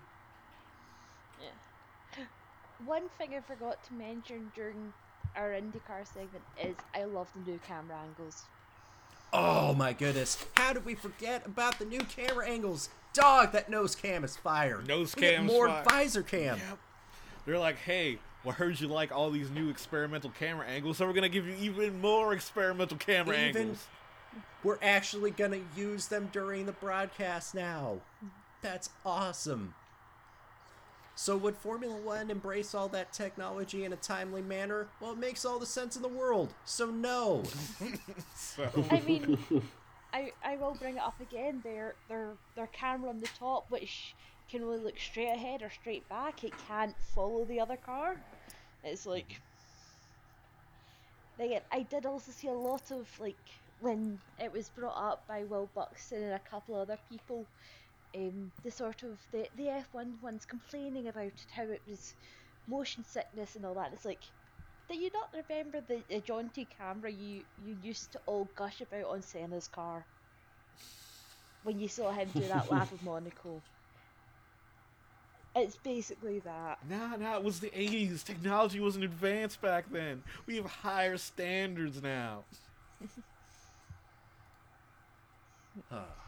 Yeah. 1.41 2.25
One 2.85 3.09
thing 3.17 3.33
I 3.35 3.39
forgot 3.41 3.83
to 3.85 3.93
mention 3.93 4.51
during 4.55 4.93
our 5.35 5.49
IndyCar 5.49 6.05
segment 6.05 6.43
is 6.61 6.75
I 6.95 7.03
love 7.05 7.29
the 7.35 7.51
new 7.51 7.59
camera 7.67 7.97
angles. 8.03 8.43
Oh 9.33 9.73
my 9.73 9.93
goodness. 9.93 10.45
How 10.55 10.73
did 10.73 10.85
we 10.85 10.95
forget 10.95 11.45
about 11.45 11.79
the 11.79 11.85
new 11.85 12.01
camera 12.01 12.47
angles? 12.49 12.89
Dog, 13.13 13.51
that 13.53 13.69
nose 13.69 13.95
cam 13.95 14.23
is 14.23 14.35
fire. 14.37 14.81
Nose 14.87 15.15
We 15.15 15.21
get 15.21 15.35
cam's 15.35 15.51
more 15.51 15.67
fire. 15.67 15.83
visor 15.83 16.23
cam. 16.23 16.57
Yep. 16.57 16.77
They're 17.45 17.59
like, 17.59 17.77
hey, 17.77 18.19
we 18.43 18.51
heard 18.51 18.79
you 18.79 18.87
like 18.87 19.11
all 19.11 19.29
these 19.31 19.49
new 19.49 19.69
experimental 19.69 20.31
camera 20.31 20.65
angles, 20.67 20.97
so 20.97 21.05
we're 21.07 21.13
gonna 21.13 21.29
give 21.29 21.47
you 21.47 21.55
even 21.59 21.99
more 22.01 22.33
experimental 22.33 22.97
camera 22.97 23.35
Even- 23.37 23.57
angles. 23.61 23.87
We're 24.63 24.77
actually 24.81 25.31
gonna 25.31 25.59
use 25.75 26.07
them 26.07 26.29
during 26.31 26.65
the 26.65 26.71
broadcast 26.73 27.55
now. 27.55 27.97
That's 28.61 28.89
awesome. 29.05 29.73
So 31.15 31.37
would 31.37 31.55
Formula 31.55 31.95
One 31.95 32.31
embrace 32.31 32.73
all 32.73 32.87
that 32.89 33.13
technology 33.13 33.85
in 33.85 33.93
a 33.93 33.97
timely 33.97 34.41
manner? 34.41 34.87
Well, 34.99 35.11
it 35.11 35.17
makes 35.19 35.45
all 35.45 35.59
the 35.59 35.65
sense 35.65 35.95
in 35.95 36.01
the 36.01 36.07
world. 36.07 36.53
So 36.65 36.87
no. 36.87 37.43
So 38.35 38.69
I 38.89 38.99
mean, 39.01 39.37
I 40.13 40.31
I 40.43 40.57
will 40.57 40.75
bring 40.75 40.95
it 40.97 41.03
up 41.03 41.19
again. 41.21 41.61
Their 41.63 41.95
their 42.09 42.31
their 42.55 42.67
camera 42.67 43.09
on 43.09 43.19
the 43.19 43.29
top, 43.39 43.69
which 43.69 44.15
can 44.49 44.63
only 44.63 44.79
look 44.79 44.99
straight 44.99 45.29
ahead 45.29 45.61
or 45.61 45.69
straight 45.69 46.07
back, 46.09 46.43
it 46.43 46.53
can't 46.67 46.95
follow 47.15 47.45
the 47.45 47.59
other 47.59 47.77
car. 47.77 48.17
It's 48.83 49.05
like. 49.05 49.39
Like 51.39 51.63
I 51.71 51.83
did 51.83 52.05
also 52.05 52.31
see 52.31 52.49
a 52.49 52.53
lot 52.53 52.91
of 52.91 53.07
like 53.19 53.37
when 53.79 54.19
it 54.39 54.51
was 54.51 54.69
brought 54.69 54.97
up 54.97 55.27
by 55.27 55.43
Will 55.43 55.69
Buxton 55.73 56.21
and 56.21 56.33
a 56.33 56.39
couple 56.39 56.75
other 56.75 56.99
people, 57.09 57.45
um, 58.15 58.51
the 58.63 58.71
sort 58.71 59.03
of 59.03 59.17
the 59.31 59.47
the 59.57 59.63
F1 59.93 60.21
ones 60.21 60.45
complaining 60.45 61.07
about 61.07 61.25
it, 61.25 61.47
how 61.51 61.63
it 61.63 61.81
was 61.87 62.13
motion 62.67 63.03
sickness 63.03 63.55
and 63.55 63.65
all 63.65 63.73
that. 63.75 63.91
It's 63.93 64.05
like, 64.05 64.21
do 64.89 64.95
you 64.97 65.09
not 65.13 65.29
remember 65.33 65.81
the, 65.87 66.01
the 66.09 66.19
jaunty 66.19 66.67
camera 66.77 67.11
you, 67.11 67.41
you 67.65 67.77
used 67.83 68.11
to 68.13 68.19
all 68.25 68.47
gush 68.55 68.81
about 68.81 69.05
on 69.05 69.21
Senna's 69.21 69.67
car? 69.67 70.05
When 71.63 71.79
you 71.79 71.87
saw 71.87 72.11
him 72.11 72.29
do 72.33 72.41
that 72.41 72.71
lap 72.71 72.91
of 72.91 73.03
Monaco. 73.05 73.61
It's 75.53 75.75
basically 75.75 76.39
that. 76.39 76.79
Nah, 76.89 77.17
nah, 77.17 77.35
it 77.35 77.43
was 77.43 77.59
the 77.59 77.69
80s. 77.69 78.23
Technology 78.23 78.79
wasn't 78.79 79.03
advanced 79.03 79.61
back 79.61 79.91
then. 79.91 80.23
We 80.45 80.55
have 80.55 80.65
higher 80.65 81.17
standards 81.17 82.01
now. 82.01 82.45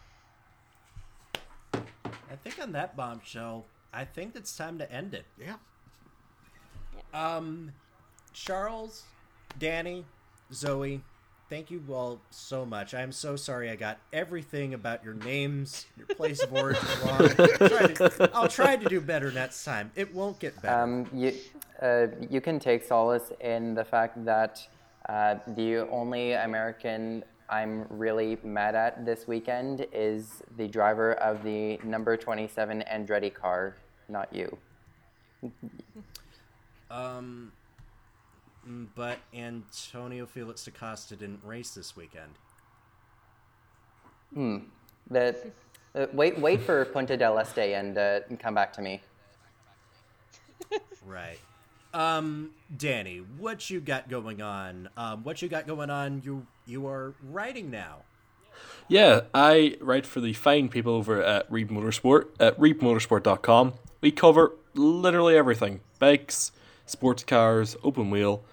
I 2.33 2.35
think 2.35 2.59
on 2.59 2.71
that 2.71 2.97
bombshell, 2.97 3.65
I 3.93 4.05
think 4.05 4.35
it's 4.35 4.57
time 4.57 4.79
to 4.79 4.91
end 4.91 5.13
it. 5.13 5.25
Yeah. 5.39 5.57
Um, 7.13 7.71
Charles, 8.33 9.03
Danny, 9.59 10.03
Zoe, 10.51 11.03
thank 11.47 11.69
you 11.69 11.83
all 11.91 12.19
so 12.31 12.65
much. 12.65 12.95
I'm 12.95 13.11
so 13.11 13.35
sorry 13.35 13.69
I 13.69 13.75
got 13.75 13.99
everything 14.11 14.73
about 14.73 15.03
your 15.03 15.13
names, 15.13 15.85
your 15.95 16.07
place 16.07 16.41
of 16.41 16.51
origin 16.51 16.83
wrong. 17.05 17.21
I'll 17.21 17.69
try, 17.69 17.87
to, 17.87 18.31
I'll 18.33 18.47
try 18.47 18.75
to 18.77 18.89
do 18.89 18.99
better 18.99 19.31
next 19.31 19.63
time. 19.63 19.91
It 19.95 20.11
won't 20.11 20.39
get 20.39 20.59
better. 20.59 20.81
Um, 20.81 21.05
you, 21.13 21.35
uh, 21.83 22.07
you 22.31 22.41
can 22.41 22.57
take 22.57 22.83
solace 22.83 23.31
in 23.41 23.75
the 23.75 23.85
fact 23.85 24.25
that 24.25 24.67
uh, 25.07 25.35
the 25.49 25.87
only 25.91 26.31
American 26.31 27.23
I'm 27.49 27.85
really 27.89 28.37
mad 28.43 28.75
at 28.75 29.05
this 29.05 29.27
weekend 29.27 29.85
is 29.91 30.41
the 30.57 30.67
driver 30.67 31.13
of 31.13 31.43
the 31.43 31.77
number 31.83 32.17
27 32.17 32.83
Andretti 32.91 33.33
car, 33.33 33.75
not 34.09 34.33
you. 34.33 34.57
Um, 36.91 37.51
mm, 38.69 38.87
but 38.93 39.17
Antonio 39.33 40.27
Felix 40.27 40.63
da 40.63 40.71
Costa 40.71 41.15
didn't 41.15 41.43
race 41.43 41.71
this 41.71 41.97
weekend. 41.97 42.33
The, 45.09 45.35
uh, 45.95 46.05
wait, 46.13 46.37
wait 46.37 46.61
for 46.61 46.85
Punta 46.85 47.17
del 47.17 47.39
Este 47.39 47.57
and 47.57 47.97
uh, 47.97 48.19
come 48.39 48.53
back 48.53 48.71
to 48.73 48.81
me. 48.81 49.01
Right. 51.05 51.39
Um, 51.93 52.51
Danny, 52.75 53.19
what 53.37 53.69
you 53.69 53.79
got 53.79 54.09
going 54.09 54.41
on? 54.41 54.89
Um, 54.97 55.23
what 55.23 55.41
you 55.41 55.47
got 55.47 55.67
going 55.67 55.89
on? 55.89 56.21
You 56.25 56.47
you 56.65 56.87
are 56.87 57.13
writing 57.21 57.69
now. 57.69 57.99
Yeah, 58.87 59.21
I 59.33 59.77
write 59.79 60.05
for 60.05 60.19
the 60.19 60.33
fine 60.33 60.69
people 60.69 60.93
over 60.93 61.21
at 61.21 61.51
Reap 61.51 61.69
Motorsport 61.69 62.27
at 62.39 62.59
reapmotorsport.com. 62.59 63.73
We 64.01 64.11
cover 64.11 64.53
literally 64.73 65.37
everything 65.37 65.81
bikes, 65.99 66.51
sports 66.85 67.23
cars, 67.23 67.77
open 67.83 68.09
wheel. 68.09 68.43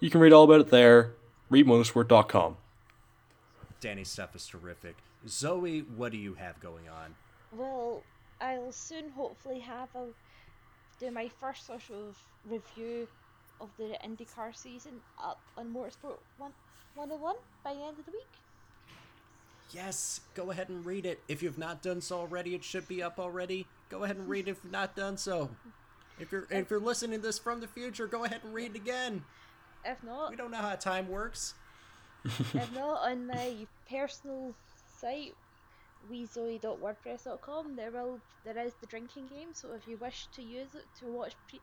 You 0.00 0.10
can 0.10 0.20
read 0.20 0.32
all 0.32 0.44
about 0.44 0.60
it 0.60 0.70
there, 0.70 1.12
reapmotorsport.com. 1.50 2.56
Danny's 3.80 4.08
stuff 4.08 4.34
is 4.34 4.46
terrific. 4.46 4.96
Zoe, 5.28 5.80
what 5.96 6.12
do 6.12 6.18
you 6.18 6.34
have 6.34 6.60
going 6.60 6.88
on? 6.88 7.14
Well, 7.52 8.02
I'll 8.40 8.72
soon 8.72 9.10
hopefully 9.10 9.60
have 9.60 9.88
a 9.94 10.06
do 11.00 11.10
my 11.10 11.28
first 11.40 11.66
sort 11.66 11.82
of 11.90 12.16
review 12.48 13.08
of 13.60 13.68
the 13.78 13.96
IndyCar 14.04 14.54
season 14.54 14.92
up 15.22 15.40
on 15.56 15.72
Motorsport 15.74 16.18
1 16.38 16.52
101 16.94 17.34
by 17.64 17.74
the 17.74 17.80
end 17.80 17.98
of 17.98 18.04
the 18.04 18.12
week. 18.12 18.26
Yes, 19.72 20.20
go 20.34 20.50
ahead 20.50 20.68
and 20.68 20.84
read 20.84 21.06
it. 21.06 21.20
If 21.28 21.42
you've 21.42 21.58
not 21.58 21.80
done 21.82 22.00
so 22.00 22.18
already, 22.18 22.54
it 22.54 22.64
should 22.64 22.88
be 22.88 23.02
up 23.02 23.18
already. 23.18 23.66
Go 23.88 24.04
ahead 24.04 24.16
and 24.16 24.28
read 24.28 24.48
it 24.48 24.52
if 24.52 24.58
you've 24.64 24.72
not 24.72 24.96
done 24.96 25.16
so. 25.16 25.50
If 26.18 26.32
you're 26.32 26.46
if 26.50 26.68
you're 26.70 26.80
listening 26.80 27.20
to 27.20 27.26
this 27.26 27.38
from 27.38 27.60
the 27.60 27.68
future, 27.68 28.06
go 28.06 28.24
ahead 28.24 28.40
and 28.44 28.52
read 28.52 28.72
it 28.74 28.76
again. 28.76 29.24
If 29.84 30.02
not, 30.04 30.30
We 30.30 30.36
don't 30.36 30.50
know 30.50 30.58
how 30.58 30.74
time 30.74 31.08
works. 31.08 31.54
if 32.24 32.74
not 32.74 33.00
on 33.08 33.26
my 33.26 33.54
personal 33.88 34.54
site 35.00 35.34
wezoe.wordpress.com 36.10 37.76
there 37.76 37.90
will 37.90 38.18
there 38.44 38.58
is 38.58 38.72
the 38.80 38.86
drinking 38.86 39.26
game 39.26 39.48
so 39.52 39.68
if 39.72 39.86
you 39.88 39.96
wish 39.98 40.28
to 40.34 40.42
use 40.42 40.74
it 40.74 40.84
to 40.98 41.06
watch 41.06 41.34
pre- 41.48 41.60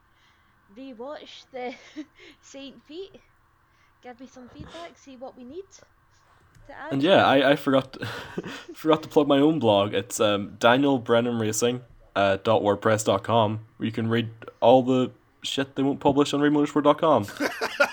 re-watch 0.75 1.45
the 1.51 1.73
Saint 2.41 2.85
Pete 2.87 3.15
give 4.03 4.19
me 4.19 4.27
some 4.27 4.49
feedback 4.49 4.95
see 4.95 5.15
what 5.15 5.37
we 5.37 5.43
need 5.43 5.63
to 6.67 6.73
add 6.73 6.91
And 6.91 7.01
yeah, 7.03 7.25
I, 7.25 7.51
I 7.51 7.55
forgot 7.55 7.97
forgot 8.73 9.01
to 9.03 9.09
plug 9.09 9.27
my 9.27 9.39
own 9.39 9.59
blog. 9.59 9.93
It's 9.93 10.19
um, 10.19 10.57
Daniel 10.59 10.99
Brennan 10.99 11.39
Racing 11.39 11.81
uh, 12.15 12.37
dot 12.43 12.61
wordpress.com 12.61 13.59
where 13.77 13.85
you 13.85 13.91
can 13.91 14.09
read 14.09 14.29
all 14.59 14.83
the 14.83 15.11
shit 15.43 15.75
they 15.75 15.83
won't 15.83 15.99
publish 15.99 16.33
on 16.33 16.41
readmotorsport.com. 16.41 17.27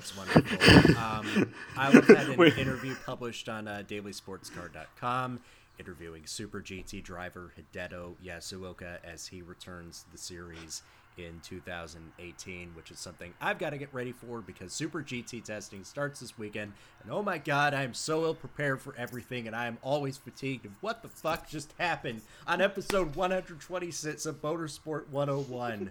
That's 0.00 0.16
wonderful. 0.16 0.96
um, 0.96 1.52
I 1.76 1.90
have 1.90 2.06
had 2.06 2.28
an 2.30 2.36
Wait. 2.38 2.56
interview 2.56 2.94
published 3.04 3.50
on 3.50 3.68
uh, 3.68 3.82
dailysportscar.com 3.86 5.40
interviewing 5.78 6.22
Super 6.26 6.60
GT 6.60 7.02
driver 7.02 7.52
Hideto 7.58 8.14
Yasuoka 8.24 8.98
as 9.04 9.26
he 9.26 9.42
returns 9.42 10.04
to 10.04 10.12
the 10.12 10.18
series 10.18 10.82
in 11.18 11.40
2018, 11.42 12.70
which 12.74 12.90
is 12.90 12.98
something 12.98 13.34
I've 13.42 13.58
got 13.58 13.70
to 13.70 13.78
get 13.78 13.92
ready 13.92 14.12
for 14.12 14.40
because 14.40 14.72
Super 14.72 15.02
GT 15.02 15.44
testing 15.44 15.84
starts 15.84 16.20
this 16.20 16.38
weekend. 16.38 16.72
And 17.02 17.12
oh 17.12 17.22
my 17.22 17.36
god, 17.36 17.74
I 17.74 17.82
am 17.82 17.92
so 17.92 18.24
ill 18.24 18.34
prepared 18.34 18.80
for 18.80 18.94
everything, 18.96 19.46
and 19.46 19.54
I 19.54 19.66
am 19.66 19.76
always 19.82 20.16
fatigued 20.16 20.64
of 20.64 20.72
what 20.80 21.02
the 21.02 21.08
fuck 21.08 21.48
just 21.48 21.74
happened 21.78 22.22
on 22.46 22.62
episode 22.62 23.16
126 23.16 24.24
of 24.24 24.40
Motorsport 24.40 25.08
101 25.08 25.90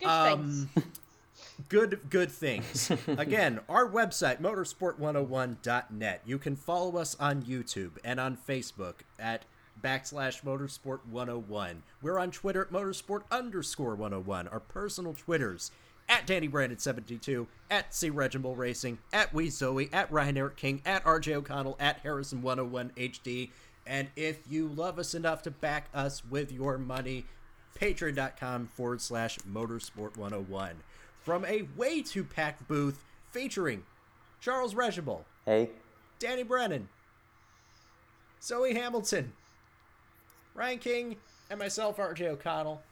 good 0.00 0.08
um, 0.08 0.68
things 0.74 0.84
good 1.68 2.00
good 2.10 2.30
things. 2.30 2.90
Again 3.06 3.60
our 3.68 3.88
website 3.88 4.40
motorsport101.net 4.40 6.20
you 6.24 6.38
can 6.38 6.56
follow 6.56 6.96
us 6.96 7.16
on 7.20 7.42
youtube 7.42 7.92
and 8.04 8.18
on 8.20 8.36
facebook 8.36 8.96
at 9.18 9.44
backslash 9.82 10.42
motorsport 10.42 11.00
101 11.10 11.82
we're 12.02 12.18
on 12.18 12.30
twitter 12.30 12.62
at 12.62 12.72
motorsport 12.72 13.22
underscore 13.30 13.94
101 13.94 14.48
our 14.48 14.60
personal 14.60 15.14
twitters 15.14 15.70
at 16.08 16.26
danny 16.26 16.48
brandon 16.48 16.78
72 16.78 17.46
at 17.70 17.94
c 17.94 18.10
reginald 18.10 18.58
racing 18.58 18.98
at 19.12 19.32
we 19.34 19.50
zoe 19.50 19.88
at 19.92 20.10
ryan 20.10 20.36
eric 20.36 20.56
king 20.56 20.80
at 20.84 21.04
rj 21.04 21.32
o'connell 21.34 21.76
at 21.78 21.98
harrison 22.00 22.42
101 22.42 22.92
hd 22.96 23.50
and 23.86 24.08
if 24.16 24.40
you 24.48 24.66
love 24.68 24.98
us 24.98 25.14
enough 25.14 25.42
to 25.42 25.50
back 25.50 25.88
us 25.94 26.22
with 26.24 26.50
your 26.50 26.78
money 26.78 27.24
patreon.com 27.78 28.66
forward 28.68 29.00
slash 29.00 29.38
motorsport 29.40 30.16
101 30.16 30.76
from 31.24 31.44
a 31.46 31.62
way 31.76 32.02
too 32.02 32.22
packed 32.22 32.68
booth 32.68 33.02
featuring 33.32 33.82
Charles 34.40 34.74
Regible, 34.74 35.24
Hey, 35.46 35.70
Danny 36.18 36.42
Brennan, 36.42 36.88
Zoe 38.42 38.74
Hamilton, 38.74 39.32
Ryan 40.54 40.78
King, 40.78 41.16
and 41.50 41.58
myself, 41.58 41.96
RJ 41.96 42.28
O'Connell. 42.28 42.82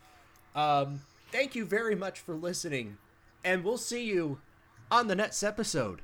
Um, 0.54 1.00
thank 1.30 1.54
you 1.54 1.64
very 1.64 1.94
much 1.94 2.20
for 2.20 2.34
listening, 2.34 2.96
and 3.44 3.62
we'll 3.62 3.78
see 3.78 4.04
you 4.04 4.38
on 4.90 5.08
the 5.08 5.14
next 5.14 5.42
episode. 5.42 6.00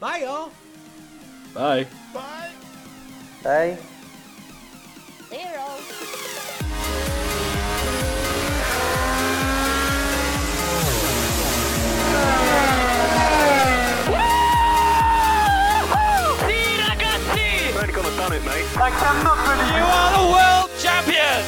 Bye. 0.00 0.20
Bye, 0.20 0.24
y'all. 0.24 0.50
Bye. 1.54 1.86
Bye. 2.12 2.50
Bye. 3.42 3.78
Zero. 5.30 6.23
And 18.76 18.94
done 19.00 19.16
it, 19.16 19.24
mate. 19.46 19.76
You 19.76 19.84
are 19.84 20.10
the 20.18 20.24
world 20.32 20.70
champion! 20.80 21.44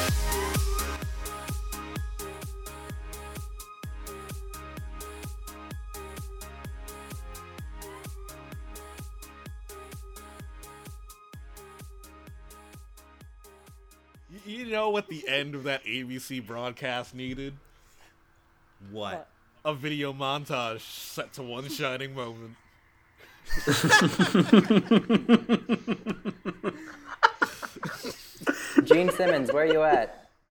You 14.44 14.66
know 14.66 14.90
what 14.90 15.09
the 15.09 15.27
end 15.28 15.57
of 15.57 15.65
that 15.65 15.85
ABC 15.85 16.47
broadcast 16.47 17.15
needed? 17.15 17.55
What? 18.93 19.28
A 19.65 19.74
video 19.74 20.12
montage 20.12 20.81
set 20.81 21.32
to 21.35 21.43
one 21.43 21.69
shining 21.69 22.15
moment. 22.15 22.57
Gene 28.85 29.11
Simmons, 29.11 29.53
where 29.53 29.65
are 29.65 29.73
you 29.73 29.82
at? 29.82 30.26